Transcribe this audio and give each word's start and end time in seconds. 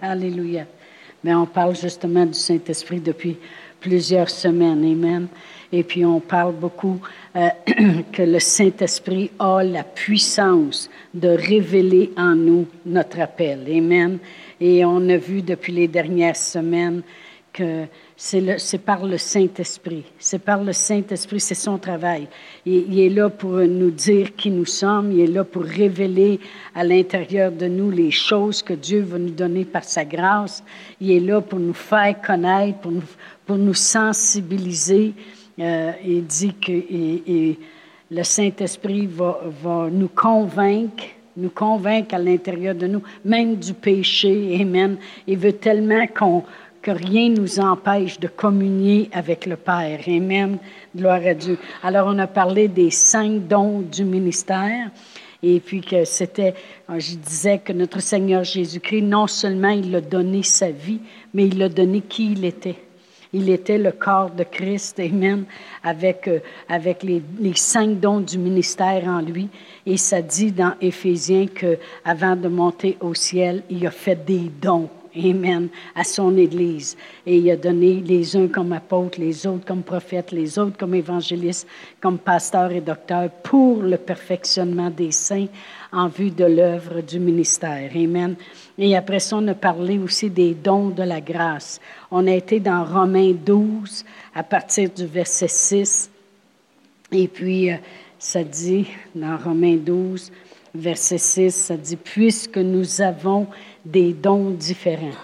Alléluia. 0.00 0.66
Mais 1.24 1.34
on 1.34 1.46
parle 1.46 1.76
justement 1.76 2.26
du 2.26 2.34
Saint-Esprit 2.34 3.00
depuis 3.00 3.36
plusieurs 3.80 4.30
semaines. 4.30 4.84
Amen. 4.84 5.28
Et 5.72 5.82
puis 5.82 6.04
on 6.04 6.20
parle 6.20 6.54
beaucoup 6.54 7.00
euh, 7.34 7.48
que 8.12 8.22
le 8.22 8.38
Saint-Esprit 8.38 9.30
a 9.38 9.62
la 9.62 9.82
puissance 9.82 10.88
de 11.12 11.28
révéler 11.28 12.12
en 12.16 12.34
nous 12.34 12.66
notre 12.84 13.20
appel. 13.20 13.66
Amen. 13.68 14.18
Et 14.60 14.84
on 14.84 15.08
a 15.08 15.16
vu 15.16 15.42
depuis 15.42 15.72
les 15.72 15.88
dernières 15.88 16.36
semaines 16.36 17.02
que 17.52 17.84
c'est 18.16 18.78
par 18.78 19.04
le 19.04 19.18
Saint-Esprit. 19.18 20.04
C'est 20.18 20.38
par 20.38 20.64
le 20.64 20.72
Saint-Esprit, 20.72 21.38
c'est 21.38 21.54
son 21.54 21.76
travail. 21.76 22.26
Il, 22.64 22.98
est 22.98 23.10
là 23.10 23.28
pour 23.28 23.52
nous 23.52 23.90
dire 23.90 24.34
qui 24.34 24.50
nous 24.50 24.64
sommes, 24.64 25.12
il 25.12 25.20
est 25.20 25.26
là 25.26 25.44
pour 25.44 25.64
révéler 25.64 26.40
à 26.74 26.82
l'intérieur 26.82 27.52
de 27.52 27.66
nous 27.66 27.90
les 27.90 28.10
choses 28.10 28.62
que 28.62 28.72
Dieu 28.72 29.02
va 29.02 29.18
nous 29.18 29.30
donner 29.30 29.66
par 29.66 29.84
sa 29.84 30.06
grâce. 30.06 30.64
Il 30.98 31.10
est 31.10 31.20
là 31.20 31.42
pour 31.42 31.58
nous 31.58 31.74
faire 31.74 32.20
connaître, 32.22 32.78
pour 33.44 33.56
nous, 33.58 33.74
sensibiliser. 33.74 35.12
Euh, 35.58 35.92
il 36.04 36.24
dit 36.24 36.54
que 36.54 37.54
le 38.10 38.22
Saint-Esprit 38.22 39.06
va, 39.06 39.40
va 39.62 39.88
nous 39.90 40.08
convaincre 40.08 41.04
nous 41.36 41.50
convaincre 41.50 42.14
à 42.14 42.18
l'intérieur 42.18 42.74
de 42.74 42.86
nous, 42.86 43.02
même 43.24 43.56
du 43.56 43.74
péché. 43.74 44.58
Amen. 44.60 44.96
Il 45.26 45.36
veut 45.36 45.52
tellement 45.52 46.06
qu'on 46.06 46.44
que 46.86 46.92
rien 46.92 47.30
nous 47.30 47.58
empêche 47.58 48.20
de 48.20 48.28
communier 48.28 49.10
avec 49.10 49.44
le 49.44 49.56
Père. 49.56 49.98
Amen. 50.06 50.56
Gloire 50.94 51.26
à 51.26 51.34
Dieu. 51.34 51.58
Alors, 51.82 52.06
on 52.06 52.16
a 52.20 52.28
parlé 52.28 52.68
des 52.68 52.92
cinq 52.92 53.48
dons 53.48 53.80
du 53.80 54.04
ministère. 54.04 54.92
Et 55.42 55.58
puis 55.58 55.80
que 55.80 56.04
c'était, 56.04 56.54
je 56.88 57.16
disais 57.16 57.58
que 57.58 57.72
notre 57.72 58.00
Seigneur 58.00 58.44
Jésus-Christ, 58.44 59.02
non 59.02 59.26
seulement 59.26 59.70
il 59.70 59.96
a 59.96 60.00
donné 60.00 60.44
sa 60.44 60.70
vie, 60.70 61.00
mais 61.34 61.48
il 61.48 61.60
a 61.60 61.68
donné 61.68 62.02
qui 62.02 62.34
il 62.34 62.44
était. 62.44 62.76
Il 63.32 63.50
était 63.50 63.78
le 63.78 63.90
corps 63.90 64.30
de 64.30 64.44
Christ, 64.44 65.00
Amen, 65.00 65.44
avec, 65.82 66.28
euh, 66.28 66.38
avec 66.68 67.02
les, 67.02 67.20
cinq 67.56 67.98
dons 67.98 68.20
du 68.20 68.38
ministère 68.38 69.02
en 69.08 69.22
lui. 69.22 69.48
Et 69.84 69.96
ça 69.96 70.22
dit 70.22 70.52
dans 70.52 70.74
Éphésiens 70.80 71.46
qu'avant 71.48 72.36
de 72.36 72.46
monter 72.46 72.96
au 73.00 73.12
ciel, 73.12 73.64
il 73.70 73.84
a 73.88 73.90
fait 73.90 74.24
des 74.24 74.52
dons. 74.62 74.88
Amen, 75.16 75.68
à 75.94 76.04
son 76.04 76.36
Église. 76.36 76.96
Et 77.26 77.38
il 77.38 77.50
a 77.50 77.56
donné 77.56 78.00
les 78.00 78.36
uns 78.36 78.48
comme 78.48 78.72
apôtres, 78.72 79.18
les 79.18 79.46
autres 79.46 79.64
comme 79.64 79.82
prophètes, 79.82 80.32
les 80.32 80.58
autres 80.58 80.76
comme 80.76 80.94
évangélistes, 80.94 81.66
comme 82.00 82.18
pasteurs 82.18 82.72
et 82.72 82.80
docteurs 82.80 83.30
pour 83.42 83.82
le 83.82 83.96
perfectionnement 83.96 84.90
des 84.90 85.12
saints 85.12 85.46
en 85.92 86.08
vue 86.08 86.30
de 86.30 86.44
l'œuvre 86.44 87.00
du 87.00 87.18
ministère. 87.18 87.90
Amen. 87.94 88.36
Et 88.78 88.96
après 88.96 89.20
ça, 89.20 89.36
on 89.38 89.48
a 89.48 89.54
parlé 89.54 89.98
aussi 89.98 90.28
des 90.28 90.54
dons 90.54 90.90
de 90.90 91.02
la 91.02 91.20
grâce. 91.20 91.80
On 92.10 92.26
a 92.26 92.32
été 92.32 92.60
dans 92.60 92.84
Romains 92.84 93.32
12 93.32 94.04
à 94.34 94.42
partir 94.42 94.90
du 94.90 95.06
verset 95.06 95.48
6. 95.48 96.10
Et 97.12 97.28
puis, 97.28 97.72
euh, 97.72 97.76
ça 98.18 98.42
dit 98.44 98.86
dans 99.14 99.36
Romains 99.36 99.76
12, 99.76 100.32
verset 100.76 101.18
6, 101.18 101.54
ça 101.54 101.76
dit, 101.76 101.96
puisque 101.96 102.58
nous 102.58 103.00
avons 103.00 103.46
des 103.84 104.12
dons 104.12 104.50
différents. 104.50 105.16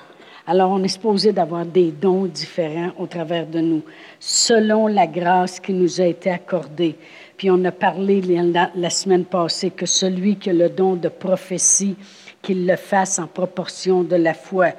Alors, 0.47 0.73
on 0.73 0.83
est 0.83 0.89
supposé 0.89 1.33
d'avoir 1.33 1.65
des 1.65 1.93
dons 1.93 2.27
différents 2.27 2.91
au 2.99 3.07
travers 3.07 3.47
de 3.47 3.61
nous, 3.61 3.83
selon 4.19 4.89
la 4.89 5.07
grâce 5.07 5.61
qui 5.61 5.73
nous 5.73 6.01
a 6.01 6.05
été 6.05 6.31
accordée. 6.31 6.97
Puis 7.37 7.49
on 7.51 7.65
a 7.65 7.71
parlé 7.71 8.21
la, 8.21 8.71
la 8.75 8.91
semaine 8.91 9.25
passée 9.25 9.71
que 9.71 9.87
celui 9.87 10.37
qui 10.37 10.51
a 10.51 10.53
le 10.53 10.69
don 10.69 10.97
de 10.97 11.09
prophétie, 11.09 11.97
qu'il 12.43 12.67
le 12.67 12.77
fasse 12.77 13.21
en 13.21 13.29
proportion 13.29 14.03
de 14.03 14.17
la 14.17 14.35
foi. 14.35 14.71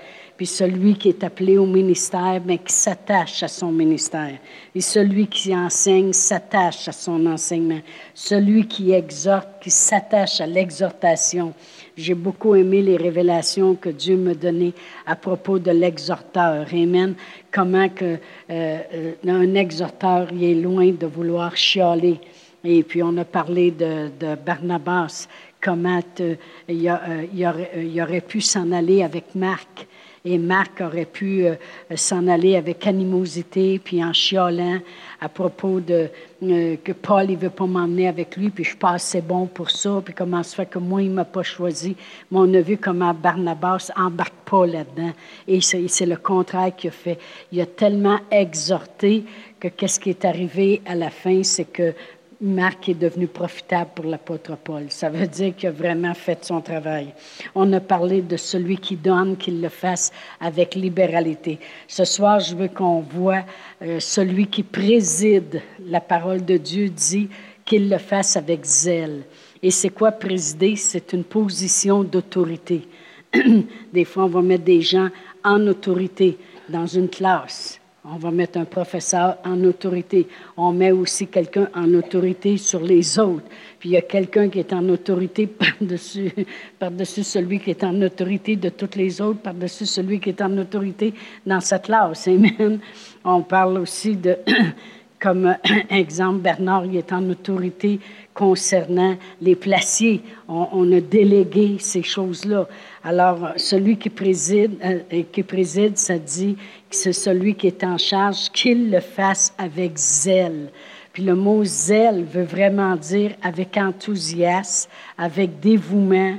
Puis 0.44 0.50
celui 0.50 0.96
qui 0.96 1.08
est 1.08 1.24
appelé 1.24 1.58
au 1.58 1.66
ministère, 1.66 2.42
mais 2.46 2.58
qui 2.58 2.74
s'attache 2.74 3.44
à 3.44 3.48
son 3.48 3.72
ministère. 3.72 4.40
Et 4.76 4.82
celui 4.82 5.28
qui 5.28 5.56
enseigne 5.56 6.12
s'attache 6.12 6.90
à 6.90 6.92
son 6.92 7.26
enseignement. 7.28 7.80
Celui 8.14 8.68
qui 8.68 8.92
exhorte, 8.92 9.48
qui 9.62 9.72
s'attache 9.72 10.42
à 10.42 10.46
l'exhortation. 10.46 11.54
J'ai 11.96 12.14
beaucoup 12.14 12.56
aimé 12.56 12.82
les 12.82 12.98
révélations 12.98 13.76
que 13.76 13.88
Dieu 13.88 14.18
me 14.18 14.36
donnait 14.36 14.74
à 15.06 15.16
propos 15.16 15.60
de 15.60 15.72
l'exhorteur. 15.72 16.68
Amen. 16.74 17.16
Comment 17.50 17.88
euh, 18.02 18.18
euh, 18.50 19.14
un 19.26 19.56
exhorteur 19.56 20.28
il 20.34 20.44
est 20.44 20.56
loin 20.56 20.92
de 20.92 21.06
vouloir 21.06 21.56
chialer. 21.56 22.20
Et 22.66 22.84
puis 22.84 23.02
on 23.02 23.16
a 23.18 23.24
parlé 23.24 23.72
de, 23.72 24.10
Barnabas, 24.46 25.30
comment 25.62 26.02
euh, 26.20 26.36
il, 26.68 28.02
aurait, 28.02 28.22
pu 28.22 28.42
s'en 28.42 28.74
aller 28.74 29.04
avec 29.04 29.36
Marc. 29.36 29.88
Et 30.26 30.38
Marc 30.38 30.80
aurait 30.80 31.06
pu 31.06 31.46
euh, 31.46 31.56
s'en 31.96 32.28
aller 32.28 32.56
avec 32.56 32.88
animosité, 32.88 33.78
puis 33.84 34.02
en 34.02 34.14
chiolant 34.14 34.80
à 35.20 35.28
propos 35.28 35.82
de 35.82 36.10
euh, 36.44 36.78
que 36.82 36.94
Paul 36.94 37.28
ne 37.28 37.36
veut 37.36 37.50
pas 37.50 37.66
m'emmener 37.66 38.08
avec 38.08 38.38
lui, 38.38 38.50
puis 38.50 38.64
je 38.64 38.70
suis 38.70 38.78
pas 38.78 38.92
assez 38.92 39.22
bon 39.22 39.48
pour 39.48 39.70
ça, 39.70 40.02
puis 40.04 40.14
comment 40.14 40.42
se 40.42 40.56
fait 40.56 40.66
que 40.66 40.80
moi, 40.80 41.02
il 41.02 41.10
ne 41.10 41.16
m'a 41.16 41.26
pas 41.26 41.44
choisi. 41.44 41.98
Mais 42.32 42.40
on 42.40 42.54
a 42.54 42.62
vu 42.62 42.78
comment 42.78 43.14
Barnabas 43.14 43.92
embarque 43.98 44.34
pas 44.50 44.66
là-dedans. 44.66 45.12
Et 45.48 45.60
c'est 45.60 46.06
le 46.06 46.16
contraire 46.16 46.74
qu'il 46.74 46.90
a 46.90 46.94
fait. 46.94 47.20
Il 47.52 47.60
a 47.60 47.66
tellement 47.66 48.20
exhorté 48.32 49.26
que 49.60 49.68
qu'est-ce 49.68 50.00
qui 50.00 50.10
est 50.10 50.24
arrivé 50.24 50.82
à 50.86 50.96
la 50.96 51.10
fin, 51.10 51.44
c'est 51.44 51.66
que 51.66 51.94
Marc 52.44 52.90
est 52.90 52.94
devenu 52.94 53.28
profitable 53.28 53.92
pour 53.96 54.04
l'apôtre 54.04 54.58
Paul. 54.58 54.88
Ça 54.90 55.10
veut 55.10 55.28
dire 55.28 55.56
qu'il 55.56 55.70
a 55.70 55.72
vraiment 55.72 56.14
fait 56.14 56.44
son 56.44 56.60
travail. 56.60 57.14
On 57.56 57.72
a 57.72 57.80
parlé 57.80 58.22
de 58.22 58.36
celui 58.36 58.76
qui 58.76 58.98
donne, 58.98 59.38
qu'il 59.38 59.62
le 59.62 59.70
fasse 59.70 60.12
avec 60.42 60.76
libéralité. 60.76 61.58
Ce 61.88 62.04
soir, 62.04 62.42
je 62.42 62.54
veux 62.54 62.68
qu'on 62.68 63.00
voit 63.00 63.46
euh, 63.82 64.02
celui 64.02 64.48
qui 64.48 64.62
préside 64.62 65.62
la 65.88 66.02
parole 66.02 66.44
de 66.44 66.58
Dieu 66.58 66.90
dit 66.90 67.30
qu'il 67.64 67.90
le 67.90 67.98
fasse 67.98 68.36
avec 68.36 68.66
zèle. 68.66 69.24
Et 69.62 69.72
c'est 69.72 69.92
quoi 69.92 70.12
présider? 70.12 70.76
C'est 70.76 71.14
une 71.14 71.24
position 71.24 72.04
d'autorité. 72.04 72.90
des 73.94 74.04
fois, 74.04 74.26
on 74.26 74.28
va 74.28 74.42
mettre 74.42 74.66
des 74.66 74.82
gens 74.82 75.08
en 75.46 75.66
autorité 75.66 76.38
dans 76.68 76.88
une 76.88 77.08
classe. 77.08 77.80
On 78.06 78.18
va 78.18 78.32
mettre 78.32 78.60
un 78.60 78.66
professeur 78.66 79.38
en 79.46 79.64
autorité. 79.64 80.28
On 80.58 80.74
met 80.74 80.92
aussi 80.92 81.28
quelqu'un 81.28 81.70
en 81.74 81.94
autorité 81.94 82.58
sur 82.58 82.82
les 82.82 83.18
autres. 83.18 83.46
Puis 83.80 83.90
il 83.90 83.92
y 83.94 83.98
a 83.98 84.02
quelqu'un 84.02 84.50
qui 84.50 84.60
est 84.60 84.74
en 84.74 84.90
autorité 84.90 85.48
par-dessus, 85.48 86.34
par-dessus 86.78 87.24
celui 87.24 87.60
qui 87.60 87.70
est 87.70 87.84
en 87.86 88.02
autorité 88.02 88.58
de 88.58 88.68
toutes 88.68 88.98
les 88.98 89.22
autres, 89.22 89.40
par-dessus 89.40 89.86
celui 89.86 90.20
qui 90.20 90.30
est 90.30 90.42
en 90.42 90.58
autorité 90.58 91.14
dans 91.46 91.62
cette 91.62 91.84
classe. 91.84 92.28
Amen. 92.28 92.80
On 93.24 93.42
parle 93.42 93.78
aussi 93.78 94.18
de, 94.18 94.38
comme 95.24 95.56
exemple, 95.90 96.40
Bernard, 96.40 96.86
il 96.86 96.98
est 96.98 97.14
en 97.14 97.30
autorité 97.30 98.02
concernant 98.34 99.16
les 99.42 99.56
placiers. 99.56 100.22
On, 100.50 100.92
a 100.92 101.00
délégué 101.00 101.78
ces 101.80 102.04
choses-là. 102.04 102.68
Alors, 103.06 103.54
celui 103.56 103.96
qui 103.96 104.10
préside, 104.10 104.74
euh, 104.84 105.24
qui 105.32 105.44
préside, 105.44 105.98
ça 105.98 106.18
dit 106.18 106.56
que 106.90 106.96
c'est 106.96 107.14
celui 107.14 107.56
qui 107.56 107.68
est 107.68 107.86
en 107.86 107.98
charge, 107.98 108.50
qu'il 108.52 108.92
le 108.92 109.00
fasse 109.00 109.54
avec 109.58 109.96
zèle. 109.96 110.70
Puis 111.14 111.24
le 111.24 111.36
mot 111.36 111.64
zèle 111.64 112.26
veut 112.26 112.44
vraiment 112.44 112.98
dire 112.98 113.32
avec 113.42 113.78
enthousiasme, 113.78 114.90
avec 115.18 115.62
dévouement. 115.62 116.36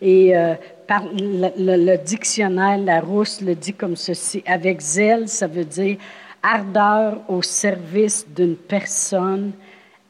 Et 0.00 0.36
euh, 0.36 0.54
par 0.86 1.02
le, 1.12 1.50
le, 1.58 1.96
dictionnaire 1.98 2.78
le 2.78 3.54
dit 3.54 3.72
comme 3.72 3.96
ceci. 3.96 4.44
Avec 4.46 4.80
zèle, 4.80 5.28
ça 5.28 5.48
veut 5.48 5.64
dire 5.64 5.96
ardeur 6.42 7.20
au 7.28 7.42
service 7.42 8.26
d'une 8.34 8.56
personne 8.56 9.52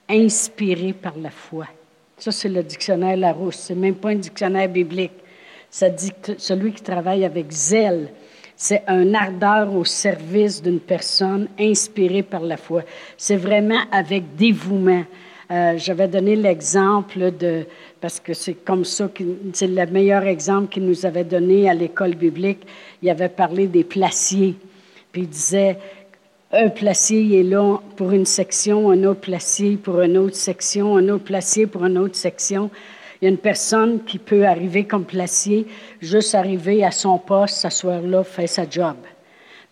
inspiré 0.08 0.92
par 0.92 1.16
la 1.18 1.30
foi. 1.30 1.66
Ça, 2.16 2.32
c'est 2.32 2.48
le 2.48 2.62
dictionnaire 2.62 3.16
Larousse. 3.16 3.56
C'est 3.56 3.74
même 3.74 3.94
pas 3.94 4.10
un 4.10 4.16
dictionnaire 4.16 4.68
biblique. 4.68 5.12
Ça 5.70 5.88
dit 5.88 6.10
que 6.22 6.32
celui 6.38 6.72
qui 6.72 6.82
travaille 6.82 7.24
avec 7.24 7.50
zèle, 7.50 8.08
c'est 8.56 8.82
un 8.88 9.14
ardeur 9.14 9.72
au 9.72 9.84
service 9.84 10.60
d'une 10.60 10.80
personne 10.80 11.48
inspirée 11.60 12.24
par 12.24 12.40
la 12.40 12.56
foi. 12.56 12.82
C'est 13.16 13.36
vraiment 13.36 13.80
avec 13.92 14.34
dévouement. 14.34 15.04
Euh, 15.50 15.74
J'avais 15.76 16.08
donné 16.08 16.34
l'exemple 16.34 17.30
de, 17.38 17.66
parce 18.00 18.18
que 18.18 18.34
c'est 18.34 18.54
comme 18.54 18.84
ça, 18.84 19.08
c'est 19.52 19.68
le 19.68 19.86
meilleur 19.86 20.24
exemple 20.24 20.70
qu'il 20.70 20.86
nous 20.86 21.06
avait 21.06 21.24
donné 21.24 21.70
à 21.70 21.74
l'école 21.74 22.16
biblique. 22.16 22.66
Il 23.00 23.08
avait 23.10 23.28
parlé 23.28 23.68
des 23.68 23.84
placiers. 23.84 24.56
Puis 25.12 25.22
il 25.22 25.28
disait, 25.28 25.78
un 26.50 26.70
placier 26.70 27.40
est 27.40 27.42
là 27.42 27.78
pour 27.96 28.12
une 28.12 28.24
section, 28.24 28.90
un 28.90 29.04
autre 29.04 29.20
placier 29.20 29.76
pour 29.76 30.00
une 30.00 30.16
autre 30.16 30.36
section, 30.36 30.96
un 30.96 31.08
autre 31.10 31.24
placier 31.24 31.66
pour 31.66 31.84
une 31.84 31.98
autre 31.98 32.16
section. 32.16 32.70
Il 33.20 33.24
y 33.24 33.28
a 33.28 33.30
une 33.30 33.38
personne 33.38 34.04
qui 34.04 34.18
peut 34.18 34.46
arriver 34.46 34.84
comme 34.84 35.04
placier, 35.04 35.66
juste 36.00 36.34
arriver 36.34 36.84
à 36.84 36.90
son 36.90 37.18
poste, 37.18 37.56
s'asseoir 37.56 38.00
là, 38.00 38.24
faire 38.24 38.48
sa 38.48 38.68
job. 38.68 38.96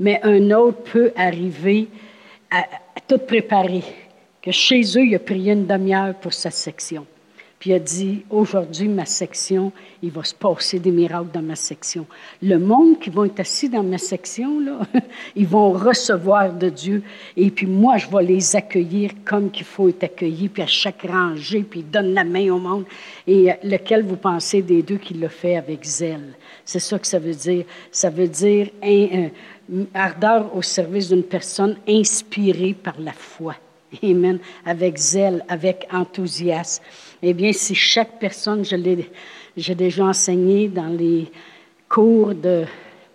Mais 0.00 0.20
un 0.22 0.50
autre 0.50 0.82
peut 0.92 1.12
arriver 1.16 1.88
à, 2.50 2.64
tout 3.08 3.18
préparer, 3.18 3.84
que 4.42 4.50
chez 4.50 4.82
eux, 4.98 5.06
il 5.06 5.14
a 5.14 5.18
prié 5.18 5.52
une 5.52 5.66
demi-heure 5.66 6.14
pour 6.14 6.34
sa 6.34 6.50
section. 6.50 7.06
Puis 7.58 7.70
il 7.70 7.74
a 7.74 7.78
dit, 7.78 8.22
aujourd'hui, 8.28 8.86
ma 8.86 9.06
section, 9.06 9.72
il 10.02 10.10
va 10.10 10.22
se 10.24 10.34
passer 10.34 10.78
des 10.78 10.90
miracles 10.90 11.30
dans 11.32 11.42
ma 11.42 11.56
section. 11.56 12.06
Le 12.42 12.58
monde 12.58 12.98
qui 13.00 13.08
va 13.08 13.24
être 13.24 13.40
assis 13.40 13.70
dans 13.70 13.82
ma 13.82 13.96
section, 13.96 14.60
là, 14.60 14.80
ils 15.36 15.46
vont 15.46 15.72
recevoir 15.72 16.52
de 16.52 16.68
Dieu. 16.68 17.02
Et 17.34 17.50
puis 17.50 17.66
moi, 17.66 17.96
je 17.96 18.08
vais 18.08 18.22
les 18.22 18.56
accueillir 18.56 19.12
comme 19.24 19.50
qu'il 19.50 19.64
faut 19.64 19.88
être 19.88 20.04
accueilli, 20.04 20.50
puis 20.50 20.62
à 20.62 20.66
chaque 20.66 21.06
rangée, 21.08 21.62
puis 21.62 21.80
il 21.80 21.90
donne 21.90 22.12
la 22.12 22.24
main 22.24 22.50
au 22.50 22.58
monde. 22.58 22.84
Et 23.26 23.50
euh, 23.50 23.54
lequel 23.64 24.04
vous 24.04 24.16
pensez 24.16 24.60
des 24.60 24.82
deux 24.82 24.98
qui 24.98 25.14
le 25.14 25.28
fait 25.28 25.56
avec 25.56 25.82
zèle? 25.82 26.34
C'est 26.64 26.78
ça 26.78 26.98
que 26.98 27.06
ça 27.06 27.18
veut 27.18 27.34
dire. 27.34 27.64
Ça 27.90 28.10
veut 28.10 28.28
dire 28.28 28.68
un, 28.82 29.28
ardeur 29.94 30.54
au 30.54 30.62
service 30.62 31.08
d'une 31.08 31.22
personne 31.22 31.76
inspirée 31.88 32.74
par 32.74 33.00
la 33.00 33.12
foi. 33.12 33.54
Amen. 34.02 34.38
Avec 34.64 34.98
zèle, 34.98 35.44
avec 35.48 35.88
enthousiasme. 35.90 36.82
Eh 37.22 37.32
bien, 37.32 37.52
si 37.52 37.74
chaque 37.74 38.18
personne, 38.18 38.64
je 38.64 38.76
l'ai, 38.76 39.10
j'ai 39.56 39.74
déjà 39.74 40.04
enseigné 40.04 40.68
dans 40.68 40.88
les 40.88 41.30
cours 41.88 42.34
de, 42.34 42.64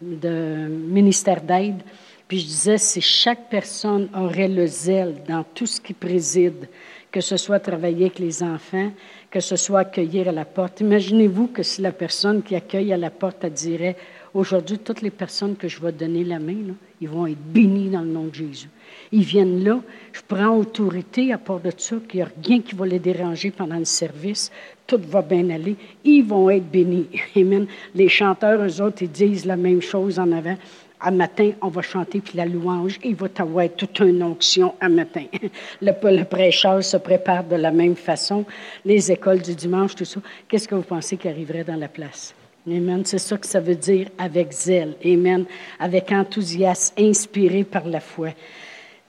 ministère 0.01 1.41
d'aide, 1.41 1.81
puis 2.27 2.39
je 2.39 2.45
disais, 2.45 2.77
si 2.77 3.01
chaque 3.01 3.49
personne 3.49 4.09
aurait 4.15 4.47
le 4.47 4.65
zèle 4.65 5.15
dans 5.27 5.43
tout 5.43 5.67
ce 5.67 5.79
qui 5.79 5.93
préside, 5.93 6.67
que 7.11 7.21
ce 7.21 7.37
soit 7.37 7.59
travailler 7.59 8.05
avec 8.05 8.19
les 8.19 8.41
enfants, 8.41 8.91
que 9.29 9.41
ce 9.41 9.55
soit 9.57 9.81
accueillir 9.81 10.29
à 10.29 10.31
la 10.31 10.45
porte. 10.45 10.79
Imaginez-vous 10.79 11.47
que 11.47 11.61
si 11.61 11.81
la 11.81 11.91
personne 11.91 12.41
qui 12.41 12.55
accueille 12.55 12.93
à 12.93 12.97
la 12.97 13.09
porte, 13.09 13.43
elle 13.43 13.53
dirait, 13.53 13.97
aujourd'hui, 14.33 14.79
toutes 14.79 15.01
les 15.01 15.11
personnes 15.11 15.57
que 15.57 15.67
je 15.67 15.79
vais 15.81 15.91
donner 15.91 16.23
la 16.23 16.39
main, 16.39 16.73
ils 17.01 17.09
vont 17.09 17.25
être 17.25 17.41
bénis 17.51 17.89
dans 17.89 18.01
le 18.01 18.11
nom 18.11 18.25
de 18.25 18.35
Jésus. 18.35 18.69
Ils 19.11 19.23
viennent 19.23 19.63
là, 19.63 19.81
je 20.13 20.21
prends 20.25 20.55
autorité 20.55 21.33
à 21.33 21.39
part 21.39 21.59
de 21.59 21.71
ça, 21.75 21.97
qu'il 22.07 22.19
n'y 22.19 22.23
a 22.23 22.29
rien 22.45 22.61
qui 22.61 22.75
va 22.75 22.85
les 22.85 22.99
déranger 22.99 23.49
pendant 23.49 23.77
le 23.77 23.85
service, 23.85 24.51
tout 24.85 25.01
va 25.09 25.21
bien 25.23 25.49
aller, 25.49 25.75
ils 26.03 26.23
vont 26.23 26.49
être 26.49 26.69
bénis. 26.69 27.07
Amen. 27.35 27.65
Les 27.95 28.07
chanteurs, 28.07 28.61
eux 28.63 28.81
autres, 28.81 29.01
ils 29.01 29.11
disent 29.11 29.45
la 29.45 29.57
même 29.57 29.81
chose 29.81 30.19
en 30.19 30.31
avant. 30.31 30.55
À 31.03 31.09
matin, 31.09 31.51
on 31.63 31.69
va 31.69 31.81
chanter, 31.81 32.21
puis 32.21 32.37
la 32.37 32.45
louange, 32.45 32.99
il 33.03 33.15
va 33.15 33.27
avoir 33.39 33.67
toute 33.75 33.99
une 34.01 34.21
onction 34.21 34.75
à 34.79 34.87
matin. 34.87 35.25
Le, 35.81 35.91
le 36.15 36.23
prêcheur 36.25 36.83
se 36.83 36.97
prépare 36.97 37.43
de 37.43 37.55
la 37.55 37.71
même 37.71 37.95
façon. 37.95 38.45
Les 38.85 39.11
écoles 39.11 39.41
du 39.41 39.55
dimanche, 39.55 39.95
tout 39.95 40.05
ça. 40.05 40.19
Qu'est-ce 40.47 40.67
que 40.67 40.75
vous 40.75 40.83
pensez 40.83 41.17
qui 41.17 41.27
arriverait 41.27 41.63
dans 41.63 41.75
la 41.75 41.87
place? 41.87 42.35
Amen. 42.67 43.03
C'est 43.05 43.17
ça 43.17 43.37
que 43.37 43.47
ça 43.47 43.59
veut 43.59 43.75
dire 43.75 44.07
avec 44.17 44.51
zèle. 44.51 44.95
Amen. 45.03 45.45
Avec 45.79 46.11
enthousiasme, 46.11 46.93
inspiré 46.97 47.63
par 47.63 47.87
la 47.87 47.99
foi. 47.99 48.29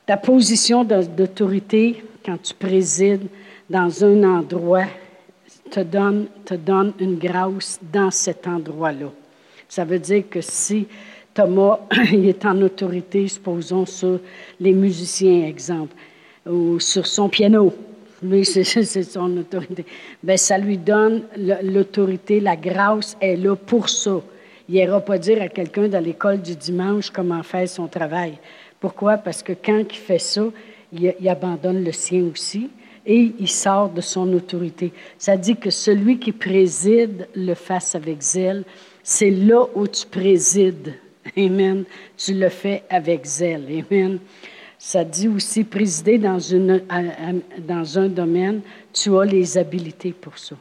Ta 0.07 0.17
position 0.17 0.85
d'autorité, 0.85 2.03
quand 2.25 2.41
tu 2.43 2.55
présides 2.55 3.27
dans 3.69 4.05
un 4.05 4.25
endroit, 4.25 4.87
te 5.71 5.81
donne, 5.81 6.27
te 6.45 6.55
donne 6.55 6.93
une 6.99 7.19
grâce 7.19 7.79
dans 7.93 8.11
cet 8.11 8.47
endroit-là. 8.47 9.11
Ça 9.69 9.85
veut 9.85 9.99
dire 9.99 10.25
que 10.29 10.41
si 10.41 10.87
Thomas 11.33 11.81
est 12.13 12.45
en 12.45 12.61
autorité, 12.63 13.29
supposons 13.29 13.87
sur 13.87 14.21
les 14.61 14.73
musiciens, 14.73 15.47
exemple, 15.47 15.95
ou 16.47 16.81
sur 16.81 17.07
son 17.07 17.29
piano, 17.29 17.73
lui, 18.23 18.45
c'est 18.45 19.03
son 19.03 19.37
autorité. 19.37 19.85
Bien, 20.23 20.37
ça 20.37 20.59
lui 20.59 20.79
donne 20.79 21.23
l'autorité, 21.63 22.41
la 22.41 22.57
grâce 22.57 23.17
est 23.21 23.37
là 23.37 23.57
pour 23.57 23.89
ça. 23.89 24.21
Il 24.69 24.77
n'ira 24.77 25.01
pas 25.01 25.19
dire 25.19 25.43
à 25.43 25.49
quelqu'un 25.49 25.89
dans 25.89 26.03
l'école 26.03 26.41
du 26.41 26.55
dimanche 26.55 27.11
comment 27.11 27.43
faire 27.43 27.69
son 27.69 27.89
travail. 27.89 28.39
Pourquoi? 28.81 29.17
Parce 29.19 29.43
que 29.43 29.53
quand 29.53 29.85
il 29.91 29.97
fait 29.97 30.19
ça, 30.19 30.45
il, 30.93 31.15
il 31.21 31.29
abandonne 31.29 31.85
le 31.85 31.93
sien 31.93 32.25
aussi 32.33 32.71
et 33.05 33.33
il 33.39 33.49
sort 33.49 33.91
de 33.91 34.01
son 34.01 34.33
autorité. 34.33 34.93
Ça 35.19 35.37
dit 35.37 35.57
que 35.57 35.71
celui 35.71 36.19
qui 36.19 36.33
préside 36.33 37.29
le 37.35 37.55
fasse 37.55 37.95
avec 37.95 38.21
zèle. 38.21 38.65
C'est 39.03 39.31
là 39.31 39.67
où 39.75 39.87
tu 39.87 40.07
présides. 40.07 40.95
Amen. 41.37 41.85
Tu 42.17 42.35
le 42.35 42.49
fais 42.49 42.85
avec 42.89 43.25
zèle. 43.25 43.85
Amen. 43.91 44.19
Ça 44.85 45.05
dit 45.05 45.29
aussi 45.29 45.63
présider 45.63 46.19
dans, 46.19 46.41
un 47.99 48.09
domaine, 48.09 48.63
tu 48.93 49.17
as 49.17 49.25
les 49.25 49.57
habiletés 49.57 50.11
pour 50.11 50.37
ça. 50.37 50.57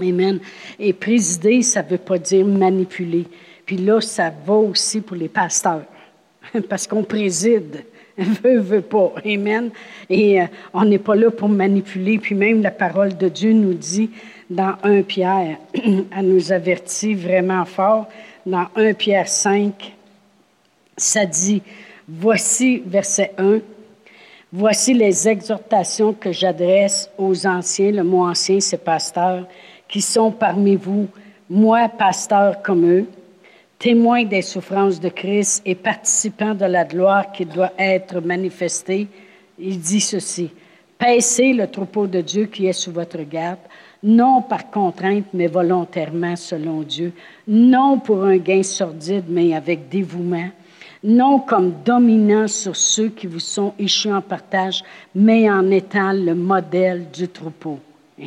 Amen. 0.00 0.40
Et 0.76 0.92
présider, 0.92 1.62
ça 1.62 1.84
ne 1.84 1.90
veut 1.90 1.98
pas 1.98 2.18
dire 2.18 2.44
manipuler. 2.44 3.26
Puis 3.64 3.76
là, 3.76 4.00
ça 4.00 4.32
va 4.44 4.54
aussi 4.54 5.00
pour 5.00 5.16
les 5.16 5.28
pasteurs, 5.28 5.84
parce 6.68 6.88
qu'on 6.88 7.04
préside. 7.04 7.84
Veut, 8.18 8.58
veut 8.58 8.82
pas. 8.82 9.14
Amen. 9.24 9.70
Et 10.10 10.42
euh, 10.42 10.46
on 10.74 10.84
n'est 10.84 10.98
pas 10.98 11.14
là 11.14 11.30
pour 11.30 11.48
manipuler. 11.48 12.18
Puis 12.18 12.34
même 12.34 12.60
la 12.60 12.72
parole 12.72 13.16
de 13.16 13.28
Dieu 13.28 13.52
nous 13.52 13.72
dit 13.72 14.10
dans 14.50 14.74
1 14.82 15.02
Pierre, 15.02 15.58
elle 15.74 16.26
nous 16.26 16.52
avertit 16.52 17.14
vraiment 17.14 17.64
fort. 17.64 18.08
Dans 18.44 18.66
1 18.76 18.92
Pierre 18.92 19.28
5, 19.28 19.94
ça 20.98 21.24
dit, 21.24 21.62
Voici, 22.08 22.82
verset 22.84 23.32
1, 23.38 23.60
voici 24.52 24.92
les 24.92 25.28
exhortations 25.28 26.12
que 26.12 26.32
j'adresse 26.32 27.08
aux 27.16 27.46
anciens, 27.46 27.92
le 27.92 28.02
mot 28.02 28.26
ancien, 28.26 28.58
c'est 28.58 28.82
pasteur, 28.82 29.46
qui 29.88 30.00
sont 30.00 30.32
parmi 30.32 30.74
vous, 30.74 31.06
moi, 31.48 31.88
pasteur 31.88 32.60
comme 32.60 32.90
eux, 32.90 33.06
témoins 33.78 34.24
des 34.24 34.42
souffrances 34.42 34.98
de 34.98 35.10
Christ 35.10 35.62
et 35.64 35.76
participants 35.76 36.54
de 36.54 36.64
la 36.64 36.84
gloire 36.84 37.30
qui 37.30 37.46
doit 37.46 37.72
être 37.78 38.20
manifestée. 38.20 39.06
Il 39.56 39.78
dit 39.78 40.00
ceci, 40.00 40.50
paissez 40.98 41.52
le 41.52 41.68
troupeau 41.68 42.08
de 42.08 42.20
Dieu 42.20 42.46
qui 42.46 42.66
est 42.66 42.72
sous 42.72 42.92
votre 42.92 43.22
garde, 43.22 43.60
non 44.02 44.42
par 44.42 44.72
contrainte, 44.72 45.26
mais 45.34 45.46
volontairement 45.46 46.34
selon 46.34 46.82
Dieu, 46.82 47.12
non 47.46 48.00
pour 48.00 48.24
un 48.24 48.38
gain 48.38 48.64
sordide, 48.64 49.26
mais 49.28 49.54
avec 49.54 49.88
dévouement 49.88 50.50
non 51.04 51.40
comme 51.40 51.72
dominant 51.84 52.46
sur 52.46 52.76
ceux 52.76 53.08
qui 53.08 53.26
vous 53.26 53.40
sont 53.40 53.74
échus 53.78 54.12
en 54.12 54.20
partage, 54.20 54.82
mais 55.14 55.50
en 55.50 55.70
étant 55.70 56.12
le 56.12 56.34
modèle 56.34 57.06
du 57.12 57.28
troupeau. 57.28 57.78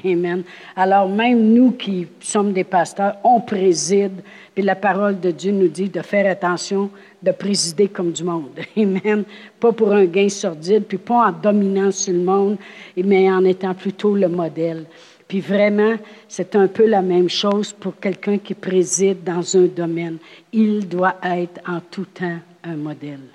Amen. 0.03 0.43
Alors 0.75 1.07
même 1.07 1.53
nous 1.53 1.71
qui 1.71 2.07
sommes 2.19 2.51
des 2.51 2.63
pasteurs, 2.63 3.15
on 3.23 3.39
préside, 3.39 4.21
puis 4.53 4.63
la 4.63 4.75
parole 4.75 5.19
de 5.19 5.31
Dieu 5.31 5.51
nous 5.51 5.67
dit 5.67 5.89
de 5.89 6.01
faire 6.01 6.29
attention, 6.29 6.89
de 7.21 7.31
présider 7.31 7.87
comme 7.87 8.11
du 8.11 8.23
monde. 8.23 8.59
Amen. 8.77 9.23
Pas 9.59 9.71
pour 9.71 9.93
un 9.93 10.05
gain 10.05 10.27
sordide, 10.27 10.83
puis 10.83 10.97
pas 10.97 11.27
en 11.27 11.31
dominant 11.31 11.91
sur 11.91 12.13
le 12.13 12.19
monde, 12.19 12.57
mais 12.97 13.31
en 13.31 13.45
étant 13.45 13.73
plutôt 13.73 14.15
le 14.15 14.27
modèle. 14.27 14.85
Puis 15.27 15.39
vraiment, 15.39 15.95
c'est 16.27 16.55
un 16.55 16.67
peu 16.67 16.85
la 16.87 17.01
même 17.01 17.29
chose 17.29 17.71
pour 17.73 17.97
quelqu'un 17.99 18.37
qui 18.37 18.53
préside 18.53 19.23
dans 19.23 19.55
un 19.57 19.65
domaine. 19.65 20.17
Il 20.51 20.87
doit 20.87 21.15
être 21.23 21.61
en 21.67 21.79
tout 21.79 22.05
temps 22.05 22.39
un 22.65 22.75
modèle. 22.75 23.27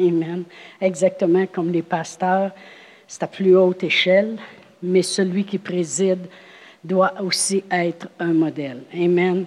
Amen. 0.00 0.44
Exactement 0.80 1.46
comme 1.46 1.70
les 1.70 1.82
pasteurs, 1.82 2.52
c'est 3.06 3.22
à 3.22 3.26
plus 3.26 3.56
haute 3.56 3.84
échelle, 3.84 4.36
mais 4.82 5.02
celui 5.02 5.44
qui 5.44 5.58
préside 5.58 6.26
doit 6.82 7.20
aussi 7.20 7.62
être 7.70 8.08
un 8.18 8.32
modèle. 8.32 8.82
Amen. 8.94 9.44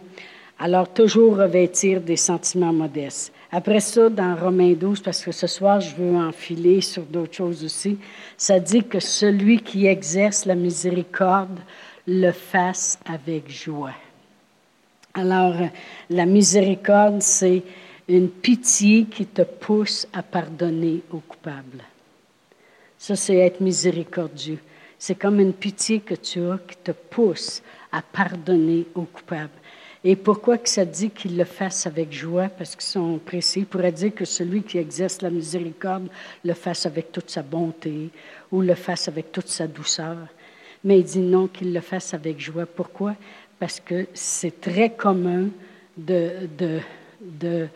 Alors, 0.58 0.88
toujours 0.88 1.36
revêtir 1.38 2.00
des 2.00 2.16
sentiments 2.16 2.72
modestes. 2.72 3.34
Après 3.52 3.82
ça, 3.82 4.10
dans 4.10 4.36
Romains 4.36 4.74
12, 4.74 5.02
parce 5.02 5.24
que 5.24 5.32
ce 5.32 5.48
soir, 5.48 5.82
je 5.82 5.96
veux 5.96 6.16
enfiler 6.16 6.80
sur 6.82 7.04
d'autres 7.04 7.36
choses 7.36 7.64
aussi, 7.64 7.98
ça 8.38 8.60
dit 8.60 8.84
que 8.84 9.00
celui 9.00 9.60
qui 9.60 9.86
exerce 9.86 10.46
la 10.46 10.56
miséricorde 10.56 11.60
le 12.08 12.32
fasse 12.32 13.00
avec 13.06 13.50
joie. 13.50 13.94
Alors, 15.14 15.56
la 16.10 16.26
miséricorde, 16.26 17.22
c'est 17.22 17.64
une 18.08 18.30
pitié 18.30 19.06
qui 19.06 19.26
te 19.26 19.42
pousse 19.42 20.08
à 20.14 20.22
pardonner 20.22 21.02
aux 21.12 21.20
coupables. 21.20 21.84
Ça, 22.98 23.16
c'est 23.16 23.38
être 23.38 23.62
miséricordieux. 23.62 24.60
C'est 24.98 25.16
comme 25.16 25.40
une 25.40 25.54
pitié 25.54 26.00
que 26.00 26.16
tu 26.16 26.40
as 26.42 26.60
qui 26.68 26.78
te 26.78 26.92
pousse 26.92 27.62
à 27.92 28.02
pardonner 28.02 28.86
aux 28.96 29.04
coupables. 29.04 29.50
Et 30.04 30.16
pourquoi 30.16 30.60
que 30.60 30.70
ça 30.70 30.86
dit 30.86 31.10
qu'il 31.10 31.36
le 31.36 31.46
fasse 31.46 31.88
avec 31.88 32.14
joie? 32.14 32.48
Parce 32.48 32.76
qu'ils 32.76 32.86
sont 32.86 33.18
précis. 33.18 33.62
Il 33.62 33.66
pourrait 33.66 33.92
dire 33.92 34.14
que 34.14 34.24
celui 34.24 34.62
qui 34.62 34.78
exerce 34.78 35.22
la 35.24 35.32
miséricorde 35.32 36.08
le 36.44 36.54
fasse 36.54 36.86
avec 36.86 37.12
toute 37.12 37.32
sa 37.32 37.42
bonté 37.42 38.12
ou 38.52 38.62
le 38.62 38.76
fasse 38.76 39.08
avec 39.08 39.32
toute 39.32 39.48
sa 39.48 39.66
douceur. 39.66 40.18
Mais 40.84 41.00
il 41.00 41.04
dit 41.06 41.20
non, 41.20 41.48
qu'il 41.48 41.74
le 41.74 41.82
fasse 41.82 42.14
avec 42.14 42.40
joie. 42.40 42.68
Pourquoi? 42.68 43.16
Parce 43.58 43.80
que 43.80 44.06
c'est 44.14 44.62
très 44.62 44.92
commun 44.92 45.48
de, 45.98 46.48
de, 46.56 46.80
de 47.20 47.68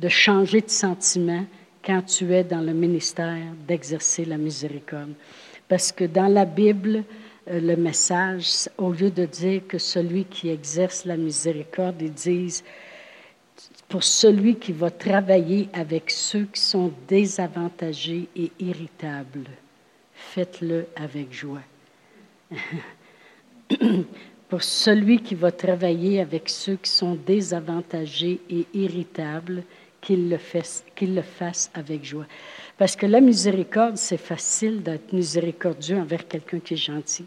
de 0.00 0.08
changer 0.08 0.62
de 0.62 0.70
sentiment 0.70 1.44
quand 1.84 2.02
tu 2.02 2.32
es 2.32 2.42
dans 2.42 2.62
le 2.62 2.72
ministère 2.72 3.36
d'exercer 3.68 4.24
la 4.24 4.38
miséricorde. 4.38 5.12
Parce 5.68 5.92
que 5.92 6.04
dans 6.04 6.26
la 6.26 6.46
Bible, 6.46 7.04
euh, 7.48 7.60
le 7.60 7.76
message, 7.76 8.68
au 8.78 8.92
lieu 8.92 9.10
de 9.10 9.26
dire 9.26 9.62
que 9.68 9.78
celui 9.78 10.24
qui 10.24 10.48
exerce 10.48 11.04
la 11.04 11.16
miséricorde, 11.16 12.00
ils 12.00 12.12
disent 12.12 12.64
pour 13.88 14.02
celui 14.04 14.56
qui 14.56 14.72
va 14.72 14.90
travailler 14.90 15.68
avec 15.72 16.10
ceux 16.10 16.44
qui 16.44 16.60
sont 16.60 16.92
désavantagés 17.06 18.28
et 18.36 18.50
irritables, 18.58 19.50
faites-le 20.14 20.86
avec 20.96 21.32
joie. 21.32 21.62
pour 24.48 24.62
celui 24.62 25.20
qui 25.20 25.34
va 25.34 25.52
travailler 25.52 26.20
avec 26.20 26.48
ceux 26.48 26.76
qui 26.76 26.90
sont 26.90 27.14
désavantagés 27.14 28.40
et 28.48 28.66
irritables, 28.74 29.62
qu'il 30.00 30.30
le, 30.30 30.38
qu'il 30.94 31.14
le 31.14 31.22
fasse 31.22 31.70
avec 31.74 32.04
joie. 32.04 32.26
Parce 32.78 32.96
que 32.96 33.06
la 33.06 33.20
miséricorde, 33.20 33.96
c'est 33.96 34.16
facile 34.16 34.82
d'être 34.82 35.12
miséricordieux 35.12 35.98
envers 35.98 36.26
quelqu'un 36.26 36.60
qui 36.60 36.74
est 36.74 36.78
gentil, 36.78 37.26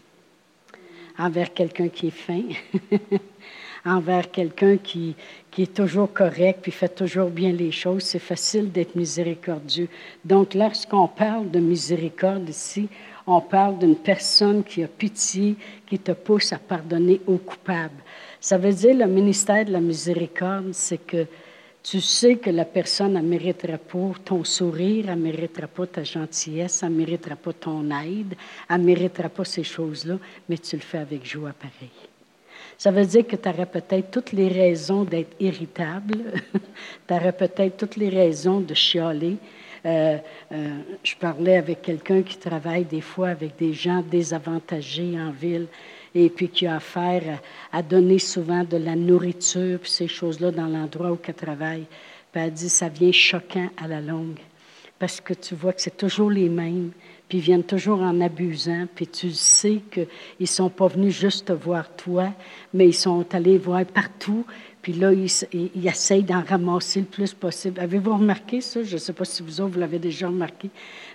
envers 1.18 1.52
quelqu'un 1.54 1.88
qui 1.88 2.08
est 2.08 2.10
fin, 2.10 2.42
envers 3.84 4.30
quelqu'un 4.30 4.76
qui, 4.78 5.14
qui 5.50 5.62
est 5.62 5.74
toujours 5.74 6.12
correct 6.12 6.60
puis 6.62 6.72
fait 6.72 6.88
toujours 6.88 7.30
bien 7.30 7.52
les 7.52 7.70
choses. 7.70 8.02
C'est 8.02 8.18
facile 8.18 8.72
d'être 8.72 8.96
miséricordieux. 8.96 9.88
Donc, 10.24 10.54
lorsqu'on 10.54 11.06
parle 11.06 11.50
de 11.50 11.60
miséricorde 11.60 12.48
ici, 12.48 12.88
on 13.26 13.40
parle 13.40 13.78
d'une 13.78 13.96
personne 13.96 14.64
qui 14.64 14.82
a 14.82 14.88
pitié, 14.88 15.56
qui 15.86 15.98
te 15.98 16.12
pousse 16.12 16.52
à 16.52 16.58
pardonner 16.58 17.20
aux 17.26 17.38
coupables. 17.38 18.02
Ça 18.40 18.58
veut 18.58 18.72
dire 18.72 18.94
le 18.94 19.06
ministère 19.06 19.64
de 19.64 19.72
la 19.72 19.80
miséricorde, 19.80 20.72
c'est 20.72 20.98
que 20.98 21.26
tu 21.84 22.00
sais 22.00 22.36
que 22.36 22.48
la 22.48 22.64
personne 22.64 23.12
ne 23.12 23.20
méritera 23.20 23.76
pas 23.76 24.12
ton 24.24 24.42
sourire, 24.42 25.04
elle 25.10 25.18
ne 25.18 25.24
méritera 25.24 25.66
pas 25.66 25.86
ta 25.86 26.02
gentillesse, 26.02 26.82
elle 26.82 26.92
ne 26.92 26.96
méritera 26.96 27.36
pas 27.36 27.52
ton 27.52 27.84
aide, 27.90 28.34
elle 28.70 28.80
ne 28.80 28.86
méritera 28.86 29.28
pas 29.28 29.44
ces 29.44 29.62
choses-là, 29.62 30.18
mais 30.48 30.56
tu 30.56 30.76
le 30.76 30.82
fais 30.82 30.98
avec 30.98 31.26
joie 31.26 31.52
pareil. 31.52 31.90
Ça 32.78 32.90
veut 32.90 33.04
dire 33.04 33.26
que 33.26 33.36
tu 33.36 33.48
aurais 33.48 33.66
peut-être 33.66 34.10
toutes 34.10 34.32
les 34.32 34.48
raisons 34.48 35.04
d'être 35.04 35.36
irritable, 35.38 36.14
tu 37.06 37.14
aurais 37.14 37.36
peut-être 37.36 37.76
toutes 37.76 37.96
les 37.96 38.08
raisons 38.08 38.60
de 38.60 38.72
chialer, 38.72 39.36
euh, 39.84 40.16
euh, 40.52 40.78
je 41.02 41.14
parlais 41.16 41.58
avec 41.58 41.82
quelqu'un 41.82 42.22
qui 42.22 42.38
travaille 42.38 42.86
des 42.86 43.02
fois 43.02 43.28
avec 43.28 43.58
des 43.58 43.74
gens 43.74 44.02
désavantagés 44.02 45.20
en 45.20 45.30
ville 45.30 45.66
et 46.14 46.28
puis 46.28 46.48
qui 46.48 46.66
a 46.66 46.76
affaire 46.76 47.40
à, 47.72 47.82
donner 47.82 48.18
souvent 48.18 48.64
de 48.64 48.76
la 48.76 48.94
nourriture, 48.94 49.78
puis 49.80 49.90
ces 49.90 50.08
choses-là 50.08 50.50
dans 50.50 50.66
l'endroit 50.66 51.12
où 51.12 51.18
elle 51.26 51.34
travaille. 51.34 51.86
Puis 52.32 52.42
elle 52.42 52.52
dit, 52.52 52.68
ça 52.68 52.88
vient 52.88 53.12
choquant 53.12 53.68
à 53.76 53.88
la 53.88 54.00
longue, 54.00 54.38
parce 54.98 55.20
que 55.20 55.34
tu 55.34 55.54
vois 55.54 55.72
que 55.72 55.80
c'est 55.80 55.96
toujours 55.96 56.30
les 56.30 56.48
mêmes, 56.48 56.90
puis 57.28 57.38
ils 57.38 57.44
viennent 57.44 57.64
toujours 57.64 58.00
en 58.00 58.20
abusant, 58.20 58.86
puis 58.94 59.06
tu 59.06 59.30
sais 59.32 59.80
qu'ils 59.90 60.06
ne 60.40 60.46
sont 60.46 60.70
pas 60.70 60.88
venus 60.88 61.18
juste 61.18 61.46
te 61.46 61.52
voir 61.52 61.94
toi, 61.96 62.32
mais 62.72 62.86
ils 62.86 62.94
sont 62.94 63.26
allés 63.34 63.58
voir 63.58 63.84
partout, 63.84 64.44
puis 64.84 64.92
là, 64.92 65.12
ils, 65.14 65.86
essayent 65.86 66.24
d'en 66.24 66.42
ramasser 66.42 67.00
le 67.00 67.06
plus 67.06 67.32
possible. 67.32 67.80
Avez-vous 67.80 68.18
remarqué 68.18 68.60
ça? 68.60 68.82
Je 68.82 68.92
ne 68.92 68.98
sais 68.98 69.14
pas 69.14 69.24
si 69.24 69.42
vous 69.42 69.62
autres, 69.62 69.72
vous 69.72 69.80
l'avez 69.80 69.98
déjà 69.98 70.26
remarqué, 70.26 70.68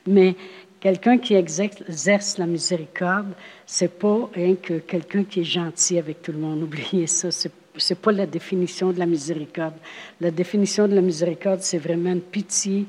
mais 0.07 0.35
quelqu'un 0.79 1.17
qui 1.17 1.35
exerce 1.35 2.37
la 2.37 2.45
miséricorde, 2.45 3.33
c'est 3.65 3.99
pas 3.99 4.29
rien 4.33 4.55
que 4.55 4.79
quelqu'un 4.79 5.23
qui 5.23 5.41
est 5.41 5.45
gentil 5.45 5.97
avec 5.97 6.21
tout 6.21 6.31
le 6.31 6.39
monde. 6.39 6.63
Oubliez 6.63 7.07
ça, 7.07 7.31
c'est 7.31 7.51
n'est 7.89 7.95
pas 7.95 8.11
la 8.11 8.25
définition 8.25 8.91
de 8.91 8.99
la 8.99 9.05
miséricorde. 9.05 9.75
La 10.19 10.31
définition 10.31 10.87
de 10.87 10.95
la 10.95 11.01
miséricorde, 11.01 11.61
c'est 11.61 11.77
vraiment 11.77 12.11
une 12.11 12.21
pitié 12.21 12.85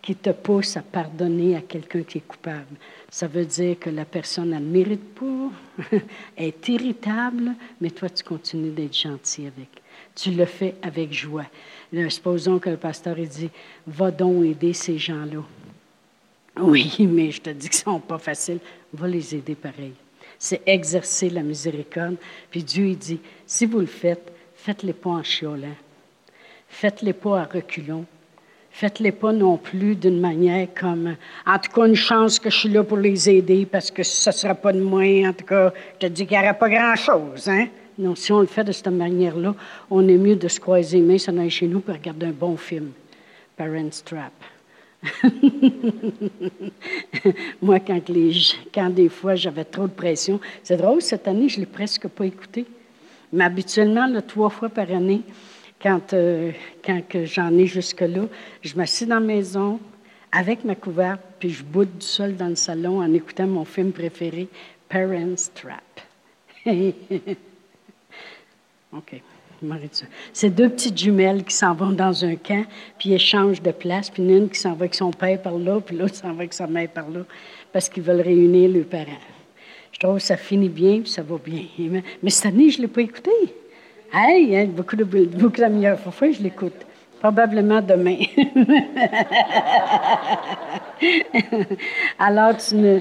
qui 0.00 0.16
te 0.16 0.30
pousse 0.30 0.76
à 0.76 0.82
pardonner 0.82 1.54
à 1.54 1.60
quelqu'un 1.60 2.02
qui 2.02 2.18
est 2.18 2.26
coupable. 2.26 2.76
Ça 3.08 3.28
veut 3.28 3.44
dire 3.44 3.78
que 3.78 3.90
la 3.90 4.04
personne, 4.04 4.52
elle 4.52 4.64
ne 4.64 4.72
mérite 4.72 5.14
pas, 5.14 5.96
est 6.36 6.68
irritable, 6.68 7.52
mais 7.80 7.90
toi, 7.90 8.10
tu 8.10 8.24
continues 8.24 8.70
d'être 8.70 8.96
gentil 8.96 9.46
avec 9.46 9.82
tu 10.14 10.30
le 10.30 10.44
fais 10.44 10.74
avec 10.82 11.12
joie. 11.12 11.46
supposons 12.08 12.58
que 12.58 12.70
le 12.70 12.76
pasteur 12.76 13.18
ait 13.18 13.26
dit 13.26 13.50
Va 13.86 14.10
donc 14.10 14.44
aider 14.44 14.72
ces 14.72 14.98
gens-là. 14.98 15.42
Oui, 16.60 16.94
mais 17.00 17.30
je 17.30 17.40
te 17.40 17.50
dis 17.50 17.68
qu'ils 17.68 17.78
ne 17.78 17.94
sont 17.94 18.00
pas 18.00 18.18
faciles. 18.18 18.60
Va 18.92 19.08
les 19.08 19.34
aider 19.34 19.54
pareil. 19.54 19.94
C'est 20.38 20.62
exercer 20.66 21.30
la 21.30 21.42
miséricorde. 21.42 22.16
Puis 22.50 22.62
Dieu, 22.62 22.86
il 22.86 22.98
dit 22.98 23.20
Si 23.46 23.64
vous 23.66 23.80
le 23.80 23.86
faites, 23.86 24.32
faites-les 24.56 24.92
pas 24.92 25.10
en 25.10 25.22
chiolant. 25.22 25.76
Faites-les 26.68 27.12
pas 27.12 27.40
à 27.40 27.44
reculons. 27.44 28.06
Faites-les 28.70 29.12
pas 29.12 29.32
non 29.32 29.58
plus 29.58 29.94
d'une 29.94 30.18
manière 30.18 30.66
comme, 30.74 31.16
en 31.46 31.58
tout 31.58 31.70
cas, 31.70 31.86
une 31.86 31.94
chance 31.94 32.38
que 32.38 32.48
je 32.48 32.56
suis 32.56 32.68
là 32.70 32.82
pour 32.82 32.96
les 32.96 33.28
aider 33.28 33.66
parce 33.66 33.90
que 33.90 34.02
ce 34.02 34.30
ne 34.30 34.34
sera 34.34 34.54
pas 34.54 34.72
de 34.72 34.80
moi. 34.80 35.02
En 35.28 35.32
tout 35.34 35.44
cas, 35.44 35.72
je 35.94 36.06
te 36.06 36.12
dis 36.12 36.26
qu'il 36.26 36.38
n'y 36.38 36.42
aura 36.42 36.54
pas 36.54 36.70
grand-chose. 36.70 37.48
Hein? 37.48 37.68
Non, 37.98 38.14
si 38.14 38.32
on 38.32 38.40
le 38.40 38.46
fait 38.46 38.64
de 38.64 38.72
cette 38.72 38.88
manière-là, 38.88 39.54
on 39.90 40.08
est 40.08 40.16
mieux 40.16 40.36
de 40.36 40.48
se 40.48 40.58
croiser 40.58 40.96
les 40.98 41.02
mains, 41.02 41.18
s'en 41.18 41.36
aller 41.36 41.50
chez 41.50 41.66
nous 41.66 41.80
pour 41.80 41.94
regarder 41.94 42.26
un 42.26 42.30
bon 42.30 42.56
film. 42.56 42.92
Parents 43.56 44.02
Trap. 44.04 44.32
Moi, 47.62 47.80
quand, 47.80 48.08
les, 48.08 48.32
quand 48.72 48.90
des 48.90 49.08
fois 49.08 49.34
j'avais 49.34 49.64
trop 49.64 49.86
de 49.86 49.92
pression, 49.92 50.38
c'est 50.62 50.76
drôle, 50.76 51.02
cette 51.02 51.26
année, 51.26 51.48
je 51.48 51.56
ne 51.56 51.64
l'ai 51.64 51.70
presque 51.70 52.06
pas 52.08 52.26
écouté. 52.26 52.66
Mais 53.32 53.44
habituellement, 53.44 54.06
trois 54.26 54.50
fois 54.50 54.68
par 54.68 54.90
année, 54.90 55.22
quand, 55.80 56.12
euh, 56.12 56.52
j'en 57.24 57.56
ai 57.56 57.66
jusque-là, 57.66 58.26
je 58.60 58.76
m'assieds 58.76 59.06
dans 59.06 59.20
la 59.20 59.26
maison 59.26 59.80
avec 60.30 60.64
ma 60.64 60.74
couverte, 60.74 61.20
puis 61.38 61.48
je 61.50 61.64
boude 61.64 61.96
du 61.98 62.06
sol 62.06 62.36
dans 62.36 62.48
le 62.48 62.56
salon 62.56 63.02
en 63.02 63.12
écoutant 63.12 63.46
mon 63.46 63.64
film 63.64 63.92
préféré, 63.92 64.48
Parents 64.88 65.50
Trap. 65.54 66.00
OK. 68.92 69.22
C'est 70.32 70.50
deux 70.50 70.68
petites 70.68 70.98
jumelles 70.98 71.44
qui 71.44 71.54
s'en 71.54 71.74
vont 71.74 71.92
dans 71.92 72.24
un 72.24 72.36
camp, 72.36 72.64
puis 72.98 73.12
échangent 73.12 73.62
de 73.62 73.70
place, 73.70 74.10
puis 74.10 74.22
une 74.22 74.48
qui 74.48 74.58
s'en 74.58 74.70
va 74.70 74.82
avec 74.82 74.94
son 74.94 75.10
père 75.10 75.40
par 75.40 75.58
là, 75.58 75.80
puis 75.80 75.96
l'autre 75.96 76.14
s'en 76.14 76.32
va 76.32 76.40
avec 76.40 76.52
sa 76.52 76.66
mère 76.66 76.88
par 76.88 77.08
là, 77.08 77.20
parce 77.72 77.88
qu'ils 77.88 78.02
veulent 78.02 78.20
réunir 78.20 78.70
leurs 78.70 78.84
parents. 78.84 79.20
Je 79.92 79.98
trouve 79.98 80.16
que 80.16 80.22
ça 80.22 80.36
finit 80.36 80.68
bien, 80.68 81.00
puis 81.00 81.10
ça 81.10 81.22
va 81.22 81.36
bien. 81.38 81.64
Mais 82.22 82.30
cette 82.30 82.46
année, 82.46 82.70
je 82.70 82.78
ne 82.78 82.82
l'ai 82.82 82.88
pas 82.88 83.02
écouté. 83.02 83.30
Hey, 84.12 84.56
hein, 84.56 84.66
beaucoup 84.66 84.96
de 84.96 85.04
beaucoup 85.04 85.56
de 85.60 86.10
fois, 86.10 86.30
je 86.30 86.42
l'écoute. 86.42 86.86
Probablement 87.22 87.80
demain. 87.80 88.18
Alors, 92.18 92.56
tu 92.56 92.74
ne, 92.74 92.98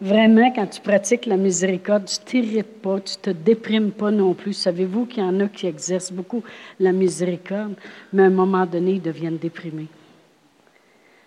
vraiment, 0.00 0.52
quand 0.52 0.68
tu 0.68 0.80
pratiques 0.80 1.26
la 1.26 1.36
miséricorde, 1.36 2.04
tu 2.04 2.18
t'irrites 2.18 2.80
pas, 2.80 3.00
tu 3.00 3.16
te 3.16 3.30
déprimes 3.30 3.90
pas 3.90 4.12
non 4.12 4.34
plus. 4.34 4.52
Savez-vous 4.52 5.06
qu'il 5.06 5.24
y 5.24 5.26
en 5.26 5.40
a 5.40 5.48
qui 5.48 5.66
exercent 5.66 6.12
beaucoup 6.12 6.44
la 6.78 6.92
miséricorde, 6.92 7.74
mais 8.12 8.22
à 8.22 8.26
un 8.26 8.30
moment 8.30 8.64
donné, 8.66 8.92
ils 8.92 9.02
deviennent 9.02 9.38
déprimés. 9.38 9.88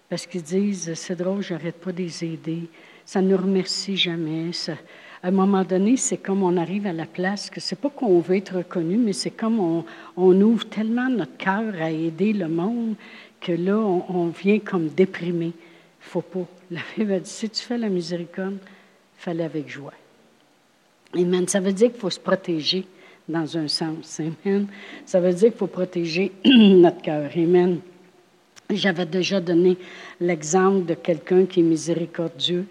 Parce 0.10 0.26
qu'ils 0.26 0.44
disent, 0.44 0.94
c'est 0.94 1.18
drôle, 1.18 1.42
j'arrête 1.42 1.82
pas 1.82 1.92
de 1.92 1.98
les 1.98 2.24
aider, 2.24 2.70
ça 3.04 3.22
ne 3.22 3.32
nous 3.32 3.38
remercie 3.38 3.98
jamais. 3.98 4.52
À 5.24 5.30
un 5.30 5.32
moment 5.32 5.64
donné, 5.64 5.96
c'est 5.96 6.18
comme 6.18 6.44
on 6.44 6.58
arrive 6.58 6.86
à 6.86 6.92
la 6.92 7.06
place 7.06 7.50
que 7.50 7.62
c'est 7.62 7.78
pas 7.78 7.90
qu'on 7.90 8.20
veut 8.20 8.36
être 8.36 8.58
reconnu, 8.58 8.98
mais 8.98 9.14
c'est 9.14 9.32
comme 9.32 9.86
on, 10.18 10.42
ouvre 10.42 10.66
tellement 10.66 11.10
notre 11.10 11.38
cœur 11.38 11.74
à 11.80 11.90
aider 11.90 12.34
le 12.34 12.50
monde 12.50 12.96
que 13.40 13.54
là, 13.54 13.78
on, 13.78 14.28
vient 14.28 14.60
comme 14.60 14.90
déprimé. 14.90 15.54
Faut 16.02 16.22
pas. 16.22 16.46
La 16.70 16.82
Bible 16.98 17.22
dit, 17.22 17.30
si 17.30 17.50
tu 17.50 17.64
fais 17.64 17.78
la 17.78 17.88
miséricorde, 17.88 18.58
fais-le 19.16 19.44
avec 19.46 19.70
joie. 19.70 19.94
Amen. 21.16 21.48
Ça 21.48 21.62
veut 21.62 21.72
dire 21.72 21.90
qu'il 21.90 22.02
faut 22.02 22.10
se 22.10 22.20
protéger 22.20 22.86
dans 23.30 23.58
un 23.58 23.70
sens. 23.70 24.20
Amen. 24.20 24.68
Ça 25.06 25.22
veut 25.22 25.34
dire 25.34 25.52
qu'il 25.52 25.58
faut 25.58 25.68
protéger 25.68 26.34
notre 26.46 27.02
cœur. 27.02 27.32
Amen. 27.34 27.80
J'avais 28.70 29.06
déjà 29.06 29.40
donné 29.40 29.78
l'exemple 30.20 30.86
de 30.86 30.96
quelqu'un 30.96 31.46
qui 31.46 31.62
est 31.62 31.64
miséricordieux. 31.64 32.66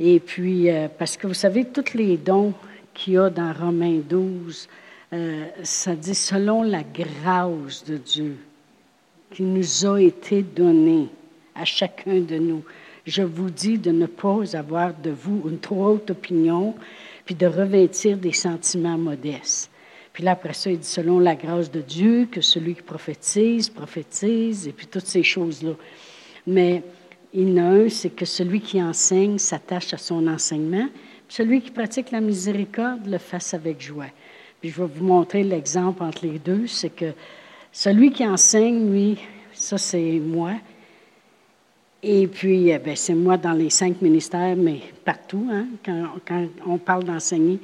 Et 0.00 0.20
puis, 0.20 0.70
euh, 0.70 0.88
parce 0.98 1.16
que 1.16 1.26
vous 1.26 1.34
savez, 1.34 1.64
tous 1.64 1.94
les 1.94 2.16
dons 2.16 2.52
qu'il 2.92 3.14
y 3.14 3.18
a 3.18 3.30
dans 3.30 3.52
Romains 3.52 4.00
12, 4.08 4.68
euh, 5.12 5.46
ça 5.62 5.94
dit 5.94 6.14
selon 6.14 6.62
la 6.62 6.82
grâce 6.82 7.84
de 7.84 7.96
Dieu 7.96 8.36
qui 9.30 9.42
nous 9.42 9.86
a 9.86 10.00
été 10.00 10.42
donnée 10.42 11.08
à 11.54 11.64
chacun 11.64 12.20
de 12.20 12.36
nous. 12.38 12.62
Je 13.06 13.22
vous 13.22 13.50
dis 13.50 13.78
de 13.78 13.90
ne 13.90 14.06
pas 14.06 14.56
avoir 14.56 14.94
de 14.94 15.10
vous 15.10 15.42
une 15.48 15.58
trop 15.58 15.86
haute 15.86 16.10
opinion, 16.10 16.74
puis 17.24 17.34
de 17.34 17.46
revêtir 17.46 18.16
des 18.16 18.32
sentiments 18.32 18.98
modestes. 18.98 19.70
Puis 20.12 20.22
là, 20.22 20.32
après 20.32 20.52
ça, 20.54 20.70
il 20.70 20.78
dit 20.78 20.86
selon 20.86 21.18
la 21.18 21.34
grâce 21.34 21.70
de 21.70 21.80
Dieu, 21.80 22.28
que 22.30 22.40
celui 22.40 22.74
qui 22.74 22.82
prophétise, 22.82 23.68
prophétise, 23.68 24.68
et 24.68 24.72
puis 24.72 24.86
toutes 24.86 25.06
ces 25.06 25.24
choses-là. 25.24 25.72
Mais 26.46 26.82
il 27.34 27.48
y 27.48 27.60
en 27.60 27.64
a 27.64 27.68
un, 27.68 27.88
c'est 27.88 28.10
que 28.10 28.24
celui 28.24 28.60
qui 28.60 28.80
enseigne 28.80 29.38
s'attache 29.38 29.92
à 29.92 29.98
son 29.98 30.26
enseignement, 30.28 30.88
celui 31.28 31.60
qui 31.60 31.72
pratique 31.72 32.12
la 32.12 32.20
miséricorde 32.20 33.06
le 33.06 33.18
fasse 33.18 33.54
avec 33.54 33.80
joie. 33.80 34.06
Puis 34.60 34.70
je 34.70 34.80
vais 34.80 34.86
vous 34.86 35.04
montrer 35.04 35.42
l'exemple 35.42 36.04
entre 36.04 36.24
les 36.24 36.38
deux, 36.38 36.68
c'est 36.68 36.94
que 36.94 37.12
celui 37.72 38.12
qui 38.12 38.24
enseigne, 38.24 38.88
lui, 38.88 39.18
ça 39.52 39.78
c'est 39.78 40.20
moi. 40.20 40.52
Et 42.04 42.28
puis, 42.28 42.68
eh 42.68 42.96
c'est 42.96 43.14
moi 43.14 43.36
dans 43.36 43.52
les 43.52 43.70
cinq 43.70 44.00
ministères, 44.00 44.54
mais 44.56 44.80
partout, 45.04 45.48
hein, 45.50 45.66
quand, 45.84 46.46
on 46.66 46.78
parle 46.78 47.02
d'enseigner. 47.02 47.58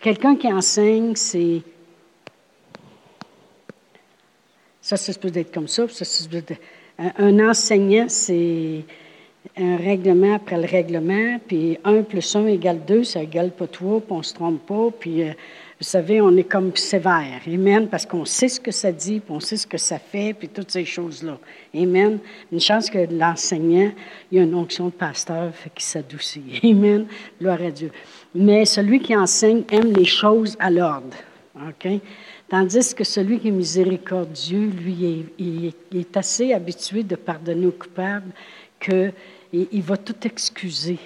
Quelqu'un 0.00 0.34
qui 0.34 0.52
enseigne, 0.52 1.14
c'est. 1.14 1.60
Ça, 4.80 4.96
se 4.96 5.12
peut 5.12 5.30
être 5.34 5.54
comme 5.54 5.68
ça. 5.68 5.86
ça, 5.88 6.04
Un 7.18 7.50
enseignant, 7.50 8.06
c'est 8.08 8.84
un 9.56 9.76
règlement 9.76 10.34
après 10.34 10.56
le 10.56 10.66
règlement, 10.66 11.38
puis 11.46 11.78
1 11.84 12.02
plus 12.02 12.34
1 12.34 12.46
égale 12.46 12.80
2, 12.86 13.04
ça 13.04 13.22
égale 13.22 13.50
pas 13.50 13.66
3, 13.66 14.00
puis 14.00 14.12
on 14.12 14.22
se 14.22 14.34
trompe 14.34 14.64
pas, 14.66 14.88
puis 14.98 15.22
euh, 15.22 15.32
vous 15.82 15.88
savez, 15.88 16.20
on 16.20 16.36
est 16.36 16.44
comme 16.44 16.74
sévère. 16.76 17.40
Amen, 17.44 17.88
parce 17.88 18.06
qu'on 18.06 18.24
sait 18.24 18.48
ce 18.48 18.60
que 18.60 18.70
ça 18.70 18.92
dit, 18.92 19.18
puis 19.18 19.34
on 19.34 19.40
sait 19.40 19.56
ce 19.56 19.66
que 19.66 19.78
ça 19.78 19.98
fait, 19.98 20.32
puis 20.32 20.48
toutes 20.48 20.70
ces 20.70 20.84
choses-là. 20.84 21.38
Amen. 21.74 22.20
Une 22.52 22.60
chance 22.60 22.88
que 22.88 23.12
l'enseignant, 23.12 23.90
il 24.30 24.38
y 24.38 24.40
a 24.40 24.44
une 24.44 24.54
onction 24.54 24.86
de 24.86 24.92
pasteur, 24.92 25.52
qu'il 25.74 25.84
s'adoucit. 25.84 26.60
Amen. 26.62 27.06
Gloire 27.40 27.60
à 27.60 27.70
Dieu. 27.72 27.90
Mais 28.32 28.64
celui 28.64 29.00
qui 29.00 29.16
enseigne 29.16 29.64
aime 29.72 29.92
les 29.92 30.04
choses 30.04 30.56
à 30.60 30.70
l'ordre. 30.70 31.16
OK? 31.56 31.88
Tandis 32.48 32.94
que 32.94 33.02
celui 33.02 33.40
qui 33.40 33.48
est 33.48 33.50
miséricordieux, 33.50 34.70
lui, 34.84 35.24
il 35.38 35.72
est 35.92 36.16
assez 36.16 36.52
habitué 36.52 37.02
de 37.02 37.16
pardonner 37.16 37.66
aux 37.66 37.72
coupables 37.72 38.30
qu'il 38.82 39.12
il 39.52 39.82
va 39.82 39.96
tout 39.96 40.16
excuser. 40.24 40.98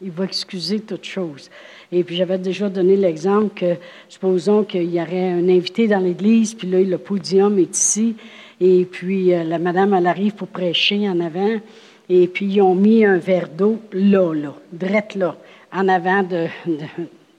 Il 0.00 0.10
va 0.10 0.24
excuser 0.24 0.80
toute 0.80 1.04
chose. 1.04 1.48
Et 1.92 2.02
puis 2.04 2.16
j'avais 2.16 2.38
déjà 2.38 2.68
donné 2.68 2.96
l'exemple 2.96 3.54
que, 3.54 3.76
supposons 4.08 4.64
qu'il 4.64 4.92
y 4.92 5.00
aurait 5.00 5.30
un 5.30 5.48
invité 5.48 5.86
dans 5.86 6.00
l'église, 6.00 6.54
puis 6.54 6.68
là, 6.68 6.80
le 6.80 6.98
podium 6.98 7.58
est 7.58 7.76
ici, 7.76 8.16
et 8.60 8.84
puis 8.84 9.32
euh, 9.32 9.44
la 9.44 9.58
madame, 9.58 9.94
elle 9.94 10.06
arrive 10.06 10.34
pour 10.34 10.48
prêcher 10.48 11.08
en 11.08 11.20
avant, 11.20 11.60
et 12.08 12.26
puis 12.26 12.46
ils 12.46 12.62
ont 12.62 12.74
mis 12.74 13.04
un 13.04 13.18
verre 13.18 13.48
d'eau 13.48 13.78
là, 13.92 14.32
là, 14.34 14.54
drette 14.72 15.14
là, 15.14 15.36
en 15.72 15.86
avant 15.88 16.22
de, 16.22 16.46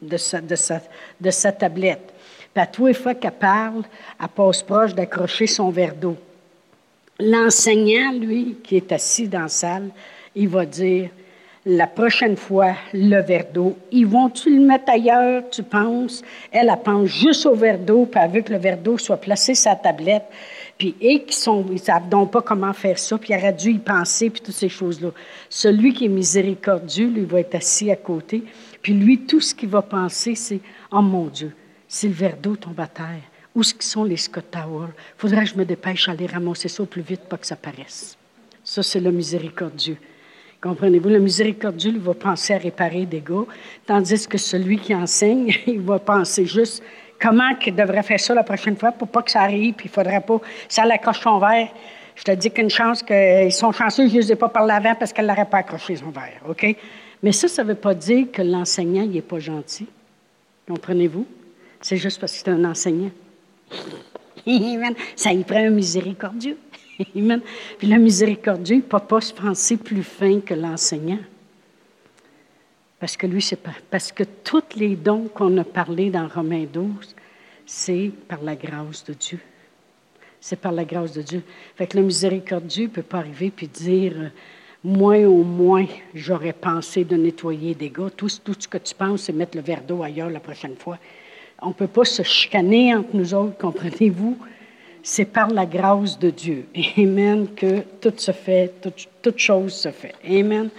de, 0.02 0.18
sa, 0.18 0.40
de, 0.40 0.56
sa, 0.56 0.82
de 1.20 1.32
sa 1.32 1.52
tablette. 1.52 2.14
Puis 2.54 2.64
à 2.64 2.68
tous 2.68 2.88
les 2.88 2.94
fois 2.94 3.16
qu'elle 3.16 3.32
parle, 3.32 3.84
elle 4.22 4.28
passe 4.30 4.62
proche 4.62 4.94
d'accrocher 4.94 5.48
son 5.48 5.70
verre 5.72 5.96
d'eau. 5.96 6.16
L'enseignant, 7.26 8.12
lui, 8.12 8.58
qui 8.64 8.76
est 8.76 8.92
assis 8.92 9.30
dans 9.30 9.44
la 9.44 9.48
salle, 9.48 9.92
il 10.36 10.50
va 10.50 10.66
dire, 10.66 11.10
la 11.66 11.88
prochaine 11.88 12.36
fois, 12.36 12.74
le 12.92 13.22
verre 13.22 13.46
d'eau, 13.54 13.78
ils 13.94 14.06
vont-tu 14.06 14.54
le 14.54 14.66
mettre 14.66 14.92
ailleurs, 14.92 15.44
tu 15.50 15.64
penses? 15.64 16.22
Elle, 16.52 16.70
elle 16.70 16.84
pense 16.84 17.08
juste 17.08 17.46
au 17.46 17.56
verre 17.56 17.80
d'eau, 17.80 18.06
puis 18.06 18.20
elle 18.22 18.30
veut 18.30 18.42
que 18.42 18.52
le 18.52 18.60
verre 18.60 18.78
d'eau 18.78 18.98
soit 18.98 19.16
placé 19.16 19.56
sur 19.56 19.72
sa 19.72 19.78
tablette. 19.78 20.26
Puis, 20.78 20.96
et 21.00 21.24
qui 21.24 21.34
sont, 21.34 21.64
ils 21.70 21.76
ne 21.76 21.78
savent 21.78 22.10
donc 22.10 22.32
pas 22.32 22.42
comment 22.42 22.74
faire 22.74 23.00
ça, 23.00 23.18
puis 23.18 23.30
il 23.32 23.38
aurait 23.38 23.54
dû 23.54 23.72
y 23.72 23.80
penser, 23.80 24.30
puis 24.30 24.42
toutes 24.42 24.54
ces 24.54 24.68
choses-là. 24.68 25.12
Celui 25.48 25.94
qui 25.94 26.06
est 26.06 26.10
miséricordieux, 26.10 27.08
lui, 27.08 27.24
va 27.24 27.40
être 27.40 27.56
assis 27.56 27.90
à 27.90 27.96
côté, 27.96 28.44
puis 28.82 28.92
lui, 28.92 29.20
tout 29.20 29.40
ce 29.40 29.56
qu'il 29.56 29.70
va 29.70 29.82
penser, 29.82 30.36
c'est 30.36 30.60
Oh 30.92 31.02
mon 31.02 31.28
Dieu, 31.28 31.54
si 31.88 32.10
le 32.10 32.14
verre 32.16 32.36
d'eau 32.36 32.58
tombe 32.58 32.82
à 32.82 32.88
terre, 32.88 33.22
où 33.56 33.64
sont 33.64 34.04
les 34.04 34.18
Scott 34.18 34.46
Tower? 34.50 34.88
Faudrait 35.18 35.44
que 35.44 35.50
je 35.50 35.56
me 35.56 35.66
dépêche 35.66 36.10
à 36.10 36.14
aller 36.14 36.26
ramasser 36.26 36.68
ça 36.68 36.84
au 36.84 36.86
plus 36.86 37.02
vite, 37.02 37.22
pas 37.22 37.38
que 37.38 37.46
ça 37.46 37.56
paraisse. 37.56 38.18
Ça, 38.64 38.82
c'est 38.82 39.00
le 39.00 39.12
miséricordieux. 39.12 39.98
Comprenez-vous? 40.62 41.10
Le 41.10 41.20
miséricordieux, 41.20 41.92
il 41.92 42.00
va 42.00 42.14
penser 42.14 42.54
à 42.54 42.58
réparer 42.58 43.06
des 43.06 43.20
gars, 43.20 43.46
tandis 43.86 44.28
que 44.28 44.38
celui 44.38 44.80
qui 44.80 44.96
enseigne, 44.96 45.54
il 45.68 45.82
va 45.82 46.00
penser 46.00 46.46
juste 46.46 46.82
comment 47.20 47.50
il 47.66 47.76
devrait 47.76 48.04
faire 48.04 48.20
ça 48.20 48.34
la 48.34 48.44
prochaine 48.44 48.78
fois 48.78 48.92
pour 48.92 49.08
pas 49.08 49.22
que 49.22 49.32
ça 49.32 49.42
arrive, 49.42 49.74
puis 49.76 49.88
il 49.88 49.92
faudrait 49.92 50.22
pas. 50.22 50.40
Ça 50.68 50.86
l'accroche 50.86 51.20
son 51.20 51.38
verre. 51.38 51.70
Je 52.16 52.24
te 52.24 52.32
dis 52.32 52.52
qu'une 52.52 52.70
chance 52.70 53.04
qu'ils 53.04 53.52
sont 53.52 53.72
chanceux, 53.72 54.08
je 54.08 54.16
ne 54.16 54.20
les 54.22 54.32
ai 54.32 54.36
pas 54.36 54.50
par 54.50 54.66
l'avant 54.66 54.96
parce 54.96 55.12
qu'elle 55.12 55.26
n'aurait 55.26 55.50
pas 55.50 55.60
accroché 55.60 55.96
son 55.96 56.12
verre. 56.12 56.42
OK? 56.48 56.76
Mais 57.22 57.32
ça, 57.32 57.48
ça 57.48 57.64
ne 57.64 57.70
veut 57.70 57.76
pas 57.76 57.96
dire 57.96 58.28
que 58.32 58.42
l'enseignant, 58.42 59.04
il 59.04 59.12
n'est 59.12 59.22
pas 59.22 59.40
gentil. 59.40 59.88
Comprenez-vous? 60.68 61.26
C'est 61.82 61.98
juste 61.98 62.20
parce 62.20 62.34
que 62.34 62.38
c'est 62.40 62.50
un 62.50 62.64
enseignant. 62.66 63.12
Ça 65.16 65.32
y 65.32 65.44
prend 65.44 65.66
un 65.66 65.70
miséricordieux. 65.70 66.58
Puis 66.98 67.88
le 67.88 67.98
miséricordieux, 67.98 68.76
il 68.76 68.80
ne 68.80 68.84
peut 68.84 69.00
pas 69.00 69.22
se 69.22 69.34
penser 69.34 69.78
plus 69.78 70.04
fin 70.04 70.40
que 70.42 70.54
l'enseignant. 70.54 71.20
Parce 73.00 73.18
que 73.18 73.28
lui, 73.28 73.42
c'est 73.42 73.58
pas. 73.58 73.74
Parce 73.90 74.12
que 74.12 74.24
tous 74.24 74.78
les 74.78 74.96
dons 74.96 75.28
qu'on 75.34 75.58
a 75.58 75.64
parlé 75.64 76.10
dans 76.10 76.28
Romains 76.28 76.66
12, 76.72 77.16
c'est 77.66 78.12
par 78.28 78.42
la 78.42 78.56
grâce 78.56 79.04
de 79.04 79.14
Dieu. 79.14 79.40
C'est 80.40 80.60
par 80.60 80.72
la 80.72 80.86
grâce 80.86 81.14
de 81.14 81.22
Dieu. 81.22 81.44
Fait 81.76 81.88
que 81.88 81.98
le 81.98 82.04
miséricordieux 82.04 82.86
ne 82.86 82.90
peut 82.90 83.02
pas 83.02 83.20
arriver 83.20 83.52
puis 83.52 83.68
dire 83.68 84.32
Moi, 84.84 85.26
au 85.26 85.44
moins, 85.44 85.86
j'aurais 86.14 86.54
pensé 86.54 87.04
de 87.04 87.16
nettoyer 87.16 87.76
des 87.76 87.90
gars. 87.90 88.10
Tout, 88.16 88.30
tout 88.44 88.56
ce 88.58 88.68
que 88.68 88.78
tu 88.78 88.94
penses, 88.94 89.24
c'est 89.24 89.34
mettre 89.34 89.58
le 89.58 89.64
verre 89.64 89.84
d'eau 89.84 90.04
ailleurs 90.04 90.30
la 90.30 90.40
prochaine 90.40 90.76
fois. 90.76 90.98
On 91.66 91.70
ne 91.70 91.74
peut 91.74 91.88
pas 91.88 92.04
se 92.04 92.24
chicaner 92.24 92.94
entre 92.94 93.16
nous 93.16 93.34
autres, 93.34 93.58
comprenez-vous? 93.58 94.38
C'est 95.02 95.26
par 95.26 95.50
la 95.50 95.66
grâce 95.66 96.20
de 96.20 96.30
Dieu. 96.30 96.66
Amen, 96.98 97.48
que 97.56 97.80
tout 98.02 98.14
se 98.18 98.32
fait, 98.32 98.74
toute 99.22 99.40
chose 99.40 99.74
se 99.74 99.90
fait. 99.90 100.14
Amen. 100.28 100.70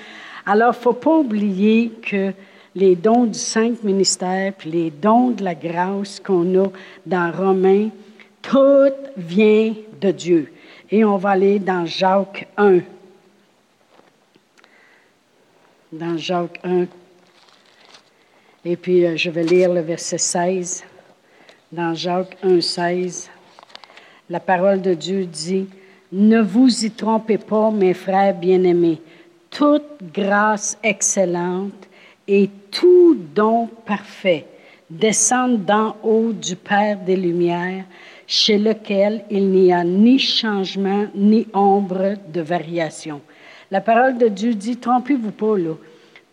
Alors, 0.45 0.75
il 0.75 0.79
ne 0.79 0.83
faut 0.83 0.93
pas 0.93 1.17
oublier 1.17 1.91
que 2.03 2.33
les 2.75 2.97
dons 2.97 3.25
du 3.25 3.39
Saint-Ministère, 3.39 4.53
puis 4.53 4.71
les 4.71 4.91
dons 4.91 5.31
de 5.31 5.43
la 5.43 5.55
grâce 5.55 6.21
qu'on 6.21 6.65
a 6.65 6.69
dans 7.07 7.33
Romains, 7.33 7.89
tout 8.43 8.93
vient 9.17 9.75
de 10.03 10.11
Dieu. 10.11 10.53
Et 10.91 11.03
on 11.03 11.17
va 11.17 11.31
aller 11.31 11.59
dans 11.59 11.87
Jacques 11.87 12.47
1. 12.59 12.81
Dans 15.93 16.19
Jacques 16.19 16.61
1. 16.63 16.87
Et 18.67 18.77
puis, 18.77 19.05
euh, 19.05 19.17
je 19.17 19.29
vais 19.29 19.43
lire 19.43 19.73
le 19.73 19.81
verset 19.81 20.17
16. 20.17 20.85
Dans 21.71 21.93
Jacques 21.93 22.39
1, 22.43 22.63
16, 22.63 23.29
la 24.31 24.41
parole 24.41 24.81
de 24.81 24.95
Dieu 24.95 25.27
dit, 25.27 25.67
Ne 26.13 26.41
vous 26.41 26.85
y 26.85 26.91
trompez 26.91 27.37
pas, 27.37 27.71
mes 27.71 27.93
frères 27.93 28.35
bien-aimés. 28.35 29.03
Toute 29.51 29.83
grâce 30.15 30.79
excellente 30.83 31.89
et 32.27 32.49
tout 32.71 33.19
don 33.35 33.69
parfait 33.85 34.47
descendent 34.89 35.65
d'en 35.65 35.97
haut 36.03 36.33
du 36.33 36.57
Père 36.57 36.99
des 37.01 37.17
Lumières, 37.17 37.85
chez 38.27 38.57
lequel 38.57 39.25
il 39.31 39.51
n'y 39.51 39.73
a 39.73 39.85
ni 39.85 40.19
changement 40.19 41.07
ni 41.15 41.47
ombre 41.53 42.15
de 42.33 42.41
variation. 42.41 43.21
La 43.71 43.83
parole 43.83 44.17
de 44.17 44.29
Dieu 44.29 44.55
dit, 44.55 44.79
trompez-vous 44.79 45.33
pas 45.33 45.59
là 45.59 45.75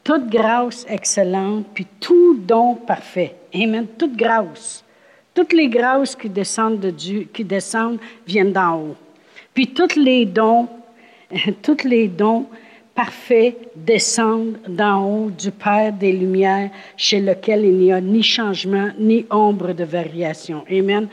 toute 0.04 0.30
grâce 0.30 0.86
excellente, 0.90 1.66
puis 1.74 1.88
tout 2.00 2.36
don 2.38 2.76
parfait. 2.76 3.36
Amen. 3.54 3.88
Toute 3.98 4.16
grâce. 4.16 4.84
Toutes 5.34 5.54
les 5.54 5.70
grâces 5.70 6.16
qui 6.16 6.30
descendent 6.30 6.80
de 6.80 6.90
Dieu, 6.90 7.28
qui 7.34 7.44
descendent, 7.44 8.00
viennent 8.28 8.52
d'en 8.52 8.78
haut. 8.78 8.96
Puis 9.54 9.68
tous 9.68 9.96
les 9.96 10.26
dons, 10.26 10.68
tous 11.62 11.84
les 11.86 12.08
dons 12.08 12.48
parfaits 12.94 13.56
descendent 13.76 14.58
d'en 14.68 15.06
haut 15.06 15.30
du 15.30 15.52
Père 15.52 15.94
des 15.94 16.12
Lumières, 16.12 16.72
chez 16.98 17.22
lequel 17.22 17.64
il 17.66 17.78
n'y 17.78 17.94
a 17.94 18.02
ni 18.02 18.22
changement, 18.24 18.90
ni 19.00 19.26
ombre 19.30 19.74
de 19.74 19.84
variation. 19.84 20.66
Amen. 20.70 21.08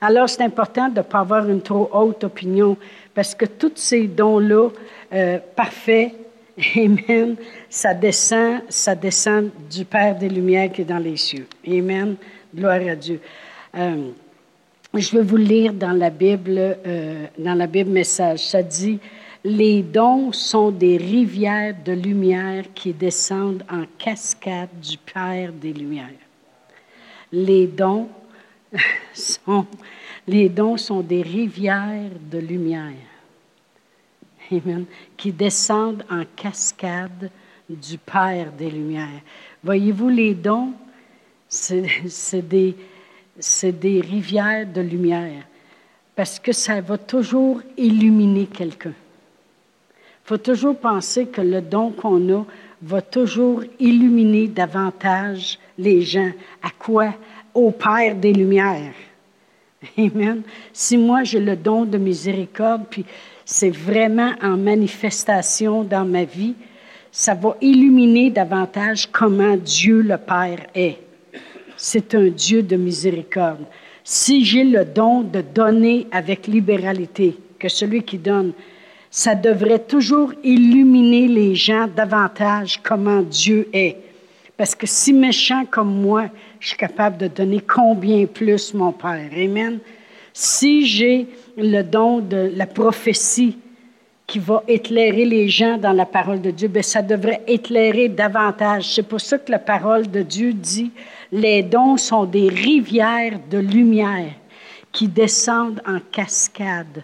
Alors, 0.00 0.28
c'est 0.28 0.42
important 0.42 0.88
de 0.88 0.98
ne 0.98 1.02
pas 1.02 1.20
avoir 1.20 1.48
une 1.48 1.60
trop 1.60 1.90
haute 1.92 2.24
opinion, 2.24 2.76
parce 3.14 3.34
que 3.34 3.46
tous 3.46 3.72
ces 3.74 4.06
dons-là, 4.06 4.68
euh, 5.12 5.38
parfaits, 5.56 6.12
Amen. 6.76 7.36
Ça 7.68 7.94
descend, 7.94 8.62
ça 8.68 8.94
descend 8.94 9.50
du 9.70 9.84
Père 9.84 10.16
des 10.16 10.28
Lumières 10.28 10.72
qui 10.72 10.82
est 10.82 10.84
dans 10.84 10.98
les 10.98 11.16
cieux. 11.16 11.46
Amen. 11.66 12.16
Gloire 12.54 12.80
à 12.88 12.96
Dieu. 12.96 13.20
Euh, 13.76 14.10
je 14.94 15.16
vais 15.16 15.22
vous 15.22 15.36
lire 15.36 15.72
dans 15.72 15.92
la 15.92 16.10
Bible, 16.10 16.58
euh, 16.58 17.26
dans 17.38 17.54
la 17.54 17.66
Bible 17.66 17.90
message. 17.90 18.40
Ça 18.40 18.62
dit 18.62 18.98
les 19.44 19.82
dons 19.82 20.32
sont 20.32 20.70
des 20.70 20.96
rivières 20.96 21.74
de 21.84 21.92
lumière 21.92 22.64
qui 22.74 22.92
descendent 22.92 23.62
en 23.70 23.84
cascade 23.96 24.68
du 24.82 24.98
Père 24.98 25.52
des 25.52 25.72
Lumières. 25.72 26.08
Les 27.30 27.66
dons 27.66 28.08
sont, 29.14 29.66
les 30.26 30.48
dons 30.48 30.76
sont 30.76 31.00
des 31.00 31.22
rivières 31.22 32.10
de 32.30 32.38
lumière. 32.38 33.07
Qui 35.16 35.32
descendent 35.32 36.04
en 36.10 36.22
cascade 36.34 37.30
du 37.68 37.98
Père 37.98 38.50
des 38.52 38.70
Lumières. 38.70 39.20
Voyez-vous, 39.62 40.08
les 40.08 40.34
dons, 40.34 40.72
c'est 41.48 42.48
des, 42.48 42.74
des 43.62 44.00
rivières 44.00 44.66
de 44.66 44.80
lumière, 44.80 45.42
parce 46.16 46.38
que 46.38 46.52
ça 46.52 46.80
va 46.80 46.96
toujours 46.96 47.60
illuminer 47.76 48.46
quelqu'un. 48.46 48.94
Il 49.90 50.28
faut 50.28 50.38
toujours 50.38 50.78
penser 50.78 51.26
que 51.26 51.40
le 51.40 51.60
don 51.60 51.90
qu'on 51.90 52.32
a 52.34 52.44
va 52.82 53.02
toujours 53.02 53.62
illuminer 53.78 54.46
davantage 54.48 55.58
les 55.76 56.02
gens. 56.02 56.32
À 56.62 56.70
quoi? 56.70 57.14
Au 57.54 57.70
Père 57.70 58.14
des 58.14 58.32
Lumières. 58.32 58.94
Amen. 59.96 60.42
Si 60.72 60.96
moi 60.96 61.24
j'ai 61.24 61.40
le 61.40 61.56
don 61.56 61.84
de 61.84 61.98
miséricorde, 61.98 62.84
puis 62.90 63.04
c'est 63.50 63.70
vraiment 63.70 64.32
en 64.42 64.58
manifestation 64.58 65.82
dans 65.82 66.04
ma 66.04 66.24
vie, 66.24 66.54
ça 67.10 67.32
va 67.32 67.56
illuminer 67.62 68.28
davantage 68.28 69.08
comment 69.10 69.56
Dieu 69.56 70.02
le 70.02 70.18
Père 70.18 70.66
est. 70.74 70.98
C'est 71.74 72.14
un 72.14 72.28
Dieu 72.28 72.62
de 72.62 72.76
miséricorde. 72.76 73.64
Si 74.04 74.44
j'ai 74.44 74.64
le 74.64 74.84
don 74.84 75.22
de 75.22 75.40
donner 75.40 76.06
avec 76.12 76.46
libéralité, 76.46 77.38
que 77.58 77.70
celui 77.70 78.02
qui 78.02 78.18
donne, 78.18 78.52
ça 79.10 79.34
devrait 79.34 79.78
toujours 79.78 80.34
illuminer 80.44 81.26
les 81.26 81.54
gens 81.54 81.88
davantage 81.88 82.78
comment 82.82 83.22
Dieu 83.22 83.66
est. 83.72 83.96
Parce 84.58 84.74
que 84.74 84.86
si 84.86 85.14
méchant 85.14 85.64
comme 85.64 86.02
moi, 86.02 86.26
je 86.60 86.68
suis 86.68 86.76
capable 86.76 87.16
de 87.16 87.28
donner 87.28 87.60
combien 87.60 88.26
plus 88.26 88.74
mon 88.74 88.92
Père? 88.92 89.30
Amen. 89.32 89.78
Si 90.40 90.86
j'ai 90.86 91.26
le 91.56 91.82
don 91.82 92.20
de 92.20 92.52
la 92.54 92.68
prophétie 92.68 93.58
qui 94.24 94.38
va 94.38 94.62
éclairer 94.68 95.24
les 95.24 95.48
gens 95.48 95.78
dans 95.78 95.90
la 95.90 96.06
parole 96.06 96.40
de 96.40 96.52
Dieu, 96.52 96.68
bien, 96.68 96.80
ça 96.80 97.02
devrait 97.02 97.42
éclairer 97.48 98.08
davantage. 98.08 98.94
C'est 98.94 99.02
pour 99.02 99.20
ça 99.20 99.38
que 99.38 99.50
la 99.50 99.58
parole 99.58 100.08
de 100.08 100.22
Dieu 100.22 100.52
dit, 100.52 100.92
les 101.32 101.64
dons 101.64 101.96
sont 101.96 102.24
des 102.24 102.48
rivières 102.48 103.40
de 103.50 103.58
lumière 103.58 104.30
qui 104.92 105.08
descendent 105.08 105.82
en 105.84 105.98
cascade 106.12 107.02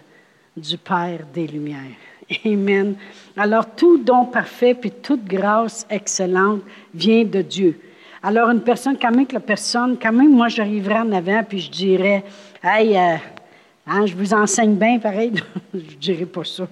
du 0.55 0.77
Père 0.77 1.25
des 1.33 1.47
Lumières. 1.47 1.99
Amen. 2.45 2.95
Alors, 3.35 3.75
tout 3.75 3.97
don 3.97 4.23
parfait 4.27 4.75
puis 4.75 4.91
toute 4.91 5.25
grâce 5.25 5.85
excellente 5.89 6.61
vient 6.93 7.25
de 7.25 7.41
Dieu. 7.41 7.81
Alors, 8.23 8.49
une 8.49 8.61
personne, 8.61 8.97
quand 8.97 9.11
même 9.11 9.27
que 9.27 9.33
la 9.33 9.41
personne, 9.41 9.97
quand 10.01 10.13
même, 10.13 10.31
moi, 10.31 10.47
j'arriverais 10.47 10.99
en 10.99 11.11
avant 11.11 11.43
puis 11.43 11.59
je 11.59 11.69
dirais, 11.69 12.23
hey, 12.65 12.97
euh, 12.97 13.15
hein, 13.87 14.05
je 14.05 14.15
vous 14.15 14.33
enseigne 14.33 14.75
bien, 14.75 14.99
pareil. 14.99 15.33
je 15.73 15.79
ne 15.79 15.99
dirais 15.99 16.25
pas 16.25 16.43
ça. 16.43 16.67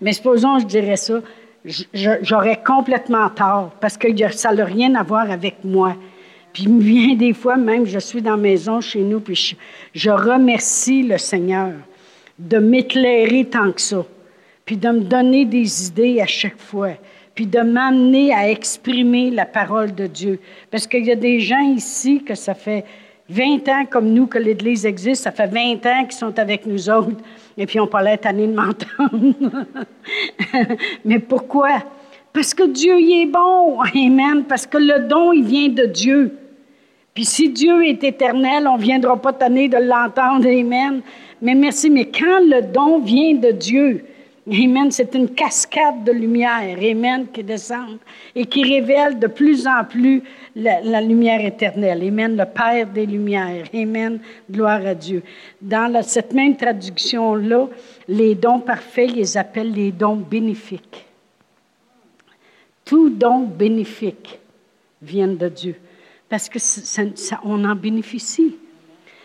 Mais 0.00 0.12
supposons, 0.12 0.58
je 0.58 0.66
dirais 0.66 0.96
ça, 0.96 1.20
j'aurais 2.22 2.62
complètement 2.62 3.30
tort 3.30 3.70
parce 3.80 3.96
que 3.96 4.08
ça 4.32 4.52
n'a 4.52 4.64
rien 4.64 4.94
à 4.94 5.02
voir 5.02 5.30
avec 5.30 5.56
moi. 5.64 5.96
Puis 6.52 6.66
bien 6.68 7.14
des 7.14 7.32
fois, 7.32 7.56
même, 7.56 7.86
je 7.86 7.98
suis 7.98 8.22
dans 8.22 8.32
la 8.32 8.36
maison 8.36 8.80
chez 8.80 9.00
nous, 9.00 9.20
puis 9.20 9.56
je 9.94 10.10
remercie 10.10 11.02
le 11.02 11.18
Seigneur 11.18 11.72
de 12.38 12.58
m'éclairer 12.58 13.46
tant 13.46 13.72
que 13.72 13.80
ça, 13.80 14.04
puis 14.64 14.76
de 14.76 14.88
me 14.88 15.00
donner 15.00 15.44
des 15.44 15.88
idées 15.88 16.20
à 16.20 16.26
chaque 16.26 16.58
fois, 16.58 16.90
puis 17.34 17.46
de 17.46 17.60
m'amener 17.60 18.34
à 18.34 18.50
exprimer 18.50 19.30
la 19.30 19.46
parole 19.46 19.94
de 19.94 20.06
Dieu. 20.06 20.40
Parce 20.70 20.86
qu'il 20.86 21.06
y 21.06 21.12
a 21.12 21.16
des 21.16 21.40
gens 21.40 21.72
ici 21.74 22.22
que 22.22 22.34
ça 22.34 22.54
fait 22.54 22.84
20 23.28 23.68
ans 23.68 23.84
comme 23.90 24.12
nous 24.12 24.26
que 24.26 24.38
l'Église 24.38 24.86
existe, 24.86 25.24
ça 25.24 25.32
fait 25.32 25.46
20 25.46 25.84
ans 25.86 26.04
qu'ils 26.04 26.12
sont 26.12 26.38
avec 26.38 26.64
nous 26.66 26.88
autres, 26.88 27.16
et 27.56 27.66
puis 27.66 27.80
on 27.80 27.86
pas 27.86 28.02
l'air 28.02 28.20
tanné 28.20 28.46
de 28.46 28.54
m'entendre. 28.54 29.66
Mais 31.04 31.18
pourquoi? 31.18 31.82
Parce 32.32 32.54
que 32.54 32.64
Dieu 32.64 33.00
y 33.00 33.22
est 33.22 33.26
bon, 33.26 33.80
Amen, 33.80 34.44
parce 34.48 34.66
que 34.66 34.78
le 34.78 35.08
don, 35.08 35.32
il 35.32 35.44
vient 35.44 35.68
de 35.68 35.86
Dieu. 35.86 36.32
Puis 37.14 37.24
si 37.24 37.48
Dieu 37.48 37.84
est 37.84 38.04
éternel, 38.04 38.68
on 38.68 38.76
ne 38.76 38.82
viendra 38.82 39.16
pas 39.20 39.32
tanner 39.32 39.68
de 39.68 39.78
l'entendre, 39.78 40.46
Amen. 40.46 41.00
Mais 41.42 41.54
merci, 41.54 41.90
mais 41.90 42.06
quand 42.06 42.40
le 42.40 42.62
don 42.72 43.00
vient 43.00 43.34
de 43.34 43.50
Dieu, 43.50 44.04
Amen, 44.48 44.92
c'est 44.92 45.12
une 45.16 45.30
cascade 45.30 46.04
de 46.04 46.12
lumière, 46.12 46.78
Amen, 46.78 47.26
qui 47.32 47.42
descend 47.42 47.98
et 48.32 48.46
qui 48.46 48.62
révèle 48.62 49.18
de 49.18 49.26
plus 49.26 49.66
en 49.66 49.84
plus 49.84 50.22
la, 50.54 51.00
lumière 51.00 51.44
éternelle. 51.44 52.06
Amen, 52.06 52.36
le 52.36 52.44
Père 52.44 52.86
des 52.86 53.06
Lumières. 53.06 53.66
Amen, 53.74 54.20
gloire 54.48 54.86
à 54.86 54.94
Dieu. 54.94 55.24
Dans 55.60 56.00
cette 56.04 56.32
même 56.32 56.56
traduction-là, 56.56 57.66
les 58.06 58.36
dons 58.36 58.60
parfaits, 58.60 59.10
ils 59.16 59.36
appellent 59.36 59.72
les 59.72 59.90
dons 59.90 60.14
bénéfiques. 60.14 61.04
Tout 62.84 63.10
don 63.10 63.40
bénéfique 63.40 64.38
vient 65.02 65.26
de 65.26 65.48
Dieu, 65.48 65.74
parce 66.28 66.48
que 66.48 66.60
on 67.42 67.64
en 67.64 67.74
bénéficie. 67.74 68.56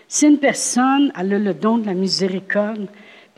Si 0.08 0.26
une 0.26 0.40
personne 0.40 1.12
a 1.14 1.24
le 1.24 1.54
don 1.54 1.78
de 1.78 1.86
la 1.86 1.94
miséricorde, 1.94 2.88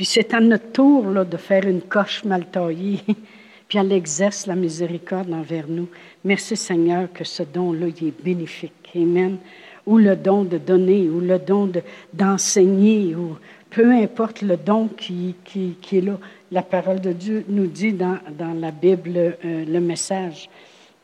puis 0.04 0.12
c'est 0.12 0.34
à 0.34 0.42
notre 0.42 0.74
tour 0.74 1.06
là, 1.06 1.24
de 1.24 1.38
faire 1.38 1.66
une 1.66 1.80
coche 1.80 2.26
mal 2.26 2.48
taillée, 2.48 3.00
puis 3.70 3.78
elle 3.78 3.94
exerce 3.94 4.48
la 4.48 4.54
miséricorde 4.54 5.32
envers 5.32 5.63
nous. 5.70 5.88
Merci 6.26 6.58
Seigneur 6.58 7.08
que 7.13 7.24
ce 7.24 7.42
don-là 7.44 7.88
est 7.88 8.22
bénéfique. 8.22 8.92
Amen. 8.98 9.38
Ou 9.86 9.98
le 10.00 10.18
don 10.18 10.44
de 10.44 10.58
donner, 10.58 11.08
ou 11.08 11.22
le 11.22 11.39
don 11.39 11.72
d'enseigner, 12.12 13.16
ou 13.16 13.38
peu 13.70 13.94
importe 13.94 14.42
le 14.42 14.58
don 14.58 14.89
qui, 14.89 15.36
qui, 15.46 15.78
qui, 15.82 16.00
est 16.00 16.02
là. 16.02 16.20
La 16.52 16.63
parole 16.63 17.00
de 17.00 17.13
Dieu 17.13 17.46
nous 17.48 17.68
dit 17.68 17.94
dans, 17.94 18.18
dans 18.38 18.54
la 18.60 18.72
Bible 18.72 19.13
euh, 19.16 19.63
le 19.66 19.80
message 19.80 20.50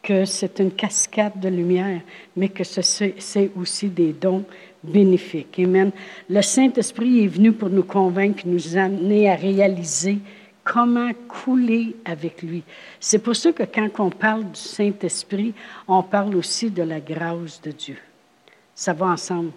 que 0.03 0.25
c'est 0.25 0.59
une 0.59 0.71
cascade 0.71 1.39
de 1.39 1.47
lumière, 1.47 2.01
mais 2.35 2.49
que 2.49 2.65
c'est 2.65 3.51
aussi 3.57 3.87
des 3.87 4.11
dons 4.11 4.43
bénéfique. 4.83 5.59
Amen. 5.59 5.91
Le 6.29 6.41
Saint-Esprit 6.41 7.23
est 7.23 7.27
venu 7.27 7.51
pour 7.51 7.69
nous 7.69 7.83
convaincre, 7.83 8.43
nous 8.45 8.77
amener 8.77 9.29
à 9.29 9.35
réaliser 9.35 10.19
comment 10.63 11.11
couler 11.27 11.95
avec 12.05 12.41
lui. 12.41 12.63
C'est 12.99 13.19
pour 13.19 13.35
ça 13.35 13.51
que 13.51 13.63
quand 13.63 13.89
on 13.99 14.09
parle 14.09 14.43
du 14.43 14.59
Saint-Esprit, 14.59 15.53
on 15.87 16.03
parle 16.03 16.35
aussi 16.35 16.69
de 16.69 16.83
la 16.83 16.99
grâce 16.99 17.61
de 17.61 17.71
Dieu. 17.71 17.97
Ça 18.75 18.93
va 18.93 19.07
ensemble. 19.07 19.51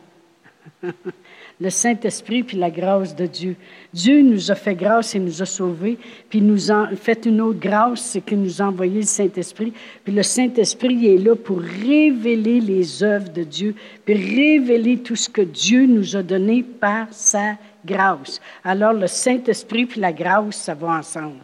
Le 1.61 1.71
Saint-Esprit 1.71 2.43
puis 2.43 2.57
la 2.57 2.71
grâce 2.71 3.15
de 3.15 3.27
Dieu. 3.27 3.57
Dieu 3.93 4.21
nous 4.23 4.51
a 4.51 4.55
fait 4.55 4.75
grâce 4.75 5.15
et 5.15 5.19
nous 5.19 5.43
a 5.43 5.47
sauvés, 5.47 5.99
puis 6.29 6.41
nous 6.41 6.71
a 6.71 6.89
fait 6.97 7.25
une 7.27 7.41
autre 7.41 7.61
grâce, 7.61 8.01
c'est 8.01 8.21
qu'il 8.21 8.41
nous 8.41 8.61
a 8.61 8.67
envoyé 8.67 9.01
le 9.01 9.07
Saint-Esprit. 9.07 9.73
Puis 10.05 10.13
le 10.13 10.23
Saint-Esprit 10.23 11.07
est 11.07 11.19
là 11.19 11.37
pour 11.37 11.61
révéler 11.61 12.61
les 12.61 13.03
œuvres 13.03 13.31
de 13.31 13.45
Dieu, 13.45 13.75
puis 14.05 14.15
révéler 14.15 14.99
tout 14.99 15.17
ce 15.17 15.29
que 15.29 15.43
Dieu 15.43 15.87
nous 15.87 16.17
a 16.17 16.23
donné 16.23 16.63
par 16.63 17.07
sa 17.11 17.57
grâce. 17.85 18.41
Alors 18.65 18.93
le 18.93 19.07
Saint-Esprit 19.07 19.87
puis 19.87 20.01
la 20.01 20.13
grâce, 20.13 20.57
ça 20.57 20.75
va 20.75 20.99
ensemble. 20.99 21.39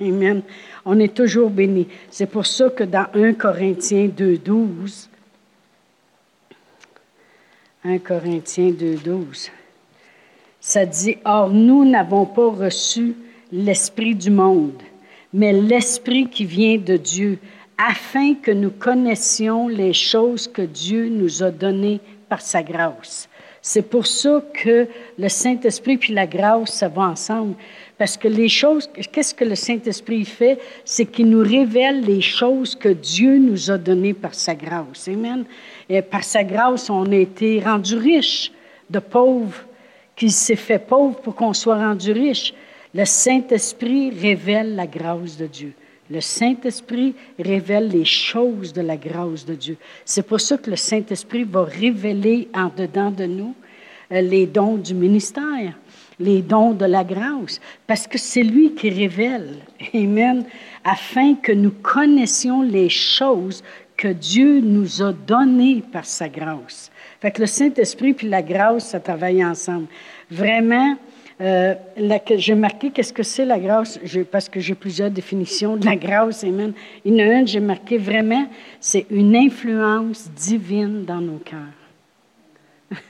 Amen. 0.00 0.42
On 0.84 0.98
est 0.98 1.14
toujours 1.14 1.50
bénis. 1.50 1.88
C'est 2.10 2.30
pour 2.30 2.46
ça 2.46 2.68
que 2.70 2.84
dans 2.84 3.06
1 3.14 3.34
Corinthiens 3.34 4.08
2, 4.14 4.38
12, 4.38 5.08
1 7.84 7.98
Corinthiens 7.98 8.70
2, 8.70 8.96
12 8.96 9.50
ça 10.60 10.84
dit, 10.84 11.16
Or 11.24 11.50
nous 11.50 11.84
n'avons 11.84 12.26
pas 12.26 12.50
reçu 12.50 13.14
l'Esprit 13.52 14.14
du 14.14 14.30
monde, 14.30 14.82
mais 15.32 15.52
l'Esprit 15.52 16.28
qui 16.28 16.44
vient 16.44 16.76
de 16.76 16.96
Dieu, 16.96 17.38
afin 17.78 18.34
que 18.34 18.50
nous 18.50 18.70
connaissions 18.70 19.68
les 19.68 19.92
choses 19.92 20.48
que 20.48 20.62
Dieu 20.62 21.08
nous 21.08 21.42
a 21.42 21.50
données 21.50 22.00
par 22.28 22.40
sa 22.40 22.62
grâce. 22.62 23.28
C'est 23.62 23.82
pour 23.82 24.06
ça 24.06 24.42
que 24.52 24.88
le 25.18 25.28
Saint-Esprit 25.28 25.96
puis 25.96 26.12
la 26.12 26.26
grâce, 26.26 26.72
ça 26.72 26.88
va 26.88 27.02
ensemble. 27.02 27.54
Parce 27.98 28.16
que 28.16 28.28
les 28.28 28.48
choses, 28.48 28.88
qu'est-ce 29.12 29.34
que 29.34 29.44
le 29.44 29.54
Saint-Esprit 29.56 30.24
fait? 30.24 30.58
C'est 30.84 31.06
qu'il 31.06 31.28
nous 31.28 31.42
révèle 31.42 32.02
les 32.02 32.20
choses 32.20 32.74
que 32.74 32.88
Dieu 32.88 33.38
nous 33.38 33.70
a 33.70 33.78
données 33.78 34.14
par 34.14 34.34
sa 34.34 34.54
grâce. 34.54 35.08
Amen. 35.08 35.44
Et 35.88 36.02
par 36.02 36.24
sa 36.24 36.44
grâce, 36.44 36.90
on 36.90 37.10
a 37.10 37.16
été 37.16 37.60
rendus 37.60 37.96
riches 37.96 38.52
de 38.90 38.98
pauvres 38.98 39.64
qu'il 40.16 40.32
s'est 40.32 40.56
fait 40.56 40.78
pauvre 40.78 41.20
pour 41.20 41.34
qu'on 41.34 41.52
soit 41.52 41.78
rendu 41.78 42.12
riche. 42.12 42.52
Le 42.94 43.04
Saint-Esprit 43.04 44.10
révèle 44.10 44.74
la 44.74 44.86
grâce 44.86 45.36
de 45.36 45.46
Dieu. 45.46 45.72
Le 46.10 46.20
Saint-Esprit 46.20 47.14
révèle 47.38 47.88
les 47.88 48.04
choses 48.04 48.72
de 48.72 48.80
la 48.80 48.96
grâce 48.96 49.44
de 49.44 49.54
Dieu. 49.54 49.76
C'est 50.04 50.26
pour 50.26 50.40
ça 50.40 50.56
que 50.56 50.70
le 50.70 50.76
Saint-Esprit 50.76 51.44
va 51.44 51.64
révéler 51.64 52.48
en 52.54 52.70
dedans 52.74 53.10
de 53.10 53.26
nous 53.26 53.54
euh, 54.10 54.22
les 54.22 54.46
dons 54.46 54.76
du 54.76 54.94
ministère, 54.94 55.74
les 56.18 56.40
dons 56.40 56.72
de 56.72 56.86
la 56.86 57.04
grâce, 57.04 57.60
parce 57.86 58.06
que 58.06 58.16
c'est 58.16 58.42
lui 58.42 58.74
qui 58.74 58.88
révèle. 58.88 59.56
Amen. 59.94 60.44
Afin 60.82 61.34
que 61.34 61.52
nous 61.52 61.72
connaissions 61.82 62.62
les 62.62 62.88
choses 62.88 63.62
que 63.98 64.08
Dieu 64.08 64.60
nous 64.60 65.02
a 65.02 65.12
données 65.12 65.82
par 65.92 66.06
sa 66.06 66.28
grâce. 66.28 66.90
Fait 67.20 67.32
que 67.32 67.40
le 67.40 67.46
Saint-Esprit 67.46 68.14
puis 68.14 68.28
la 68.28 68.42
grâce, 68.42 68.90
ça 68.90 69.00
travaille 69.00 69.44
ensemble. 69.44 69.88
Vraiment, 70.30 70.96
euh, 71.40 71.74
j'ai 72.36 72.54
marqué 72.54 72.90
qu'est-ce 72.92 73.12
que 73.12 73.24
c'est 73.24 73.44
la 73.44 73.58
grâce, 73.58 73.98
parce 74.30 74.48
que 74.48 74.60
j'ai 74.60 74.76
plusieurs 74.76 75.10
définitions 75.10 75.76
de 75.76 75.84
la 75.84 75.96
grâce. 75.96 76.44
Il 76.44 76.50
y 76.50 76.52
en 76.54 77.18
a 77.18 77.38
une, 77.40 77.46
j'ai 77.46 77.60
marqué 77.60 77.98
vraiment, 77.98 78.48
c'est 78.78 79.06
une 79.10 79.34
influence 79.34 80.30
divine 80.30 81.04
dans 81.04 81.20
nos 81.20 81.38
cœurs. 81.38 81.58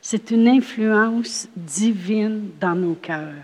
c'est 0.00 0.30
une 0.30 0.46
influence 0.46 1.48
divine 1.56 2.50
dans 2.60 2.76
nos 2.76 2.94
cœurs. 2.94 3.34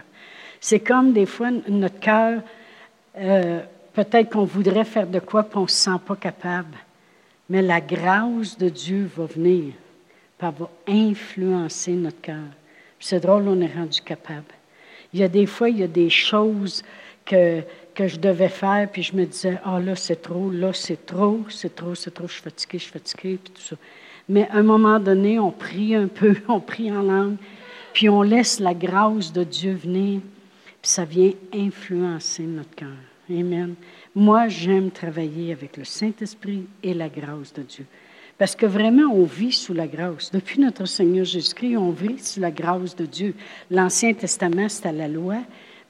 C'est 0.61 0.81
comme 0.81 1.13
des 1.13 1.27
fois 1.27 1.51
notre 1.69 1.99
cœur, 1.99 2.43
euh, 3.19 3.61
peut-être 3.93 4.31
qu'on 4.31 4.45
voudrait 4.45 4.85
faire 4.85 5.07
de 5.07 5.19
quoi, 5.19 5.43
puis 5.43 5.59
on 5.59 5.63
ne 5.63 5.69
se 5.69 5.77
sent 5.77 6.01
pas 6.07 6.17
capable. 6.17 6.77
Mais 7.49 7.63
la 7.63 7.81
grâce 7.81 8.57
de 8.57 8.69
Dieu 8.69 9.11
va 9.17 9.27
venir, 9.27 9.75
puis 10.39 10.49
va 10.59 10.71
influencer 10.89 11.93
notre 11.93 12.21
cœur. 12.21 12.49
C'est 12.99 13.21
drôle, 13.21 13.49
on 13.49 13.61
est 13.61 13.75
rendu 13.75 14.01
capable. 14.01 14.45
Il 15.13 15.21
y 15.21 15.23
a 15.23 15.29
des 15.29 15.47
fois, 15.47 15.69
il 15.69 15.79
y 15.79 15.83
a 15.83 15.89
des 15.89 16.09
choses 16.09 16.83
que, 17.25 17.63
que 17.95 18.09
je 18.09 18.19
devais 18.19 18.49
faire, 18.49 18.89
puis 18.91 19.03
je 19.03 19.15
me 19.15 19.25
disais, 19.25 19.59
ah 19.65 19.81
là, 19.81 19.95
c'est 19.97 20.23
trop, 20.23 20.51
là, 20.51 20.73
c'est 20.73 21.05
trop, 21.05 21.41
c'est 21.51 21.75
trop, 21.75 21.95
c'est 21.95 22.13
trop, 22.13 22.27
je 22.27 22.33
suis 22.33 22.43
fatiguée, 22.43 22.79
je 22.79 22.85
suis 22.85 22.93
fatiguée, 22.93 23.39
puis 23.43 23.53
tout 23.53 23.63
ça. 23.63 23.77
Mais 24.29 24.49
à 24.49 24.57
un 24.57 24.63
moment 24.63 24.99
donné, 24.99 25.39
on 25.39 25.51
prie 25.51 25.95
un 25.95 26.07
peu, 26.07 26.35
on 26.49 26.61
prie 26.61 26.91
en 26.91 27.03
langue, 27.03 27.37
puis 27.93 28.09
on 28.09 28.23
laisse 28.23 28.61
la 28.61 28.75
grâce 28.75 29.33
de 29.33 29.45
Dieu 29.45 29.75
venir, 29.75 30.21
puis 30.81 30.91
ça 30.91 31.05
vient 31.05 31.33
influencer 31.53 32.45
notre 32.45 32.75
cœur. 32.75 33.12
Amen. 33.41 33.75
Moi, 34.15 34.49
j'aime 34.49 34.91
travailler 34.91 35.53
avec 35.53 35.77
le 35.77 35.85
Saint-Esprit 35.85 36.65
et 36.83 36.95
la 36.95 37.09
grâce 37.09 37.53
de 37.53 37.63
Dieu. 37.63 37.87
Parce 38.39 38.57
que 38.57 38.67
vraiment, 38.67 39.13
on 39.13 39.25
vit 39.25 39.53
sous 39.53 39.75
la 39.75 39.87
grâce. 39.87 40.31
Depuis 40.31 40.61
notre 40.61 40.87
Seigneur 40.87 41.25
Jésus-Christ, 41.25 41.77
on 41.77 41.91
vit 41.91 42.19
sous 42.19 42.41
la 42.41 42.51
grâce 42.51 42.97
de 42.97 43.07
Dieu. 43.07 43.35
L'Ancien 43.71 44.15
Testament, 44.15 44.69
c'est 44.69 44.87
à 44.87 44.93
la 44.93 45.09
loi, 45.09 45.39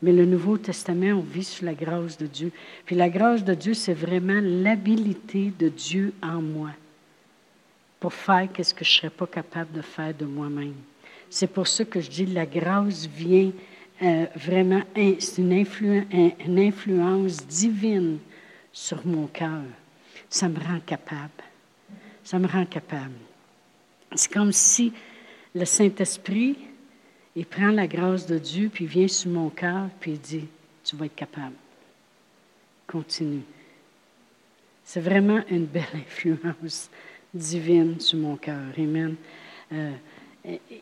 mais 0.03 0.13
le 0.13 0.25
Nouveau 0.25 0.59
Testament, 0.59 1.19
on 1.19 1.21
vit 1.21 1.45
sous 1.45 1.65
la 1.65 1.75
grâce 1.75 2.19
de 2.19 2.27
Dieu. 2.27 2.53
Puis 2.85 2.97
la 2.97 3.09
grâce 3.09 3.45
de 3.45 3.55
Dieu, 3.55 3.75
c'est 3.75 3.95
vraiment 3.95 4.41
l'habilité 4.43 5.53
de 5.59 5.69
Dieu 5.69 6.13
en 6.23 6.43
moi 6.43 6.71
pour 8.01 8.13
faire 8.13 8.49
ce 8.61 8.75
que 8.75 8.85
je 8.85 8.91
ne 8.91 8.97
serais 8.97 9.11
pas 9.11 9.29
capable 9.29 9.73
de 9.73 9.83
faire 9.83 10.13
de 10.13 10.25
moi-même. 10.25 10.75
C'est 11.31 11.47
pour 11.47 11.69
ça 11.69 11.85
que 11.85 12.01
je 12.01 12.11
dis 12.11 12.27
la 12.27 12.45
grâce 12.45 13.07
vient 13.07 13.53
euh, 14.03 14.27
vraiment, 14.35 14.83
c'est 14.95 15.39
une, 15.39 15.53
une 15.53 16.59
influence 16.59 17.47
divine 17.47 18.19
sur 18.73 19.07
mon 19.07 19.27
cœur. 19.29 19.63
Ça 20.29 20.49
me 20.49 20.59
rend 20.59 20.81
capable. 20.81 21.31
Ça 22.25 22.39
me 22.39 22.49
rend 22.49 22.65
capable. 22.65 23.13
C'est 24.15 24.33
comme 24.33 24.53
si 24.53 24.93
le 25.55 25.65
Saint-Esprit, 25.65 26.57
il 27.37 27.47
prend 27.47 27.71
la 27.71 27.87
grâce 27.87 28.27
de 28.27 28.39
Dieu, 28.39 28.71
puis 28.73 28.85
il 28.85 28.91
vient 28.91 29.09
sur 29.09 29.31
mon 29.31 29.51
cœur, 29.51 29.89
puis 30.01 30.13
il 30.13 30.21
dit, 30.21 30.49
tu 30.85 30.97
vas 30.97 31.07
être 31.07 31.15
capable. 31.15 31.55
Continue. 32.87 33.43
C'est 34.85 35.01
vraiment 35.01 35.43
une 35.49 35.67
belle 35.67 35.85
influence 35.95 36.91
divine 37.33 38.01
sur 38.01 38.19
mon 38.19 38.37
cœur. 38.37 38.73
Amen. 38.77 39.15
Euh, 39.73 39.93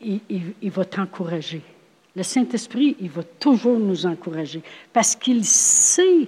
il 0.01 0.71
va 0.71 0.85
t'encourager. 0.85 1.61
Le 2.15 2.23
Saint-Esprit, 2.23 2.97
il 2.99 3.09
va 3.09 3.23
toujours 3.23 3.79
nous 3.79 4.05
encourager 4.05 4.61
parce 4.91 5.15
qu'il 5.15 5.45
sait 5.45 6.27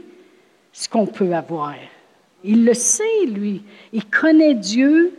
ce 0.72 0.88
qu'on 0.88 1.06
peut 1.06 1.34
avoir. 1.34 1.76
Il 2.44 2.66
le 2.66 2.74
sait, 2.74 3.26
lui. 3.28 3.62
Il 3.92 4.06
connaît 4.06 4.56
Dieu. 4.56 5.14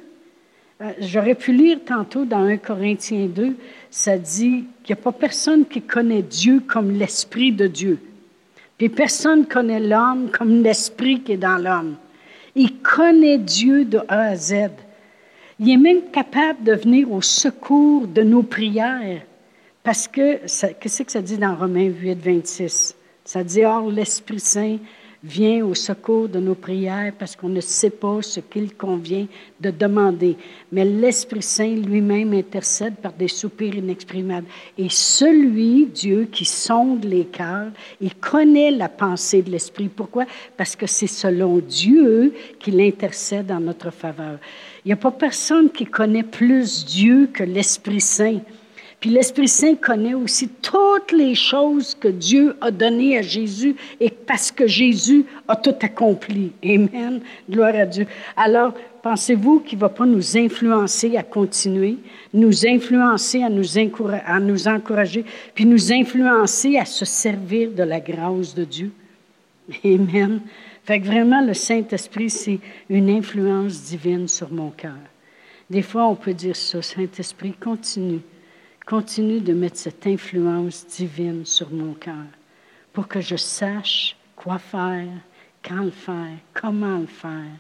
Euh, 0.81 0.92
j'aurais 1.00 1.35
pu 1.35 1.53
lire 1.53 1.79
tantôt 1.87 2.24
dans 2.24 2.42
1 2.42 2.57
Corinthiens 2.57 3.27
2, 3.27 3.55
ça 3.90 4.18
dit 4.18 4.64
qu'il 4.83 4.96
n'y 4.96 5.00
a 5.00 5.03
pas 5.03 5.12
personne 5.12 5.64
qui 5.66 5.81
connaît 5.81 6.22
Dieu 6.22 6.61
comme 6.66 6.90
l'Esprit 6.90 7.53
de 7.53 7.66
Dieu. 7.66 7.98
Puis 8.77 8.88
personne 8.88 9.40
ne 9.40 9.44
connaît 9.44 9.81
l'homme 9.81 10.31
comme 10.31 10.62
l'Esprit 10.62 11.20
qui 11.20 11.33
est 11.33 11.37
dans 11.37 11.59
l'homme. 11.59 11.96
Il 12.57 12.79
connaît 12.79 13.38
Dieu 13.38 13.85
de 13.85 14.00
A 14.09 14.20
à 14.29 14.37
Z. 14.37 14.70
Il 15.61 15.70
est 15.70 15.77
même 15.77 16.11
capable 16.11 16.64
de 16.64 16.72
venir 16.72 17.12
au 17.12 17.22
secours 17.22 18.09
de 18.09 18.22
nos 18.22 18.42
prières. 18.42 19.22
Parce 19.85 20.09
que, 20.09 20.38
qu'est-ce 20.81 21.03
que 21.03 21.12
ça 21.12 21.20
dit 21.20 21.37
dans 21.37 21.55
Romains 21.55 21.90
8, 21.90 22.14
26? 22.14 22.97
Ça 23.23 23.44
dit, 23.44 23.66
Or, 23.66 23.90
l'Esprit 23.90 24.40
Saint 24.40 24.79
vient 25.23 25.62
au 25.64 25.75
secours 25.75 26.27
de 26.27 26.38
nos 26.40 26.55
prières 26.55 27.12
parce 27.18 27.37
qu'on 27.37 27.51
ne 27.51 27.61
sait 27.61 27.90
pas 27.90 28.23
ce 28.23 28.40
qu'il 28.40 28.75
convient 28.75 29.27
de 29.61 29.70
demander. 29.70 30.38
Mais 30.73 30.87
l'Esprit 30.87 31.42
Saint 31.42 31.75
lui-même 31.77 32.33
intercède 32.33 32.94
par 32.97 33.12
des 33.12 33.29
soupirs 33.29 33.75
inexprimables. 33.75 34.47
Et 34.79 34.88
celui, 34.88 35.85
Dieu, 35.87 36.29
qui 36.33 36.47
sonde 36.47 37.05
les 37.05 37.27
cœurs, 37.27 37.70
il 38.01 38.14
connaît 38.14 38.70
la 38.70 38.88
pensée 38.88 39.42
de 39.42 39.51
l'Esprit. 39.51 39.88
Pourquoi? 39.88 40.25
Parce 40.57 40.77
que 40.77 40.87
c'est 40.87 41.07
selon 41.07 41.59
Dieu 41.59 42.33
qu'il 42.59 42.81
intercède 42.81 43.53
en 43.53 43.61
notre 43.61 43.90
faveur. 43.90 44.38
Il 44.83 44.88
n'y 44.88 44.94
a 44.94 44.97
pas 44.97 45.11
personne 45.11 45.70
qui 45.70 45.85
connaît 45.85 46.23
plus 46.23 46.87
Dieu 46.87 47.29
que 47.31 47.44
l'Esprit 47.44 48.01
Saint. 48.01 48.40
Puis 49.05 49.12
l'Esprit 49.12 49.49
Saint 49.49 49.75
connaît 49.75 50.14
aussi 50.14 50.49
toutes 50.49 51.12
les 51.12 51.35
choses 51.35 51.95
que 51.95 52.09
Dieu 52.09 52.57
a 52.62 52.71
données 52.71 53.19
à 53.19 53.21
Jésus 53.21 53.77
et 54.01 54.09
parce 54.09 54.51
que 54.51 54.67
Jésus 54.67 55.27
a 55.47 55.57
tout 55.57 55.75
accompli. 55.83 56.53
Amen. 56.64 57.21
Gloire 57.51 57.75
à 57.75 57.85
Dieu. 57.85 58.07
Alors, 58.35 58.73
pensez-vous 59.03 59.61
qu'il 59.61 59.77
ne 59.77 59.83
va 59.83 59.90
pas 59.90 60.07
nous 60.07 60.38
influencer 60.38 61.19
à 61.19 61.23
continuer, 61.23 61.99
nous 62.33 62.67
influencer 62.67 63.43
à 63.43 63.51
nous, 63.51 63.77
à 64.25 64.40
nous 64.40 64.69
encourager, 64.69 65.27
puis 65.55 65.67
nous 65.67 65.93
influencer 65.93 66.79
à 66.79 66.87
se 66.87 67.05
servir 67.05 67.73
de 67.73 67.83
la 67.83 68.01
grâce 68.01 68.55
de 68.55 68.64
Dieu? 68.64 68.90
Amen. 69.85 70.40
Fait 70.83 70.99
que 70.99 71.05
vraiment, 71.05 71.45
le 71.45 71.53
Saint-Esprit, 71.53 72.31
c'est 72.31 72.59
une 72.88 73.11
influence 73.11 73.83
divine 73.83 74.29
sur 74.29 74.51
mon 74.51 74.71
cœur. 74.71 74.97
Des 75.69 75.83
fois, 75.83 76.07
on 76.07 76.14
peut 76.14 76.33
dire 76.33 76.57
ça, 76.57 76.81
Saint-Esprit, 76.81 77.53
continue 77.53 78.23
continue 78.87 79.40
de 79.40 79.53
mettre 79.53 79.77
cette 79.77 80.07
influence 80.07 80.87
divine 80.87 81.44
sur 81.44 81.70
mon 81.70 81.94
cœur 81.94 82.27
pour 82.92 83.09
que 83.09 83.20
je 83.20 83.37
sache 83.37 84.16
quoi 84.37 84.59
faire, 84.59 85.09
quand 85.62 85.83
le 85.85 85.90
faire, 85.90 86.37
comment 86.53 86.99
le 86.99 87.07
faire, 87.07 87.51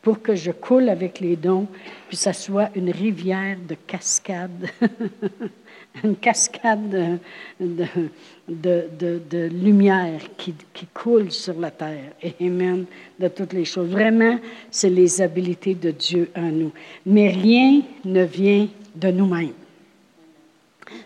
pour 0.00 0.22
que 0.22 0.34
je 0.34 0.50
coule 0.50 0.88
avec 0.88 1.20
les 1.20 1.36
dons, 1.36 1.66
puis 2.08 2.16
ça 2.16 2.32
soit 2.32 2.70
une 2.74 2.90
rivière 2.90 3.58
de 3.68 3.74
cascade, 3.74 4.70
une 6.04 6.16
cascade 6.16 7.18
de, 7.58 9.48
lumière 9.48 10.20
qui, 10.38 10.54
qui, 10.72 10.86
coule 10.86 11.30
sur 11.30 11.58
la 11.58 11.70
terre. 11.70 12.12
Amen. 12.40 12.86
De 13.18 13.28
toutes 13.28 13.52
les 13.52 13.66
choses. 13.66 13.90
Vraiment, 13.90 14.38
c'est 14.70 14.88
les 14.88 15.20
habiletés 15.20 15.74
de 15.74 15.90
Dieu 15.90 16.30
en 16.34 16.50
nous. 16.50 16.72
Mais 17.04 17.28
rien 17.28 17.82
ne 18.04 18.22
vient 18.22 18.68
de 18.94 19.10
nous-mêmes. 19.10 19.59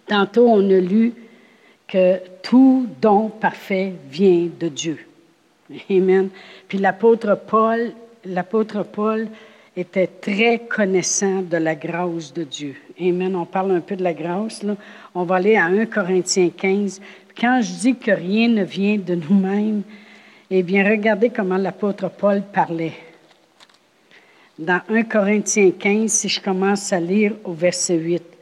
Tantôt, 0.06 0.48
on 0.48 0.68
a 0.70 0.80
lu 0.80 1.12
que 1.86 2.18
tout 2.42 2.88
don 3.00 3.28
parfait 3.28 3.94
vient 4.10 4.48
de 4.58 4.68
Dieu. 4.68 4.98
Amen. 5.90 6.28
Puis 6.68 6.78
l'apôtre 6.78 7.38
Paul, 7.46 7.92
l'apôtre 8.24 8.82
Paul 8.82 9.28
était 9.76 10.06
très 10.06 10.60
connaissant 10.60 11.42
de 11.42 11.56
la 11.56 11.74
grâce 11.74 12.32
de 12.32 12.44
Dieu. 12.44 12.76
Amen. 13.00 13.34
On 13.34 13.44
parle 13.44 13.72
un 13.72 13.80
peu 13.80 13.96
de 13.96 14.04
la 14.04 14.14
grâce. 14.14 14.64
On 15.14 15.24
va 15.24 15.36
aller 15.36 15.56
à 15.56 15.64
1 15.64 15.86
Corinthiens 15.86 16.50
15. 16.50 17.00
Quand 17.38 17.60
je 17.62 17.72
dis 17.72 17.96
que 17.96 18.12
rien 18.12 18.48
ne 18.48 18.62
vient 18.62 18.96
de 18.96 19.14
nous-mêmes, 19.14 19.82
eh 20.50 20.62
bien, 20.62 20.88
regardez 20.88 21.30
comment 21.30 21.56
l'apôtre 21.56 22.08
Paul 22.10 22.42
parlait. 22.52 22.92
Dans 24.58 24.80
1 24.88 25.02
Corinthiens 25.04 25.72
15, 25.72 26.12
si 26.12 26.28
je 26.28 26.40
commence 26.40 26.92
à 26.92 27.00
lire 27.00 27.32
au 27.42 27.52
verset 27.52 27.96
8. 27.96 28.33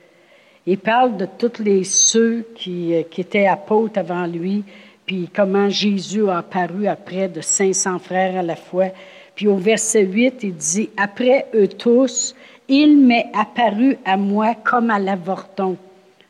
Il 0.67 0.79
parle 0.79 1.17
de 1.17 1.27
tous 1.39 1.63
les 1.63 1.85
ceux 1.85 2.47
qui, 2.55 2.95
euh, 2.95 3.03
qui 3.11 3.21
étaient 3.23 3.47
apôtres 3.47 3.99
avant 3.99 4.27
lui, 4.27 4.65
puis 5.07 5.29
comment 5.35 5.69
Jésus 5.69 6.29
a 6.29 6.39
apparu 6.39 6.87
après 6.87 7.29
de 7.29 7.41
500 7.41 7.99
frères 7.99 8.39
à 8.39 8.43
la 8.43 8.57
fois. 8.57 8.89
Puis 9.35 9.49
au 9.49 9.57
verset 9.57 10.05
8, 10.05 10.41
il 10.43 10.55
dit, 10.55 10.91
Après 10.97 11.47
eux 11.55 11.69
tous, 11.69 12.35
il 12.69 12.97
m'est 12.97 13.31
apparu 13.35 13.97
à 14.05 14.17
moi 14.17 14.55
comme 14.55 14.91
à 14.91 14.99
l'avorton. 14.99 15.77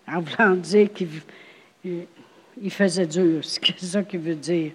En 0.08 0.20
voulant 0.20 0.56
dire 0.56 0.92
qu'il 0.92 1.08
il 2.60 2.70
faisait 2.70 3.06
dur, 3.06 3.40
c'est 3.42 3.80
ça 3.80 4.02
qu'il 4.02 4.20
veut 4.20 4.34
dire. 4.34 4.72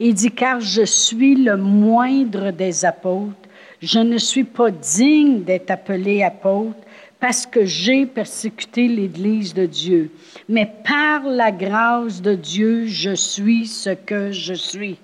Il 0.00 0.14
dit, 0.14 0.30
car 0.30 0.60
je 0.60 0.82
suis 0.82 1.34
le 1.34 1.56
moindre 1.56 2.50
des 2.50 2.84
apôtres, 2.84 3.34
je 3.82 3.98
ne 3.98 4.18
suis 4.18 4.44
pas 4.44 4.70
digne 4.70 5.42
d'être 5.42 5.70
appelé 5.70 6.22
apôtre, 6.22 6.78
parce 7.20 7.46
que 7.46 7.64
j'ai 7.64 8.06
persécuté 8.06 8.86
l'Église 8.86 9.54
de 9.54 9.66
Dieu. 9.66 10.10
Mais 10.48 10.70
par 10.86 11.24
la 11.24 11.50
grâce 11.50 12.22
de 12.22 12.34
Dieu, 12.34 12.86
je 12.86 13.14
suis 13.14 13.66
ce 13.66 13.90
que 13.90 14.30
je 14.30 14.54
suis. 14.54 14.98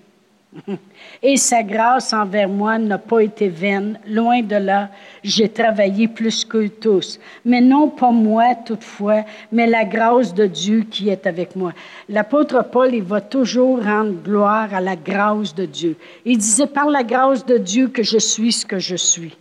Et 1.22 1.36
sa 1.36 1.64
grâce 1.64 2.12
envers 2.12 2.48
moi 2.48 2.78
n'a 2.78 2.98
pas 2.98 3.20
été 3.20 3.48
vaine. 3.48 3.98
Loin 4.06 4.42
de 4.42 4.54
là, 4.54 4.90
j'ai 5.24 5.48
travaillé 5.48 6.06
plus 6.06 6.44
que 6.44 6.68
tous. 6.68 7.18
Mais 7.44 7.60
non 7.60 7.88
pas 7.88 8.12
moi 8.12 8.54
toutefois, 8.64 9.24
mais 9.50 9.66
la 9.66 9.84
grâce 9.84 10.32
de 10.32 10.46
Dieu 10.46 10.84
qui 10.88 11.08
est 11.08 11.26
avec 11.26 11.56
moi. 11.56 11.72
L'apôtre 12.08 12.64
Paul, 12.70 12.94
il 12.94 13.02
va 13.02 13.20
toujours 13.20 13.82
rendre 13.82 14.22
gloire 14.22 14.72
à 14.72 14.80
la 14.80 14.96
grâce 14.96 15.54
de 15.54 15.66
Dieu. 15.66 15.96
Il 16.24 16.38
disait 16.38 16.66
par 16.66 16.88
la 16.88 17.02
grâce 17.02 17.44
de 17.44 17.58
Dieu 17.58 17.88
que 17.88 18.04
je 18.04 18.18
suis 18.18 18.52
ce 18.52 18.66
que 18.66 18.78
je 18.78 18.96
suis. 18.96 19.36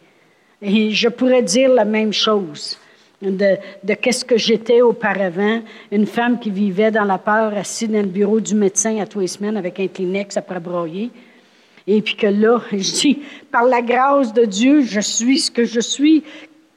Et 0.63 0.91
je 0.91 1.09
pourrais 1.09 1.43
dire 1.43 1.73
la 1.73 1.83
même 1.83 2.13
chose 2.13 2.79
de, 3.21 3.93
qu'est-ce 3.95 4.23
que 4.23 4.37
j'étais 4.37 4.81
auparavant, 4.81 5.61
une 5.91 6.05
femme 6.05 6.39
qui 6.39 6.49
vivait 6.49 6.91
dans 6.91 7.03
la 7.03 7.17
peur, 7.17 7.55
assise 7.57 7.89
dans 7.89 8.01
le 8.01 8.07
bureau 8.07 8.39
du 8.39 8.55
médecin 8.55 8.97
à 8.99 9.05
tous 9.05 9.27
semaines 9.27 9.57
avec 9.57 9.79
un 9.79 9.87
Kleenex 9.87 10.37
après 10.37 10.61
broyer. 10.61 11.11
Et 11.85 12.01
puis 12.01 12.15
que 12.15 12.27
là, 12.27 12.61
je 12.71 12.77
dis, 12.77 13.19
par 13.51 13.65
la 13.65 13.81
grâce 13.81 14.33
de 14.33 14.45
Dieu, 14.45 14.83
je 14.83 15.01
suis 15.01 15.39
ce 15.39 15.51
que 15.51 15.65
je 15.65 15.81
suis. 15.81 16.23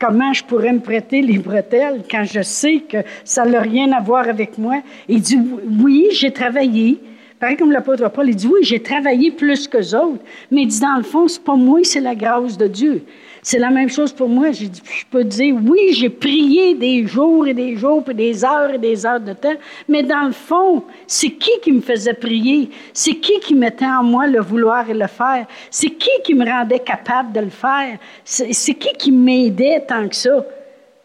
Comment 0.00 0.32
je 0.32 0.44
pourrais 0.44 0.72
me 0.72 0.80
prêter 0.80 1.22
les 1.22 1.38
bretelles 1.38 2.02
quand 2.10 2.24
je 2.24 2.42
sais 2.42 2.80
que 2.80 2.98
ça 3.24 3.46
n'a 3.46 3.60
rien 3.60 3.92
à 3.92 4.00
voir 4.00 4.28
avec 4.28 4.58
moi? 4.58 4.82
Il 5.08 5.22
dit, 5.22 5.38
oui, 5.80 6.08
j'ai 6.10 6.32
travaillé, 6.32 6.98
Pareil 7.38 7.56
comme 7.56 7.70
l'apôtre 7.70 8.10
Paul, 8.10 8.28
il 8.28 8.34
dit, 8.34 8.46
oui, 8.46 8.60
j'ai 8.62 8.82
travaillé 8.82 9.30
plus 9.30 9.68
que 9.68 9.78
autres, 9.94 10.22
mais 10.50 10.62
il 10.62 10.68
dit, 10.68 10.80
dans 10.80 10.96
le 10.96 11.02
fond, 11.02 11.28
c'est 11.28 11.42
pas 11.42 11.54
moi, 11.54 11.80
c'est 11.82 12.00
la 12.00 12.14
grâce 12.14 12.56
de 12.56 12.66
Dieu. 12.66 13.02
C'est 13.42 13.58
la 13.58 13.70
même 13.70 13.90
chose 13.90 14.12
pour 14.12 14.28
moi. 14.28 14.50
Je 14.52 14.66
peux 15.10 15.22
dire, 15.22 15.54
oui, 15.64 15.92
j'ai 15.92 16.08
prié 16.08 16.74
des 16.74 17.06
jours 17.06 17.46
et 17.46 17.54
des 17.54 17.76
jours, 17.76 18.02
puis 18.02 18.14
des 18.14 18.44
heures 18.44 18.74
et 18.74 18.78
des 18.78 19.04
heures 19.04 19.20
de 19.20 19.34
temps, 19.34 19.54
mais 19.86 20.02
dans 20.02 20.24
le 20.24 20.32
fond, 20.32 20.82
c'est 21.06 21.30
qui 21.30 21.50
qui 21.62 21.72
me 21.72 21.80
faisait 21.80 22.14
prier? 22.14 22.70
C'est 22.92 23.14
qui 23.14 23.38
qui 23.40 23.54
mettait 23.54 23.84
en 23.84 24.02
moi 24.02 24.26
le 24.26 24.40
vouloir 24.40 24.88
et 24.88 24.94
le 24.94 25.06
faire? 25.06 25.46
C'est 25.70 25.90
qui 25.90 26.10
qui 26.24 26.34
me 26.34 26.44
rendait 26.44 26.80
capable 26.80 27.32
de 27.32 27.40
le 27.40 27.50
faire? 27.50 27.98
C'est 28.24 28.74
qui 28.74 28.92
qui 28.94 29.12
m'aidait 29.12 29.84
tant 29.86 30.08
que 30.08 30.16
ça? 30.16 30.44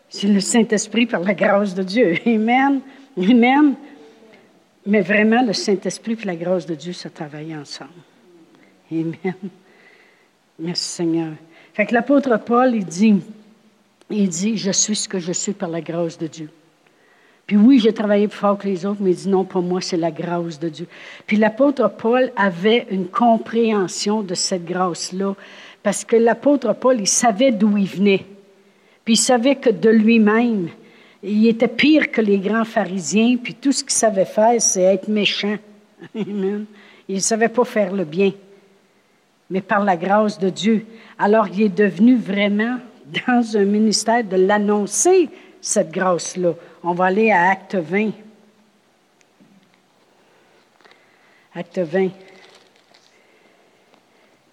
C'est 0.10 0.28
le 0.28 0.40
Saint-Esprit 0.40 1.06
par 1.06 1.22
la 1.22 1.34
grâce 1.34 1.76
de 1.76 1.84
Dieu. 1.84 2.16
Amen. 2.26 2.80
Amen. 3.18 3.76
Mais 4.86 5.02
vraiment, 5.02 5.44
le 5.44 5.54
Saint-Esprit 5.54 6.18
et 6.22 6.26
la 6.26 6.36
grâce 6.36 6.66
de 6.66 6.76
Dieu, 6.76 6.94
ça 6.94 7.10
travaille 7.10 7.56
ensemble. 7.56 7.92
Amen. 8.92 9.36
Merci 10.60 10.84
Seigneur. 10.84 11.34
Fait 11.74 11.86
que 11.86 11.94
l'apôtre 11.94 12.38
Paul, 12.38 12.76
il 12.76 12.86
dit, 12.86 13.22
il 14.10 14.30
dit, 14.30 14.58
je 14.58 14.72
suis 14.72 14.96
ce 14.96 15.08
que 15.08 15.20
je 15.20 15.32
suis 15.32 15.54
par 15.54 15.70
la 15.70 15.82
grâce 15.82 16.18
de 16.18 16.28
Dieu. 16.28 16.50
Puis 17.48 17.58
oui, 17.58 17.80
j'ai 17.80 17.94
travaillé 17.94 18.28
plus 18.28 18.38
fort 18.38 18.58
que 18.58 18.68
les 18.68 18.86
autres, 18.86 19.02
mais 19.02 19.12
il 19.12 19.16
dit 19.16 19.30
non, 19.30 19.44
pas 19.44 19.62
moi, 19.62 19.82
c'est 19.82 19.98
la 19.98 20.12
grâce 20.12 20.60
de 20.60 20.70
Dieu. 20.70 20.88
Puis 21.28 21.38
l'apôtre 21.38 21.90
Paul 21.90 22.32
avait 22.36 22.88
une 22.92 23.08
compréhension 23.08 24.22
de 24.22 24.36
cette 24.36 24.66
grâce-là, 24.66 25.36
parce 25.84 26.06
que 26.06 26.16
l'apôtre 26.16 26.74
Paul, 26.74 27.00
il 27.00 27.08
savait 27.08 27.52
d'où 27.52 27.78
il 27.78 27.88
venait. 27.88 28.26
Puis 29.04 29.16
il 29.16 29.18
savait 29.18 29.56
que 29.56 29.70
de 29.70 29.90
lui-même, 29.90 30.70
il 31.24 31.48
était 31.48 31.68
pire 31.68 32.12
que 32.12 32.22
les 32.22 32.40
grands 32.40 32.66
pharisiens, 32.66 33.38
puis 33.38 33.54
tout 33.54 33.72
ce 33.72 33.84
qu'il 33.84 33.94
savait 33.94 34.26
faire, 34.26 34.60
c'est 34.62 34.82
être 34.82 35.08
méchant. 35.08 35.58
Il 36.16 37.16
ne 37.16 37.20
savait 37.20 37.50
pas 37.50 37.66
faire 37.66 37.94
le 37.94 38.06
bien 38.06 38.32
mais 39.52 39.62
par 39.62 39.84
la 39.84 39.98
grâce 39.98 40.40
de 40.40 40.50
Dieu. 40.50 40.86
Alors 41.20 41.48
il 41.50 41.64
est 41.64 41.70
devenu 41.70 42.16
vraiment 42.16 42.78
dans 43.28 43.58
un 43.58 43.66
ministère 43.66 44.24
de 44.24 44.38
l'annoncer, 44.38 45.30
cette 45.60 45.92
grâce-là. 45.92 46.54
On 46.84 46.94
va 46.94 47.06
aller 47.06 47.32
à 47.32 47.52
Acte 47.52 47.76
20. 47.76 48.12
Acte 51.54 51.80
20. 51.80 52.10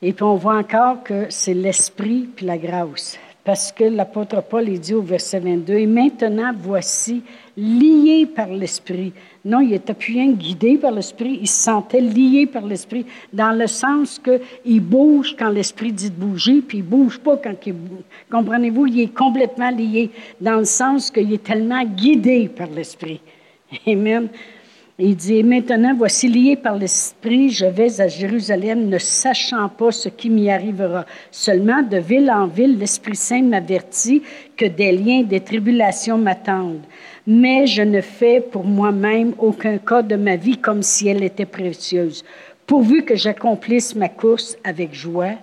Et 0.03 0.13
puis 0.13 0.23
on 0.25 0.35
voit 0.35 0.57
encore 0.57 1.05
que 1.05 1.27
c'est 1.31 1.55
l'esprit 1.55 2.29
puis 2.35 2.45
la 2.45 2.59
grâce. 2.59 3.19
Parce 3.49 3.73
que 3.73 3.85
l'apôtre 3.85 4.43
Paul 4.43 4.69
il 4.69 4.79
dit 4.79 4.93
au 4.93 5.01
verset 5.01 5.41
22, 5.41 5.73
Et 5.73 5.87
maintenant 5.87 6.53
voici, 6.55 7.23
lié 7.57 8.27
par 8.27 8.49
l'esprit. 8.49 9.15
Non, 9.43 9.61
il 9.61 9.73
était 9.73 9.95
plus 9.95 10.35
guidé 10.35 10.77
par 10.77 10.91
l'esprit, 10.91 11.39
il 11.41 11.49
se 11.49 11.63
sentait 11.63 12.03
lié 12.03 12.45
par 12.45 12.67
l'esprit, 12.67 13.07
dans 13.33 13.59
le 13.59 13.67
sens 13.67 14.21
qu'il 14.23 14.81
bouge 14.83 15.35
quand 15.39 15.49
l'esprit 15.49 15.93
dit 15.93 16.11
de 16.11 16.15
bouger, 16.17 16.61
puis 16.61 16.79
il 16.79 16.85
bouge 16.85 17.19
pas 17.21 17.39
quand 17.39 17.55
il 17.65 17.73
bouge. 17.73 18.05
Comprenez-vous, 18.31 18.87
il 18.89 19.01
est 19.01 19.15
complètement 19.15 19.71
lié, 19.71 20.11
dans 20.39 20.59
le 20.59 20.67
sens 20.67 21.11
qu'il 21.11 21.33
est 21.33 21.43
tellement 21.43 21.85
guidé 21.87 22.51
par 22.55 22.69
l'esprit. 22.69 23.23
Amen. 23.87 24.29
Il 25.01 25.15
dit, 25.15 25.45
maintenant, 25.45 25.95
voici 25.97 26.27
lié 26.27 26.57
par 26.57 26.75
l'Esprit, 26.75 27.51
je 27.51 27.67
vais 27.67 28.01
à 28.01 28.09
Jérusalem, 28.09 28.89
ne 28.89 28.99
sachant 28.99 29.69
pas 29.69 29.93
ce 29.93 30.09
qui 30.09 30.29
m'y 30.29 30.51
arrivera. 30.51 31.07
Seulement, 31.31 31.83
de 31.83 31.99
ville 31.99 32.29
en 32.29 32.49
ville, 32.49 32.77
l'Esprit 32.77 33.15
Saint 33.15 33.43
m'avertit 33.43 34.25
que 34.57 34.65
des 34.65 34.91
liens, 34.91 35.23
des 35.23 35.39
tribulations 35.39 36.19
m'attendent. 36.19 36.83
Mais 37.29 37.69
je 37.69 37.83
ne 37.83 38.01
fais 38.01 38.41
pour 38.41 38.65
moi-même 38.65 39.35
aucun 39.39 39.79
cas 39.79 40.03
de 40.03 40.17
ma 40.17 40.35
vie 40.35 40.57
comme 40.57 40.83
si 40.83 41.07
elle 41.07 41.23
était 41.23 41.47
précieuse, 41.47 42.25
pourvu 42.67 43.05
que 43.05 43.15
j'accomplisse 43.15 43.95
ma 43.95 44.09
course 44.09 44.57
avec 44.65 44.93
joie 44.95 45.37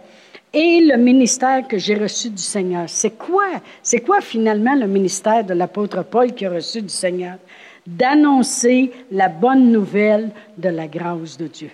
et 0.52 0.82
le 0.82 0.98
ministère 0.98 1.66
que 1.66 1.78
j'ai 1.78 1.96
reçu 1.96 2.30
du 2.30 2.42
Seigneur. 2.42 2.86
C'est 2.88 3.18
quoi? 3.18 3.62
C'est 3.82 4.00
quoi 4.02 4.20
finalement 4.20 4.76
le 4.76 4.88
ministère 4.88 5.46
de 5.46 5.54
l'apôtre 5.54 6.04
Paul 6.04 6.34
qui 6.34 6.46
a 6.46 6.50
reçu 6.50 6.82
du 6.82 6.90
Seigneur? 6.90 7.38
D'annoncer 7.86 8.92
la 9.12 9.30
bonne 9.30 9.72
nouvelle 9.72 10.32
de 10.58 10.70
la 10.70 10.88
grâce 10.88 11.38
de 11.38 11.48
Dieu. 11.48 11.70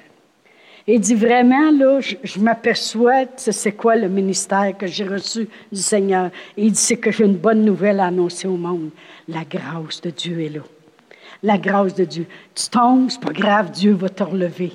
Il 0.88 1.00
dit 1.00 1.16
vraiment, 1.16 1.72
là, 1.72 2.00
je, 2.02 2.40
m'aperçois, 2.40 3.26
c'est 3.36 3.72
quoi 3.72 3.96
le 3.96 4.10
ministère 4.10 4.76
que 4.78 4.88
j'ai 4.88 5.04
reçu 5.04 5.48
du 5.72 5.80
Seigneur? 5.80 6.32
il 6.58 6.72
dit, 6.72 6.80
c'est 6.80 6.98
que 6.98 7.12
j'ai 7.12 7.24
une 7.24 7.38
bonne 7.38 7.64
nouvelle 7.64 8.00
à 8.00 8.08
annoncer 8.08 8.48
au 8.48 8.58
monde. 8.58 8.90
La 9.28 9.44
grâce 9.44 10.02
de 10.02 10.10
Dieu 10.10 10.42
est 10.42 10.50
là. 10.50 10.62
La 11.44 11.58
grâce 11.58 11.94
de 11.94 12.04
Dieu. 12.04 12.26
Tu 12.56 12.68
tombes, 12.68 13.10
c'est 13.10 13.22
pas 13.22 13.32
grave, 13.32 13.72
Dieu 13.72 13.94
va 13.94 14.10
te 14.10 14.24
relever. 14.24 14.74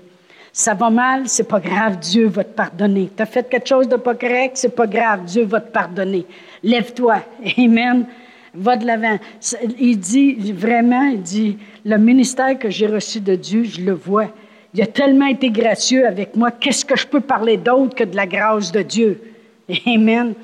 Ça 0.52 0.74
va 0.74 0.90
mal, 0.90 1.28
c'est 1.28 1.48
pas 1.48 1.60
grave, 1.60 1.98
Dieu 1.98 2.28
va 2.28 2.44
te 2.44 2.54
pardonner. 2.54 3.10
Tu 3.14 3.22
as 3.22 3.26
fait 3.26 3.48
quelque 3.48 3.68
chose 3.68 3.88
de 3.88 3.96
pas 3.96 4.14
correct, 4.14 4.52
c'est 4.54 4.74
pas 4.74 4.86
grave, 4.86 5.24
Dieu 5.24 5.44
va 5.44 5.60
te 5.60 5.70
pardonner. 5.70 6.24
Lève-toi. 6.62 7.16
Amen 7.58 8.06
va 8.56 8.76
de 8.76 8.86
l'avant. 8.86 9.18
Il 9.78 9.98
dit 9.98 10.52
vraiment, 10.52 11.02
il 11.02 11.22
dit, 11.22 11.58
le 11.84 11.98
ministère 11.98 12.58
que 12.58 12.70
j'ai 12.70 12.86
reçu 12.86 13.20
de 13.20 13.34
Dieu, 13.34 13.64
je 13.64 13.80
le 13.80 13.92
vois. 13.92 14.28
Il 14.74 14.82
a 14.82 14.86
tellement 14.86 15.26
été 15.26 15.50
gracieux 15.50 16.06
avec 16.06 16.36
moi. 16.36 16.50
Qu'est-ce 16.50 16.84
que 16.84 16.96
je 16.96 17.06
peux 17.06 17.20
parler 17.20 17.56
d'autre 17.56 17.94
que 17.94 18.04
de 18.04 18.16
la 18.16 18.26
grâce 18.26 18.72
de 18.72 18.82
Dieu? 18.82 19.20
Amen. 19.86 20.34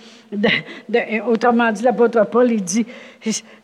autrement 1.27 1.71
dit, 1.71 1.83
l'apôtre 1.83 2.25
Paul, 2.27 2.51
il 2.51 2.63
dit, 2.63 2.87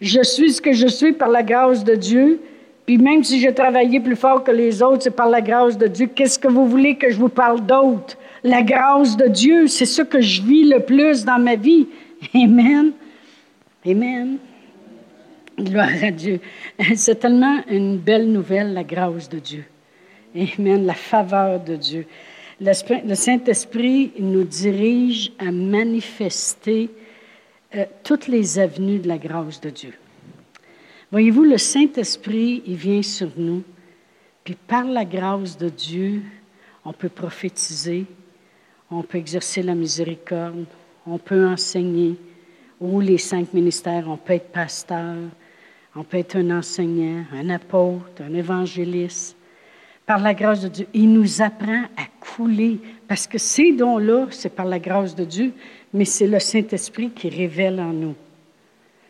je 0.01 0.23
suis 0.23 0.53
ce 0.53 0.61
que 0.61 0.73
je 0.73 0.87
suis 0.87 1.13
par 1.13 1.29
la 1.29 1.43
grâce 1.43 1.85
de 1.85 1.95
Dieu. 1.95 2.41
Puis 2.87 2.97
même 2.97 3.23
si 3.23 3.39
j'ai 3.41 3.53
travaillé 3.53 4.01
plus 4.01 4.17
fort 4.17 4.43
que 4.43 4.51
les 4.51 4.83
autres, 4.83 5.03
c'est 5.03 5.11
par 5.11 5.29
la 5.29 5.43
grâce 5.43 5.77
de 5.77 5.87
Dieu. 5.87 6.09
Qu'est-ce 6.15 6.39
que 6.39 6.49
vous 6.49 6.67
voulez 6.67 6.97
que 6.97 7.11
je 7.11 7.19
vous 7.19 7.29
parle 7.29 7.61
d'autre? 7.67 8.17
La 8.43 8.63
grâce 8.63 9.17
de 9.17 9.27
Dieu, 9.27 9.67
c'est 9.67 9.85
ce 9.85 10.03
que 10.03 10.21
je 10.21 10.43
vis 10.43 10.65
le 10.65 10.81
plus 10.81 11.25
dans 11.25 11.39
ma 11.39 11.55
vie. 11.57 11.87
Amen. 12.35 12.93
Amen. 13.87 14.39
Gloire 15.57 16.03
à 16.03 16.11
Dieu. 16.11 16.41
C'est 16.97 17.21
tellement 17.21 17.63
une 17.69 17.99
belle 17.99 18.31
nouvelle, 18.31 18.73
la 18.73 18.85
grâce 18.85 19.29
de 19.29 19.39
Dieu. 19.39 19.65
Amen. 20.35 20.85
La 20.85 20.95
faveur 20.95 21.61
de 21.61 21.77
Dieu. 21.77 22.07
Le 22.61 23.15
Saint-Esprit 23.15 24.13
nous 24.19 24.43
dirige 24.43 25.33
à 25.39 25.53
manifester 25.53 26.91
euh, 27.75 27.85
toutes 28.03 28.27
les 28.27 28.59
avenues 28.59 28.99
de 28.99 29.07
la 29.07 29.19
grâce 29.19 29.61
de 29.61 29.71
Dieu. 29.71 29.95
Voyez-vous, 31.13 31.45
le 31.45 31.57
Saint-Esprit, 31.57 32.63
il 32.67 32.75
vient 32.75 33.03
sur 33.03 33.31
nous, 33.37 33.63
puis 34.43 34.57
par 34.67 34.85
la 34.85 35.05
grâce 35.05 35.57
de 35.57 35.69
Dieu, 35.69 36.23
on 36.85 36.93
peut 36.93 37.09
prophétiser, 37.09 38.07
on 38.91 39.03
peut 39.03 39.19
exercer 39.19 39.63
la 39.63 39.75
miséricorde, 39.75 40.65
on 41.07 41.19
peut 41.19 41.47
enseigner, 41.47 42.17
ou 42.81 43.01
les 43.01 43.19
cinq 43.19 43.53
ministères, 43.53 44.05
on 44.09 44.17
peut 44.17 44.35
être 44.35 44.53
pasteur, 44.53 45.17
on 45.97 46.05
peut 46.05 46.19
être 46.19 46.37
un 46.37 46.59
enseignant, 46.59 47.25
un 47.33 47.51
apôtre, 47.51 48.23
un 48.23 48.35
évangéliste. 48.35 49.37
Par 50.07 50.21
la 50.21 50.33
grâce 50.33 50.63
de 50.63 50.69
Dieu, 50.69 50.87
il 50.95 51.13
nous 51.13 51.43
apprend 51.43 51.83
à 51.97 52.07
couler, 52.21 52.79
parce 53.07 53.27
que 53.27 53.39
ces 53.39 53.73
dons-là, 53.73 54.27
c'est 54.31 54.55
par 54.55 54.67
la 54.67 54.79
grâce 54.79 55.15
de 55.15 55.25
Dieu, 55.25 55.53
mais 55.93 56.05
c'est 56.05 56.27
le 56.27 56.39
Saint-Esprit 56.39 57.11
qui 57.11 57.29
révèle 57.29 57.81
en 57.81 57.93
nous. 57.93 58.15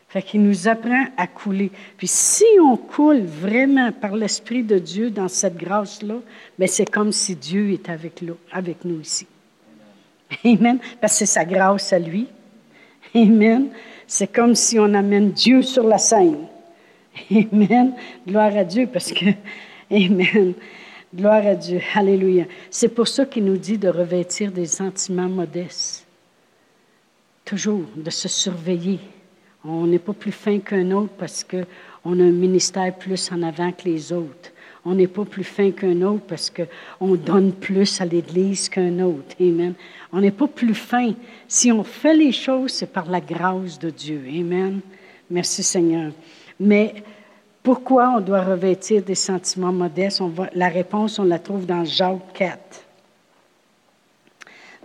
Fait 0.09 0.23
qu'il 0.23 0.41
nous 0.41 0.67
apprend 0.67 1.05
à 1.17 1.27
couler. 1.27 1.71
Puis 1.95 2.07
si 2.07 2.43
on 2.59 2.75
coule 2.75 3.21
vraiment 3.21 3.91
par 3.91 4.15
l'Esprit 4.15 4.63
de 4.63 4.79
Dieu 4.79 5.11
dans 5.11 5.27
cette 5.27 5.55
grâce-là, 5.55 6.15
bien 6.57 6.67
c'est 6.67 6.89
comme 6.89 7.11
si 7.11 7.35
Dieu 7.35 7.71
est 7.73 7.87
avec, 7.89 8.23
avec 8.51 8.83
nous 8.85 9.01
ici. 9.01 9.27
Amen. 10.43 10.79
Parce 10.99 11.13
que 11.13 11.19
c'est 11.19 11.25
sa 11.27 11.45
grâce 11.45 11.93
à 11.93 11.99
lui. 11.99 12.27
Amen. 13.15 13.69
C'est 14.07 14.31
comme 14.31 14.55
si 14.55 14.79
on 14.79 14.93
amène 14.93 15.31
Dieu 15.31 15.61
sur 15.61 15.83
la 15.83 15.97
scène. 15.97 16.47
Amen. 17.31 17.93
Gloire 18.27 18.55
à 18.55 18.63
Dieu 18.63 18.87
parce 18.91 19.11
que, 19.11 19.25
Amen. 19.91 20.53
Gloire 21.13 21.45
à 21.45 21.55
Dieu. 21.55 21.81
Alléluia. 21.95 22.45
C'est 22.69 22.89
pour 22.89 23.07
ça 23.07 23.25
qu'il 23.25 23.45
nous 23.45 23.57
dit 23.57 23.77
de 23.77 23.89
revêtir 23.89 24.51
des 24.51 24.67
sentiments 24.67 25.29
modestes. 25.29 26.05
Toujours, 27.45 27.85
de 27.95 28.09
se 28.11 28.27
surveiller. 28.27 28.99
On 29.65 29.87
n'est 29.87 29.99
pas 29.99 30.13
plus 30.13 30.31
fin 30.31 30.59
qu'un 30.59 30.91
autre 30.91 31.13
parce 31.17 31.43
qu'on 31.43 32.19
a 32.19 32.23
un 32.23 32.31
ministère 32.31 32.95
plus 32.95 33.31
en 33.31 33.41
avant 33.41 33.71
que 33.71 33.85
les 33.85 34.13
autres. 34.13 34.51
On 34.85 34.93
n'est 34.93 35.07
pas 35.07 35.25
plus 35.25 35.43
fin 35.43 35.71
qu'un 35.71 36.01
autre 36.01 36.23
parce 36.27 36.49
qu'on 36.49 37.15
donne 37.15 37.51
plus 37.51 37.99
à 37.99 38.05
l'Église 38.05 38.69
qu'un 38.69 38.99
autre. 38.99 39.35
Amen. 39.39 39.73
On 40.11 40.21
n'est 40.21 40.31
pas 40.31 40.47
plus 40.47 40.73
fin. 40.73 41.13
Si 41.47 41.71
on 41.71 41.83
fait 41.83 42.15
les 42.15 42.31
choses, 42.31 42.71
c'est 42.71 42.91
par 42.91 43.09
la 43.09 43.19
grâce 43.19 43.77
de 43.77 43.89
Dieu. 43.89 44.23
Amen. 44.27 44.79
Merci 45.29 45.63
Seigneur. 45.63 46.11
Mais 46.59 47.03
pourquoi 47.61 48.13
on 48.17 48.21
doit 48.21 48.41
revêtir 48.41 49.03
des 49.03 49.15
sentiments 49.15 49.73
modestes? 49.73 50.21
la 50.53 50.69
réponse, 50.69 51.19
on 51.19 51.25
la 51.25 51.39
trouve 51.39 51.65
dans 51.65 51.83
Jacques 51.83 52.33
4. 52.33 52.59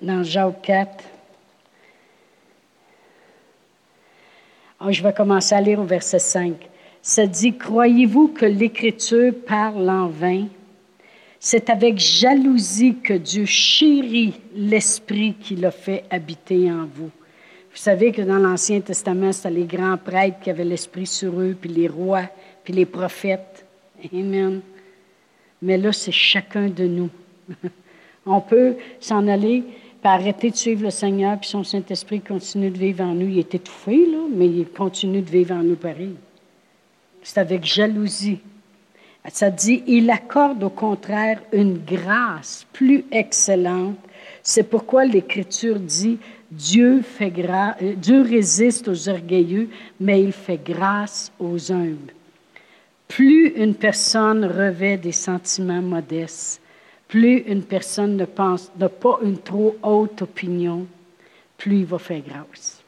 Dans 0.02 0.22
Jacques 0.24 0.60
4. 0.62 1.04
Ah, 4.80 4.90
je 4.90 5.02
vais 5.02 5.12
commencer 5.12 5.54
à 5.54 5.60
lire 5.60 5.78
au 5.80 5.84
verset 5.84 6.18
5. 6.18 6.68
Ça 7.06 7.26
dit, 7.26 7.54
croyez-vous 7.54 8.28
que 8.28 8.46
l'Écriture 8.46 9.34
parle 9.46 9.90
en 9.90 10.06
vain? 10.06 10.46
C'est 11.38 11.68
avec 11.68 11.98
jalousie 11.98 12.96
que 12.96 13.12
Dieu 13.12 13.44
chérit 13.44 14.32
l'esprit 14.56 15.34
qu'il 15.34 15.66
a 15.66 15.70
fait 15.70 16.04
habiter 16.08 16.72
en 16.72 16.86
vous. 16.86 17.10
Vous 17.10 17.76
savez 17.76 18.10
que 18.10 18.22
dans 18.22 18.38
l'Ancien 18.38 18.80
Testament, 18.80 19.32
c'était 19.32 19.50
les 19.50 19.66
grands 19.66 19.98
prêtres 19.98 20.40
qui 20.40 20.48
avaient 20.48 20.64
l'esprit 20.64 21.06
sur 21.06 21.38
eux, 21.38 21.54
puis 21.60 21.68
les 21.68 21.88
rois, 21.88 22.24
puis 22.64 22.72
les 22.72 22.86
prophètes. 22.86 23.66
Amen. 24.10 24.62
Mais 25.60 25.76
là, 25.76 25.92
c'est 25.92 26.10
chacun 26.10 26.68
de 26.68 26.86
nous. 26.86 27.10
On 28.24 28.40
peut 28.40 28.76
s'en 28.98 29.28
aller, 29.28 29.62
puis 30.00 30.10
arrêter 30.10 30.50
de 30.50 30.56
suivre 30.56 30.84
le 30.84 30.90
Seigneur, 30.90 31.38
puis 31.38 31.50
son 31.50 31.64
Saint-Esprit 31.64 32.22
continue 32.22 32.70
de 32.70 32.78
vivre 32.78 33.04
en 33.04 33.12
nous. 33.12 33.28
Il 33.28 33.40
est 33.40 33.54
étouffé, 33.54 34.06
là, 34.06 34.24
mais 34.34 34.46
il 34.46 34.66
continue 34.68 35.20
de 35.20 35.30
vivre 35.30 35.54
en 35.54 35.62
nous 35.62 35.76
pareil. 35.76 36.16
C'est 37.24 37.40
avec 37.40 37.64
jalousie. 37.64 38.40
Ça 39.28 39.50
dit, 39.50 39.82
il 39.86 40.10
accorde 40.10 40.62
au 40.62 40.68
contraire 40.68 41.40
une 41.52 41.78
grâce 41.78 42.66
plus 42.74 43.06
excellente. 43.10 43.96
C'est 44.42 44.64
pourquoi 44.64 45.06
l'Écriture 45.06 45.80
dit, 45.80 46.18
euh, 46.52 47.94
Dieu 47.96 48.20
résiste 48.20 48.88
aux 48.88 49.08
orgueilleux, 49.08 49.70
mais 49.98 50.22
il 50.22 50.32
fait 50.32 50.62
grâce 50.62 51.32
aux 51.40 51.72
humbles. 51.72 52.12
Plus 53.08 53.48
une 53.56 53.74
personne 53.74 54.44
revêt 54.44 54.98
des 54.98 55.12
sentiments 55.12 55.82
modestes, 55.82 56.60
plus 57.08 57.38
une 57.46 57.62
personne 57.62 58.18
ne 58.18 58.26
pense, 58.26 58.70
n'a 58.78 58.90
pas 58.90 59.18
une 59.22 59.38
trop 59.38 59.76
haute 59.82 60.20
opinion, 60.20 60.86
plus 61.56 61.78
il 61.78 61.86
va 61.86 61.98
faire 61.98 62.20
grâce. 62.20 62.82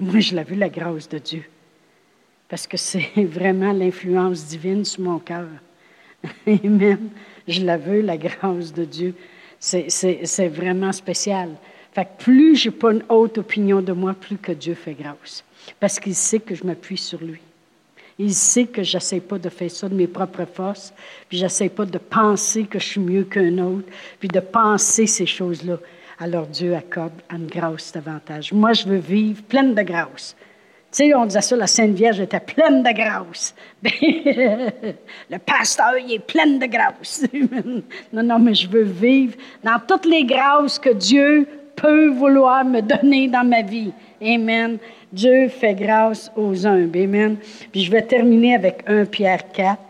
Moi, 0.00 0.20
je 0.20 0.34
l'ai 0.34 0.44
vu, 0.44 0.54
la 0.54 0.70
grâce 0.70 1.08
de 1.08 1.18
Dieu, 1.18 1.44
parce 2.48 2.66
que 2.66 2.76
c'est 2.76 3.10
vraiment 3.16 3.72
l'influence 3.72 4.46
divine 4.46 4.84
sur 4.84 5.02
mon 5.02 5.18
cœur. 5.18 5.48
Amen. 6.46 7.10
Je 7.46 7.62
la 7.62 7.76
veux, 7.76 8.00
la 8.00 8.16
grâce 8.16 8.72
de 8.72 8.84
Dieu. 8.84 9.14
C'est 9.58 10.48
vraiment 10.48 10.92
spécial. 10.92 11.50
Fait 11.92 12.04
que 12.04 12.24
plus 12.24 12.56
je 12.56 12.68
n'ai 12.68 12.74
pas 12.74 12.92
une 12.92 13.04
haute 13.08 13.38
opinion 13.38 13.80
de 13.80 13.92
moi, 13.92 14.14
plus 14.14 14.36
que 14.36 14.52
Dieu 14.52 14.74
fait 14.74 14.94
grâce. 14.94 15.44
Parce 15.80 16.00
qu'il 16.00 16.14
sait 16.14 16.40
que 16.40 16.54
je 16.54 16.64
m'appuie 16.64 16.98
sur 16.98 17.20
lui. 17.20 17.40
Il 18.18 18.34
sait 18.34 18.66
que 18.66 18.82
je 18.82 18.96
n'essaie 18.96 19.20
pas 19.20 19.38
de 19.38 19.48
faire 19.48 19.70
ça 19.70 19.88
de 19.88 19.94
mes 19.94 20.06
propres 20.06 20.44
forces, 20.44 20.92
puis 21.28 21.38
je 21.38 21.44
n'essaie 21.44 21.68
pas 21.68 21.84
de 21.84 21.98
penser 21.98 22.64
que 22.64 22.78
je 22.78 22.84
suis 22.84 23.00
mieux 23.00 23.24
qu'un 23.24 23.58
autre, 23.58 23.88
puis 24.20 24.28
de 24.28 24.40
penser 24.40 25.06
ces 25.06 25.26
choses-là. 25.26 25.78
Alors 26.18 26.46
Dieu 26.46 26.74
accorde 26.76 27.12
une 27.30 27.46
grâce 27.46 27.92
davantage. 27.92 28.52
Moi, 28.52 28.72
je 28.72 28.86
veux 28.86 28.98
vivre 28.98 29.42
pleine 29.42 29.74
de 29.74 29.82
grâce. 29.82 30.36
Tu 30.94 31.08
sais, 31.08 31.14
on 31.16 31.26
disait 31.26 31.40
ça, 31.40 31.56
la 31.56 31.66
Sainte 31.66 31.96
Vierge 31.96 32.20
était 32.20 32.38
pleine 32.38 32.84
de 32.84 32.92
grâce. 32.92 33.52
le 33.82 35.38
pasteur, 35.38 35.98
il 35.98 36.12
est 36.12 36.18
plein 36.20 36.46
de 36.46 36.66
grâce. 36.66 37.26
non, 38.12 38.22
non, 38.22 38.38
mais 38.38 38.54
je 38.54 38.68
veux 38.68 38.84
vivre 38.84 39.34
dans 39.64 39.80
toutes 39.88 40.06
les 40.06 40.24
grâces 40.24 40.78
que 40.78 40.90
Dieu 40.90 41.48
peut 41.74 42.10
vouloir 42.10 42.64
me 42.64 42.80
donner 42.80 43.26
dans 43.26 43.44
ma 43.44 43.62
vie. 43.62 43.90
Amen. 44.22 44.78
Dieu 45.12 45.48
fait 45.48 45.74
grâce 45.74 46.30
aux 46.36 46.64
humbles. 46.64 46.96
Amen. 46.96 47.38
Puis 47.72 47.82
je 47.82 47.90
vais 47.90 48.02
terminer 48.02 48.54
avec 48.54 48.84
1 48.86 49.06
Pierre 49.06 49.50
4. 49.50 49.80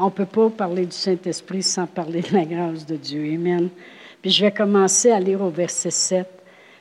On 0.00 0.06
ne 0.06 0.10
peut 0.10 0.26
pas 0.26 0.50
parler 0.50 0.86
du 0.86 0.96
Saint-Esprit 0.96 1.62
sans 1.62 1.86
parler 1.86 2.22
de 2.22 2.34
la 2.34 2.44
grâce 2.44 2.84
de 2.84 2.96
Dieu. 2.96 3.22
Amen. 3.32 3.68
Puis 4.20 4.32
je 4.32 4.44
vais 4.44 4.50
commencer 4.50 5.12
à 5.12 5.20
lire 5.20 5.40
au 5.40 5.50
verset 5.50 5.90
7. 5.90 6.37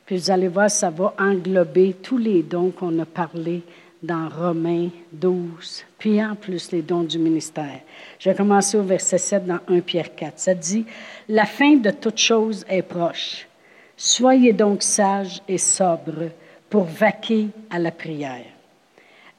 Puis 0.07 0.15
vous 0.15 0.31
allez 0.31 0.47
voir, 0.47 0.71
ça 0.71 0.89
va 0.89 1.13
englober 1.19 1.93
tous 2.01 2.17
les 2.17 2.41
dons 2.41 2.71
qu'on 2.71 2.97
a 2.97 3.05
parlé 3.05 3.61
dans 4.01 4.29
Romains 4.29 4.87
12, 5.11 5.83
puis 5.99 6.23
en 6.23 6.33
plus 6.33 6.71
les 6.71 6.81
dons 6.81 7.03
du 7.03 7.19
ministère. 7.19 7.81
Je 8.17 8.29
vais 8.29 8.35
commencer 8.35 8.77
au 8.77 8.83
verset 8.83 9.17
7 9.17 9.45
dans 9.45 9.59
1 9.67 9.81
Pierre 9.81 10.15
4. 10.15 10.39
Ça 10.39 10.53
dit, 10.53 10.85
La 11.27 11.43
fin 11.43 11.75
de 11.75 11.89
toute 11.89 12.19
chose 12.19 12.65
est 12.69 12.83
proche. 12.83 13.49
Soyez 13.97 14.53
donc 14.53 14.81
sages 14.81 15.41
et 15.45 15.57
sobres 15.57 16.29
pour 16.69 16.85
vaquer 16.85 17.49
à 17.69 17.77
la 17.77 17.91
prière. 17.91 18.45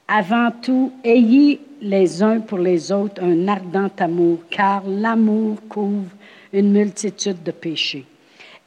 Avant 0.07 0.51
tout, 0.51 0.93
ayez 1.03 1.61
les 1.81 2.21
uns 2.21 2.41
pour 2.41 2.59
les 2.59 2.91
autres 2.91 3.23
un 3.23 3.47
ardent 3.47 3.89
amour, 3.97 4.37
car 4.51 4.83
l'amour 4.85 5.57
couvre 5.67 6.11
une 6.53 6.71
multitude 6.71 7.41
de 7.41 7.51
péchés. 7.51 8.05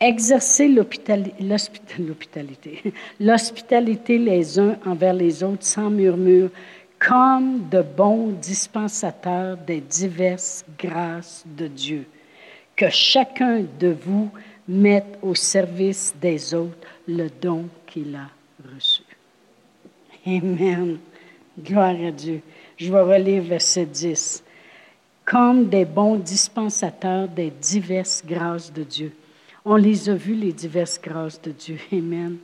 Exercez 0.05 0.67
l'hospitalité, 0.67 1.33
l'hospitalité 3.21 4.19
les 4.19 4.59
uns 4.59 4.77
envers 4.85 5.15
les 5.15 5.45
autres 5.45 5.65
sans 5.65 5.91
murmure, 5.91 6.51
comme 6.99 7.69
de 7.69 7.83
bons 7.83 8.33
dispensateurs 8.33 9.57
des 9.59 9.81
diverses 9.81 10.65
grâces 10.77 11.45
de 11.47 11.69
Dieu. 11.69 12.05
Que 12.75 12.91
chacun 12.91 13.65
de 13.79 13.97
vous 14.05 14.29
mette 14.67 15.19
au 15.23 15.37
service 15.37 16.13
des 16.21 16.53
autres 16.53 16.89
le 17.07 17.29
don 17.41 17.67
qu'il 17.87 18.17
a 18.17 18.29
reçu. 18.75 19.03
Amen. 20.27 20.99
Gloire 21.63 21.95
à 22.05 22.11
Dieu. 22.11 22.41
Je 22.77 22.93
vais 22.93 23.03
relire 23.03 23.45
verset 23.45 23.87
10. 23.87 24.43
Comme 25.25 25.69
des 25.69 25.85
bons 25.85 26.17
dispensateurs 26.17 27.29
des 27.29 27.51
diverses 27.51 28.25
grâces 28.27 28.73
de 28.73 28.83
Dieu. 28.83 29.13
On 29.65 29.77
les 29.77 30.11
a 30.11 30.15
vus, 30.15 30.35
les 30.35 30.53
diverses 30.53 31.01
grâces 31.01 31.41
de 31.41 31.53
Dieu. 31.53 31.79
Amen. 31.93 32.39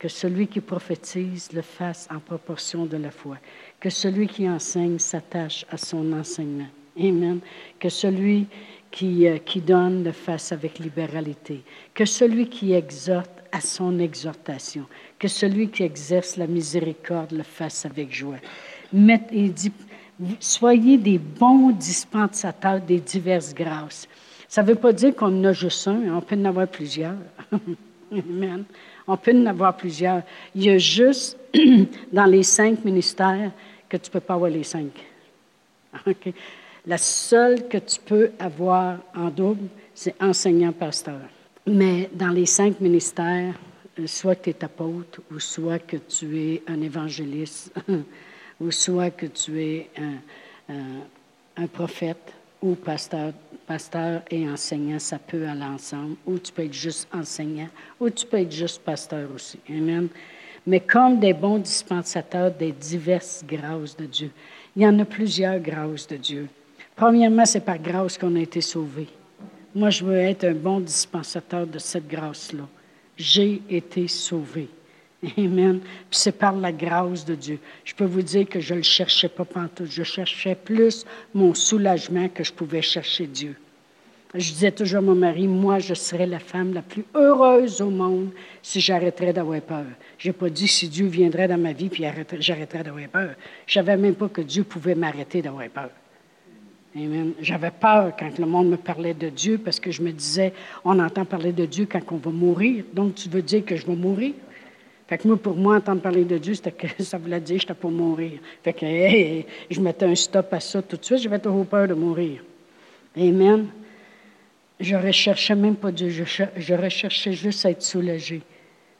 Que 0.00 0.08
celui 0.08 0.48
qui 0.48 0.60
prophétise 0.60 1.52
le 1.52 1.62
fasse 1.62 2.08
en 2.10 2.18
proportion 2.18 2.86
de 2.86 2.96
la 2.96 3.12
foi. 3.12 3.38
Que 3.78 3.88
celui 3.88 4.26
qui 4.26 4.48
enseigne 4.48 4.98
s'attache 4.98 5.64
à 5.70 5.76
son 5.76 6.12
enseignement. 6.12 6.66
Amen. 6.98 7.38
Que 7.78 7.88
celui 7.88 8.46
qui, 8.90 9.28
euh, 9.28 9.38
qui 9.38 9.60
donne 9.60 10.02
le 10.02 10.10
fasse 10.10 10.50
avec 10.50 10.80
libéralité. 10.80 11.62
Que 11.94 12.04
celui 12.04 12.48
qui 12.48 12.72
exhorte 12.72 13.30
à 13.52 13.60
son 13.60 14.00
exhortation. 14.00 14.86
Que 15.20 15.28
celui 15.28 15.68
qui 15.68 15.84
exerce 15.84 16.36
la 16.36 16.48
miséricorde 16.48 17.30
le 17.30 17.44
fasse 17.44 17.86
avec 17.86 18.12
joie. 18.12 18.38
il 18.92 19.52
dit, 19.52 19.72
soyez 20.40 20.98
des 20.98 21.18
bons 21.18 21.70
dispensateurs 21.70 22.80
des 22.80 22.98
diverses 22.98 23.54
grâces. 23.54 24.08
Ça 24.48 24.62
ne 24.62 24.68
veut 24.68 24.76
pas 24.76 24.92
dire 24.92 25.14
qu'on 25.14 25.26
en 25.26 25.44
a 25.44 25.52
juste 25.52 25.88
un, 25.88 26.14
on 26.14 26.20
peut 26.20 26.36
en 26.36 26.44
avoir 26.44 26.68
plusieurs. 26.68 27.16
Amen. 28.12 28.64
On 29.08 29.16
peut 29.16 29.32
en 29.34 29.46
avoir 29.46 29.76
plusieurs. 29.76 30.22
Il 30.54 30.64
y 30.64 30.70
a 30.70 30.78
juste 30.78 31.36
dans 32.12 32.26
les 32.26 32.42
cinq 32.42 32.84
ministères 32.84 33.50
que 33.88 33.96
tu 33.96 34.08
ne 34.08 34.12
peux 34.12 34.20
pas 34.20 34.34
avoir 34.34 34.50
les 34.50 34.64
cinq. 34.64 34.90
La 36.86 36.98
seule 36.98 37.66
que 37.66 37.78
tu 37.78 37.98
peux 37.98 38.30
avoir 38.38 38.98
en 39.14 39.28
double, 39.28 39.66
c'est 39.92 40.14
enseignant-pasteur. 40.22 41.20
Mais 41.66 42.08
dans 42.12 42.28
les 42.28 42.46
cinq 42.46 42.80
ministères, 42.80 43.54
soit 44.06 44.36
que 44.36 44.50
tu 44.50 44.50
es 44.50 44.64
apôtre, 44.64 45.20
ou 45.32 45.40
soit 45.40 45.80
que 45.80 45.96
tu 45.96 46.38
es 46.38 46.62
un 46.68 46.80
évangéliste, 46.80 47.72
ou 48.60 48.70
soit 48.70 49.10
que 49.10 49.26
tu 49.26 49.60
es 49.60 49.90
un 50.68 51.66
prophète 51.66 52.32
ou 52.62 52.74
pasteur 52.74 53.32
pasteur 53.66 54.22
et 54.30 54.48
enseignant, 54.48 54.98
ça 54.98 55.18
peut 55.18 55.46
aller 55.46 55.62
ensemble, 55.62 56.16
ou 56.26 56.38
tu 56.38 56.52
peux 56.52 56.64
être 56.64 56.72
juste 56.72 57.08
enseignant, 57.12 57.68
ou 58.00 58.08
tu 58.10 58.26
peux 58.26 58.38
être 58.38 58.52
juste 58.52 58.82
pasteur 58.82 59.28
aussi. 59.34 59.58
Amen. 59.68 60.08
Mais 60.66 60.80
comme 60.80 61.20
des 61.20 61.32
bons 61.32 61.58
dispensateurs 61.58 62.50
des 62.50 62.72
diverses 62.72 63.44
grâces 63.46 63.96
de 63.96 64.06
Dieu. 64.06 64.30
Il 64.74 64.82
y 64.82 64.86
en 64.86 64.98
a 64.98 65.04
plusieurs 65.04 65.58
grâces 65.58 66.06
de 66.06 66.16
Dieu. 66.16 66.48
Premièrement, 66.94 67.44
c'est 67.44 67.64
par 67.64 67.78
grâce 67.78 68.18
qu'on 68.18 68.34
a 68.36 68.40
été 68.40 68.60
sauvés. 68.60 69.08
Moi, 69.74 69.90
je 69.90 70.04
veux 70.04 70.16
être 70.16 70.44
un 70.44 70.54
bon 70.54 70.80
dispensateur 70.80 71.66
de 71.66 71.78
cette 71.78 72.08
grâce-là. 72.08 72.66
J'ai 73.16 73.62
été 73.68 74.08
sauvé. 74.08 74.68
Amen. 75.38 75.80
Puis 75.80 76.18
c'est 76.18 76.38
par 76.38 76.54
la 76.54 76.72
grâce 76.72 77.24
de 77.24 77.34
Dieu. 77.34 77.58
Je 77.84 77.94
peux 77.94 78.04
vous 78.04 78.22
dire 78.22 78.48
que 78.48 78.60
je 78.60 78.74
ne 78.74 78.78
le 78.78 78.84
cherchais 78.84 79.28
pas 79.28 79.44
pantoute. 79.44 79.90
Je 79.90 80.02
cherchais 80.02 80.54
plus 80.54 81.04
mon 81.34 81.54
soulagement 81.54 82.28
que 82.28 82.44
je 82.44 82.52
pouvais 82.52 82.82
chercher 82.82 83.26
Dieu. 83.26 83.56
Je 84.34 84.52
disais 84.52 84.72
toujours 84.72 84.98
à 84.98 85.02
mon 85.02 85.14
mari, 85.14 85.46
moi, 85.46 85.78
je 85.78 85.94
serais 85.94 86.26
la 86.26 86.38
femme 86.38 86.74
la 86.74 86.82
plus 86.82 87.04
heureuse 87.14 87.80
au 87.80 87.88
monde 87.88 88.30
si 88.60 88.80
j'arrêterais 88.80 89.32
d'avoir 89.32 89.60
peur. 89.62 89.86
Je 90.18 90.28
n'ai 90.28 90.32
pas 90.34 90.50
dit 90.50 90.68
si 90.68 90.88
Dieu 90.88 91.06
viendrait 91.06 91.48
dans 91.48 91.58
ma 91.58 91.72
vie 91.72 91.88
puis 91.88 92.04
j'arrêterais 92.40 92.82
d'avoir 92.82 93.08
peur. 93.08 93.30
Je 93.66 93.78
ne 93.78 93.84
savais 93.84 93.96
même 93.96 94.14
pas 94.14 94.28
que 94.28 94.42
Dieu 94.42 94.64
pouvait 94.64 94.94
m'arrêter 94.94 95.40
d'avoir 95.40 95.68
peur. 95.68 95.90
Amen. 96.94 97.32
J'avais 97.40 97.70
peur 97.70 98.12
quand 98.18 98.38
le 98.38 98.46
monde 98.46 98.70
me 98.70 98.76
parlait 98.76 99.14
de 99.14 99.28
Dieu 99.28 99.58
parce 99.58 99.78
que 99.78 99.90
je 99.90 100.02
me 100.02 100.12
disais, 100.12 100.52
on 100.84 100.98
entend 100.98 101.24
parler 101.24 101.52
de 101.52 101.64
Dieu 101.64 101.86
quand 101.90 102.00
on 102.10 102.16
va 102.16 102.30
mourir. 102.30 102.84
Donc, 102.92 103.14
tu 103.14 103.28
veux 103.28 103.42
dire 103.42 103.64
que 103.64 103.76
je 103.76 103.86
vais 103.86 103.96
mourir? 103.96 104.32
Fait 105.06 105.18
que 105.18 105.28
moi, 105.28 105.36
pour 105.36 105.54
moi, 105.54 105.76
entendre 105.76 106.02
parler 106.02 106.24
de 106.24 106.38
Dieu, 106.38 106.54
c'était 106.54 106.72
que 106.72 106.86
ça 107.02 107.18
voulait 107.18 107.40
dire 107.40 107.56
que 107.56 107.62
j'étais 107.62 107.74
pour 107.74 107.90
mourir. 107.90 108.40
Fait 108.62 108.72
que 108.72 108.86
je 109.70 109.80
mettais 109.80 110.06
un 110.06 110.14
stop 110.14 110.52
à 110.52 110.60
ça 110.60 110.82
tout 110.82 110.96
de 110.96 111.04
suite. 111.04 111.18
J'avais 111.18 111.38
trop 111.38 111.64
peur 111.64 111.86
de 111.86 111.94
mourir. 111.94 112.42
Amen. 113.16 113.68
Je 114.80 114.96
recherchais 114.96 115.54
même 115.54 115.76
pas 115.76 115.92
Dieu. 115.92 116.08
Je, 116.08 116.44
je 116.56 116.74
recherchais 116.74 117.32
juste 117.32 117.64
à 117.64 117.70
être 117.70 117.82
soulagé. 117.82 118.42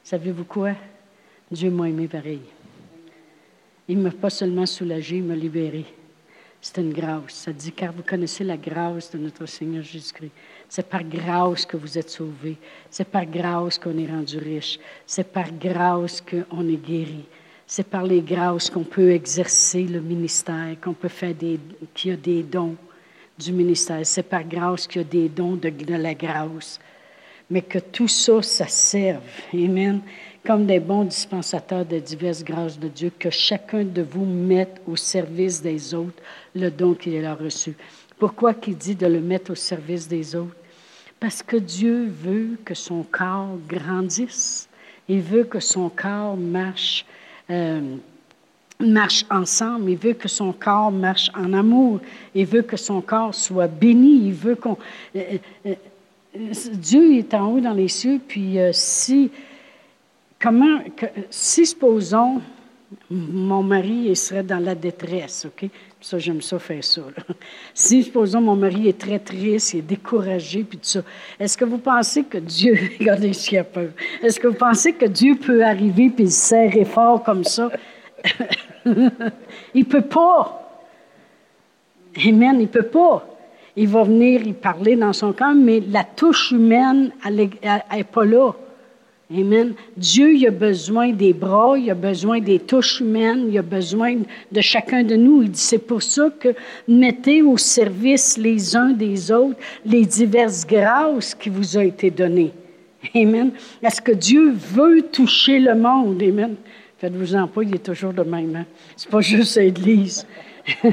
Savez-vous 0.03 0.45
quoi? 0.45 0.71
Dieu 1.51 1.69
m'a 1.69 1.89
aimé 1.89 2.07
pareil. 2.07 2.41
Il 3.87 3.97
ne 3.97 4.03
m'a 4.03 4.11
pas 4.11 4.29
seulement 4.29 4.65
soulagé, 4.65 5.17
il 5.17 5.23
m'a 5.23 5.35
libéré. 5.35 5.85
C'est 6.61 6.81
une 6.81 6.91
grâce. 6.91 7.33
Ça 7.33 7.53
dit, 7.53 7.71
car 7.71 7.93
vous 7.93 8.03
connaissez 8.03 8.43
la 8.43 8.57
grâce 8.57 9.11
de 9.11 9.17
notre 9.17 9.45
Seigneur 9.45 9.83
Jésus-Christ. 9.83 10.31
C'est 10.69 10.87
par 10.87 11.03
grâce 11.03 11.65
que 11.65 11.77
vous 11.77 11.97
êtes 11.97 12.09
sauvés. 12.09 12.57
C'est 12.89 13.07
par 13.07 13.25
grâce 13.25 13.79
qu'on 13.79 13.97
est 13.97 14.07
rendu 14.07 14.37
riche. 14.37 14.79
C'est 15.05 15.31
par 15.31 15.51
grâce 15.51 16.21
qu'on 16.21 16.67
est 16.67 16.85
guéri. 16.85 17.25
C'est 17.65 17.87
par 17.87 18.03
les 18.03 18.21
grâces 18.21 18.69
qu'on 18.69 18.83
peut 18.83 19.11
exercer 19.11 19.83
le 19.83 19.99
ministère, 19.99 20.75
qu'on 20.81 20.93
peut 20.93 21.09
faire 21.09 21.33
des, 21.33 21.59
qu'il 21.93 22.11
y 22.11 22.13
a 22.13 22.17
des 22.17 22.43
dons 22.43 22.75
du 23.37 23.51
ministère. 23.51 24.05
C'est 24.05 24.23
par 24.23 24.43
grâce 24.43 24.87
qu'il 24.87 25.01
y 25.01 25.05
a 25.05 25.07
des 25.07 25.29
dons 25.29 25.55
de, 25.55 25.69
de 25.69 25.95
la 25.95 26.13
grâce. 26.13 26.79
Mais 27.49 27.61
que 27.61 27.79
tout 27.79 28.07
ça, 28.07 28.41
ça 28.41 28.67
serve. 28.67 29.23
Amen 29.53 30.01
comme 30.47 30.65
des 30.65 30.79
bons 30.79 31.03
dispensateurs 31.03 31.85
de 31.85 31.99
diverses 31.99 32.41
grâces 32.41 32.79
de 32.79 32.87
Dieu, 32.87 33.11
que 33.19 33.29
chacun 33.29 33.83
de 33.83 34.01
vous 34.01 34.23
mette 34.23 34.81
au 34.87 34.95
service 34.95 35.61
des 35.61 35.93
autres 35.93 36.23
le 36.55 36.71
don 36.71 36.93
qu'il 36.93 37.25
a 37.25 37.35
reçu. 37.35 37.75
Pourquoi 38.19 38.53
qu'il 38.53 38.75
dit 38.77 38.95
de 38.95 39.05
le 39.05 39.21
mettre 39.21 39.51
au 39.51 39.55
service 39.55 40.07
des 40.07 40.35
autres? 40.35 40.55
Parce 41.19 41.43
que 41.43 41.57
Dieu 41.57 42.07
veut 42.07 42.57
que 42.65 42.73
son 42.73 43.03
corps 43.03 43.57
grandisse. 43.67 44.67
Il 45.07 45.21
veut 45.21 45.43
que 45.43 45.59
son 45.59 45.89
corps 45.89 46.35
marche, 46.35 47.05
euh, 47.49 47.95
ensemble. 49.29 49.91
Il 49.91 49.97
veut 49.97 50.13
que 50.13 50.27
son 50.27 50.51
corps 50.51 50.91
marche 50.91 51.31
en 51.35 51.53
amour. 51.53 52.01
Il 52.35 52.45
veut 52.45 52.61
que 52.61 52.77
son 52.77 53.01
corps 53.01 53.33
soit 53.33 53.67
béni. 53.67 54.27
Il 54.27 54.33
veut. 54.33 54.57
Euh, 55.15 55.37
euh, 55.65 55.75
Dieu 56.73 57.17
est 57.17 57.33
en 57.33 57.51
haut 57.51 57.59
dans 57.59 57.73
les 57.73 57.87
cieux, 57.87 58.19
puis 58.27 58.57
si 58.71 59.31
comment, 60.39 60.81
si 61.31 61.65
supposons, 61.65 62.41
mon 63.09 63.63
mari 63.63 64.15
serait 64.15 64.43
dans 64.43 64.63
la 64.63 64.75
détresse, 64.75 65.45
OK? 65.45 65.67
Ça, 65.99 66.19
j'aime 66.19 66.41
ça 66.41 66.59
faire 66.59 66.83
ça. 66.83 67.01
Si, 67.73 68.03
supposons, 68.03 68.41
mon 68.41 68.55
mari 68.55 68.87
est 68.87 68.97
très 68.97 69.19
triste, 69.19 69.73
il 69.73 69.79
est 69.79 69.81
découragé, 69.81 70.63
puis 70.63 70.77
tout 70.77 70.85
ça, 70.85 71.01
est-ce 71.39 71.57
que 71.57 71.65
vous 71.65 71.79
pensez 71.79 72.23
que 72.23 72.37
Dieu, 72.37 72.77
regardez 72.99 73.33
s'il 73.33 73.57
a 73.57 73.63
peur, 73.63 73.89
est-ce 74.21 74.39
que 74.39 74.47
vous 74.47 74.57
pensez 74.57 74.93
que 74.93 75.05
Dieu 75.05 75.35
peut 75.35 75.63
arriver 75.63 76.09
puis 76.09 76.29
serrer 76.29 76.85
fort 76.85 77.23
comme 77.23 77.43
ça? 77.43 77.69
il 79.73 79.85
peut 79.85 80.01
pas. 80.01 80.83
Amen, 82.25 82.61
il 82.61 82.67
peut 82.67 82.83
pas. 82.83 83.27
Il 83.75 83.87
va 83.89 84.03
venir 84.03 84.41
y 84.41 84.53
parler 84.53 84.95
dans 84.95 85.13
son 85.13 85.33
cœur, 85.33 85.53
mais 85.53 85.79
la 85.79 86.03
touche 86.03 86.51
humaine, 86.51 87.11
elle 87.25 87.35
n'est 87.35 88.03
pas 88.03 88.25
là. 88.25 88.53
Amen. 89.29 89.73
Dieu, 89.97 90.35
il 90.35 90.47
a 90.47 90.51
besoin 90.51 91.11
des 91.11 91.33
bras, 91.33 91.77
il 91.77 91.91
a 91.91 91.95
besoin 91.95 92.39
des 92.39 92.59
touches 92.59 93.01
humaines, 93.01 93.47
il 93.49 93.57
a 93.57 93.61
besoin 93.61 94.19
de 94.51 94.61
chacun 94.61 95.03
de 95.03 95.17
nous. 95.17 95.43
Il 95.43 95.51
dit, 95.51 95.59
c'est 95.59 95.79
pour 95.79 96.01
ça 96.01 96.29
que 96.39 96.55
mettez 96.87 97.41
au 97.41 97.57
service 97.57 98.37
les 98.37 98.73
uns 98.75 98.91
des 98.91 99.29
autres 99.31 99.59
les 99.85 100.05
diverses 100.05 100.65
grâces 100.65 101.35
qui 101.35 101.49
vous 101.49 101.77
ont 101.77 101.81
été 101.81 102.09
données. 102.09 102.53
Amen. 103.13 103.51
Est-ce 103.83 104.01
que 104.01 104.13
Dieu 104.13 104.53
veut 104.53 105.01
toucher 105.11 105.59
le 105.59 105.75
monde? 105.75 106.23
Amen. 106.23 106.55
Faites-vous-en 106.97 107.47
pas, 107.47 107.63
il 107.63 107.75
est 107.75 107.85
toujours 107.85 108.13
le 108.13 108.23
même. 108.23 108.55
Hein? 108.55 108.65
C'est 108.95 109.09
pas 109.09 109.21
juste 109.21 109.57
l'Église. 109.57 110.25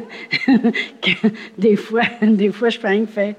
des 1.59 1.76
fois, 1.76 2.03
des 2.20 2.51
fois, 2.51 2.68
je 2.68 2.78
fais 2.80 3.07
fait. 3.07 3.37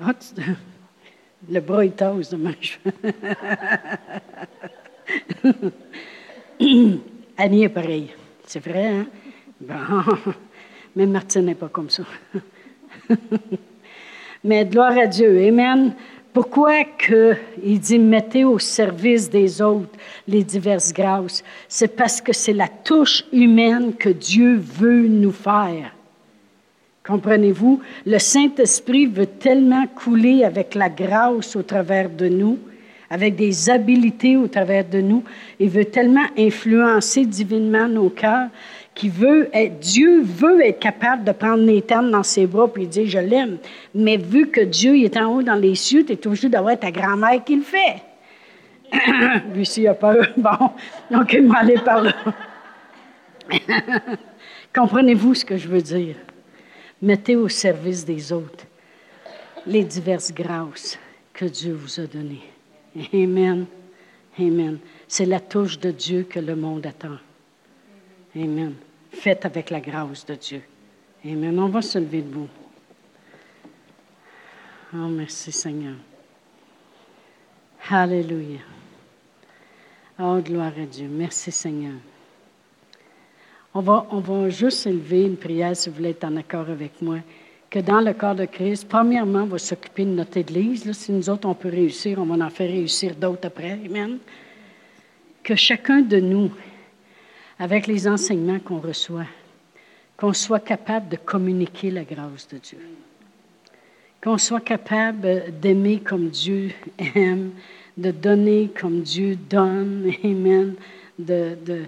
Ah, 0.00 0.14
le 1.50 1.60
bras, 1.60 1.84
il 1.84 1.92
tasse 1.92 2.30
de 2.30 2.38
Annie 7.36 7.64
est 7.64 7.68
pareil. 7.68 8.10
C'est 8.46 8.64
vrai, 8.64 8.86
hein? 8.86 9.06
Bon. 9.60 9.74
Mais 10.94 11.06
Martine 11.06 11.46
n'est 11.46 11.54
pas 11.54 11.68
comme 11.68 11.90
ça. 11.90 12.04
Mais 14.44 14.64
gloire 14.66 14.96
à 14.98 15.06
Dieu. 15.06 15.46
Amen. 15.46 15.94
Pourquoi 16.32 16.84
que 16.84 17.36
il 17.62 17.78
dit 17.78 17.98
mettez 17.98 18.44
au 18.44 18.58
service 18.58 19.28
des 19.28 19.60
autres 19.60 19.98
les 20.26 20.42
diverses 20.44 20.92
grâces? 20.92 21.44
C'est 21.68 21.94
parce 21.96 22.20
que 22.20 22.32
c'est 22.32 22.54
la 22.54 22.68
touche 22.68 23.24
humaine 23.32 23.94
que 23.94 24.08
Dieu 24.08 24.56
veut 24.56 25.08
nous 25.08 25.32
faire. 25.32 25.94
Comprenez-vous? 27.06 27.80
Le 28.06 28.18
Saint-Esprit 28.18 29.06
veut 29.06 29.26
tellement 29.26 29.86
couler 29.86 30.44
avec 30.44 30.74
la 30.74 30.88
grâce 30.88 31.56
au 31.56 31.62
travers 31.62 32.08
de 32.08 32.28
nous, 32.28 32.58
avec 33.10 33.34
des 33.34 33.68
habiletés 33.68 34.36
au 34.36 34.46
travers 34.46 34.88
de 34.88 35.00
nous. 35.00 35.24
Il 35.58 35.68
veut 35.68 35.84
tellement 35.84 36.26
influencer 36.38 37.26
divinement 37.26 37.88
nos 37.88 38.08
cœurs 38.08 38.48
qu'il 38.94 39.10
veut 39.10 39.48
être, 39.52 39.80
Dieu 39.80 40.22
veut 40.22 40.64
être 40.64 40.78
capable 40.78 41.24
de 41.24 41.32
prendre 41.32 41.62
Nathan 41.62 42.02
dans 42.02 42.22
ses 42.22 42.46
bras 42.46 42.70
et 42.76 42.86
dire 42.86 43.08
Je 43.08 43.18
l'aime. 43.18 43.58
Mais 43.94 44.16
vu 44.16 44.48
que 44.48 44.60
Dieu 44.60 44.96
est 44.96 45.16
en 45.16 45.34
haut 45.34 45.42
dans 45.42 45.54
les 45.54 45.74
cieux, 45.74 46.04
tu 46.04 46.12
es 46.12 46.26
obligé 46.26 46.48
d'avoir 46.48 46.78
ta 46.78 46.90
grand-mère 46.90 47.42
qui 47.42 47.56
le 47.56 47.62
fait. 47.62 48.02
Lui, 49.54 49.66
s'il 49.66 49.88
a 49.88 49.94
peur, 49.94 50.28
bon, 50.36 50.70
donc 51.10 51.32
il 51.32 51.42
m'a 51.46 51.64
par 51.84 52.02
là. 52.02 52.12
Comprenez-vous 54.74 55.34
ce 55.34 55.44
que 55.44 55.56
je 55.56 55.68
veux 55.68 55.82
dire? 55.82 56.14
Mettez 57.02 57.34
au 57.34 57.48
service 57.48 58.04
des 58.04 58.32
autres 58.32 58.64
les 59.66 59.82
diverses 59.82 60.32
grâces 60.32 60.98
que 61.32 61.44
Dieu 61.44 61.74
vous 61.74 62.00
a 62.00 62.06
données. 62.06 62.44
Amen. 63.12 63.66
Amen. 64.38 64.78
C'est 65.08 65.26
la 65.26 65.40
touche 65.40 65.78
de 65.78 65.90
Dieu 65.90 66.22
que 66.22 66.38
le 66.38 66.54
monde 66.54 66.86
attend. 66.86 67.18
Amen. 68.36 68.74
Faites 69.10 69.44
avec 69.44 69.70
la 69.70 69.80
grâce 69.80 70.24
de 70.24 70.36
Dieu. 70.36 70.62
Amen. 71.24 71.58
On 71.58 71.68
va 71.68 71.82
se 71.82 71.98
lever 71.98 72.22
debout. 72.22 72.48
Oh, 74.94 75.08
merci 75.08 75.50
Seigneur. 75.50 75.96
Alléluia. 77.90 78.60
Oh, 80.18 80.38
gloire 80.40 80.72
à 80.78 80.86
Dieu. 80.86 81.08
Merci 81.08 81.50
Seigneur. 81.50 81.94
On 83.74 83.80
va, 83.80 84.06
on 84.10 84.20
va 84.20 84.50
juste 84.50 84.86
élever 84.86 85.22
une 85.22 85.38
prière, 85.38 85.74
si 85.74 85.88
vous 85.88 85.96
voulez 85.96 86.10
être 86.10 86.24
en 86.24 86.36
accord 86.36 86.68
avec 86.68 87.00
moi, 87.00 87.18
que 87.70 87.78
dans 87.78 88.02
le 88.02 88.12
corps 88.12 88.34
de 88.34 88.44
Christ, 88.44 88.86
premièrement, 88.86 89.44
on 89.44 89.46
va 89.46 89.56
s'occuper 89.56 90.04
de 90.04 90.10
notre 90.10 90.36
Église. 90.36 90.92
si 90.92 91.10
nous 91.10 91.30
autres, 91.30 91.48
on 91.48 91.54
peut 91.54 91.70
réussir, 91.70 92.18
on 92.18 92.26
va 92.26 92.44
en 92.44 92.50
faire 92.50 92.68
réussir 92.68 93.14
d'autres 93.14 93.46
après. 93.46 93.78
Amen. 93.86 94.18
Que 95.42 95.56
chacun 95.56 96.02
de 96.02 96.20
nous, 96.20 96.50
avec 97.58 97.86
les 97.86 98.06
enseignements 98.06 98.58
qu'on 98.58 98.78
reçoit, 98.78 99.24
qu'on 100.18 100.34
soit 100.34 100.60
capable 100.60 101.08
de 101.08 101.16
communiquer 101.16 101.90
la 101.90 102.04
grâce 102.04 102.46
de 102.48 102.58
Dieu. 102.58 102.78
Qu'on 104.22 104.36
soit 104.36 104.60
capable 104.60 105.44
d'aimer 105.62 106.00
comme 106.00 106.28
Dieu 106.28 106.72
aime, 107.14 107.52
de 107.96 108.10
donner 108.10 108.70
comme 108.78 109.00
Dieu 109.00 109.34
donne. 109.48 110.12
Amen. 110.22 110.74
de, 111.18 111.56
de 111.64 111.82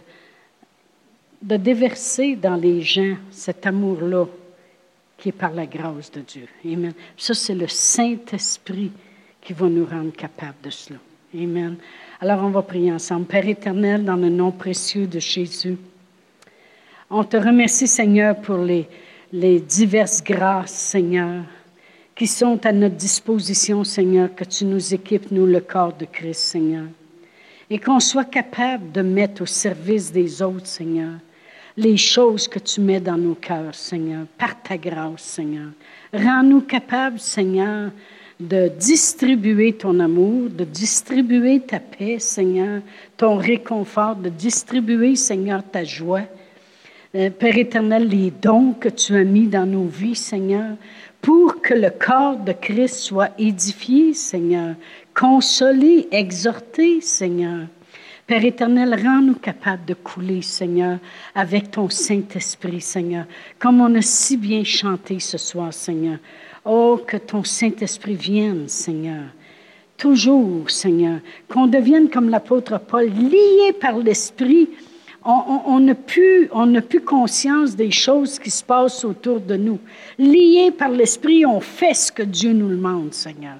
déverser 1.45 2.37
dans 2.37 2.57
les 2.57 2.81
gens 2.81 3.17
cet 3.31 3.67
amour-là 3.67 4.27
qui 5.19 5.29
est 5.29 5.33
par 5.33 5.53
la 5.53 5.67
grâce 5.67 6.11
de 6.11 6.21
Dieu. 6.21 6.49
Amen. 6.65 6.93
Ça, 7.17 7.35
c'est 7.35 7.55
le 7.55 7.69
Saint-Esprit 7.69 8.91
qui 9.41 9.53
va 9.53 9.69
nous 9.69 9.85
rendre 9.85 10.13
capables 10.13 10.61
de 10.63 10.71
cela. 10.71 10.99
Amen. 11.35 11.77
Alors, 12.21 12.43
on 12.45 12.51
va 12.51 12.63
prier 12.63 12.93
ensemble. 12.93 13.27
Père 13.27 13.47
éternel, 13.47 14.05
dans 14.05 14.17
le 14.17 14.29
nom 14.29 14.51
précieux 14.51 15.07
de 15.07 15.19
Jésus, 15.19 15.77
on 17.11 17.25
te 17.25 17.37
remercie, 17.37 17.87
Seigneur, 17.87 18.37
pour 18.37 18.59
les, 18.59 18.89
les 19.33 19.61
diverses 19.61 20.23
grâces, 20.23 20.73
Seigneur, 20.73 21.45
qui 22.15 22.27
sont 22.27 22.65
à 22.65 22.73
notre 22.73 22.97
disposition, 22.97 23.85
Seigneur, 23.85 24.35
que 24.35 24.45
tu 24.45 24.65
nous 24.65 24.95
équipes, 24.95 25.31
nous, 25.31 25.47
le 25.47 25.61
corps 25.61 25.93
de 25.93 26.07
Christ, 26.07 26.41
Seigneur. 26.41 26.87
Et 27.69 27.79
qu'on 27.79 28.01
soit 28.01 28.25
capable 28.25 28.93
de 28.93 29.03
mettre 29.03 29.43
au 29.43 29.47
service 29.47 30.13
des 30.13 30.41
autres, 30.41 30.67
Seigneur, 30.67 31.13
les 31.77 31.97
choses 31.97 32.47
que 32.47 32.59
tu 32.59 32.81
mets 32.81 33.01
dans 33.01 33.17
nos 33.17 33.35
cœurs, 33.35 33.75
Seigneur, 33.75 34.27
par 34.39 34.63
ta 34.63 34.77
grâce, 34.77 35.23
Seigneur. 35.23 35.69
Rends-nous 36.13 36.61
capables, 36.61 37.19
Seigneur, 37.19 37.91
de 38.39 38.69
distribuer 38.69 39.73
ton 39.73 39.99
amour, 40.01 40.51
de 40.51 40.65
distribuer 40.65 41.61
ta 41.61 41.81
paix, 41.81 42.19
Seigneur, 42.19 42.83
ton 43.17 43.37
réconfort, 43.37 44.17
de 44.17 44.29
distribuer, 44.29 45.17
Seigneur, 45.17 45.63
ta 45.63 45.85
joie. 45.85 46.23
Euh, 47.15 47.31
Père 47.31 47.57
éternel, 47.57 48.09
les 48.09 48.31
dons 48.31 48.73
que 48.73 48.89
tu 48.89 49.17
as 49.17 49.25
mis 49.25 49.47
dans 49.47 49.67
nos 49.67 49.87
vies, 49.87 50.17
Seigneur, 50.17 50.77
pour 51.21 51.63
que 51.63 51.75
le 51.75 51.91
corps 51.91 52.37
de 52.37 52.53
Christ 52.53 52.97
soit 52.97 53.31
édifié, 53.39 54.15
Seigneur, 54.15 54.75
consolé, 55.15 56.09
exhorté, 56.11 57.01
Seigneur. 57.01 57.67
Père 58.27 58.43
éternel, 58.43 58.99
rends-nous 59.05 59.35
capables 59.35 59.85
de 59.85 59.93
couler, 59.93 60.41
Seigneur, 60.41 60.99
avec 61.35 61.71
ton 61.71 61.91
Saint-Esprit, 61.91 62.81
Seigneur, 62.81 63.27
comme 63.59 63.83
on 63.83 63.95
a 63.97 64.01
si 64.01 64.39
bien 64.39 64.65
chanté 64.65 65.21
ce 65.21 65.37
soir, 65.37 65.75
Seigneur. 65.75 66.17
Oh, 66.65 66.99
que 67.07 67.19
ton 67.19 67.45
Saint-Esprit 67.45 68.15
vienne, 68.15 68.67
Seigneur, 68.67 69.25
toujours, 69.99 70.71
Seigneur, 70.71 71.19
qu'on 71.51 71.67
devienne 71.67 72.09
comme 72.09 72.31
l'apôtre 72.31 72.81
Paul, 72.81 73.11
lié 73.11 73.75
par 73.79 73.99
l'Esprit. 73.99 74.71
On 75.23 75.81
n'a 75.81 75.95
plus, 75.95 76.49
on 76.51 76.73
conscience 77.05 77.77
des 77.77 77.91
choses 77.91 78.39
qui 78.39 78.51
se 78.51 78.65
passent 78.65 79.05
autour 79.05 79.41
de 79.41 79.57
nous. 79.57 79.81
Lié 80.19 80.71
par 80.71 80.89
l'Esprit, 80.89 81.45
on 81.45 81.61
fait 81.61 81.93
ce 81.93 82.11
que 82.11 82.23
Dieu 82.23 82.55
nous 82.55 82.71
demande, 82.71 83.13
Seigneur. 83.13 83.57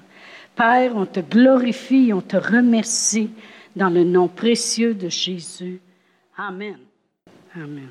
Père, 0.55 0.93
on 0.95 1.05
te 1.05 1.19
glorifie, 1.19 2.11
on 2.11 2.21
te 2.21 2.37
remercie 2.37 3.29
dans 3.75 3.89
le 3.89 4.03
nom 4.03 4.27
précieux 4.27 4.93
de 4.93 5.09
Jésus. 5.09 5.81
Amen. 6.37 6.79
Amen. 7.55 7.89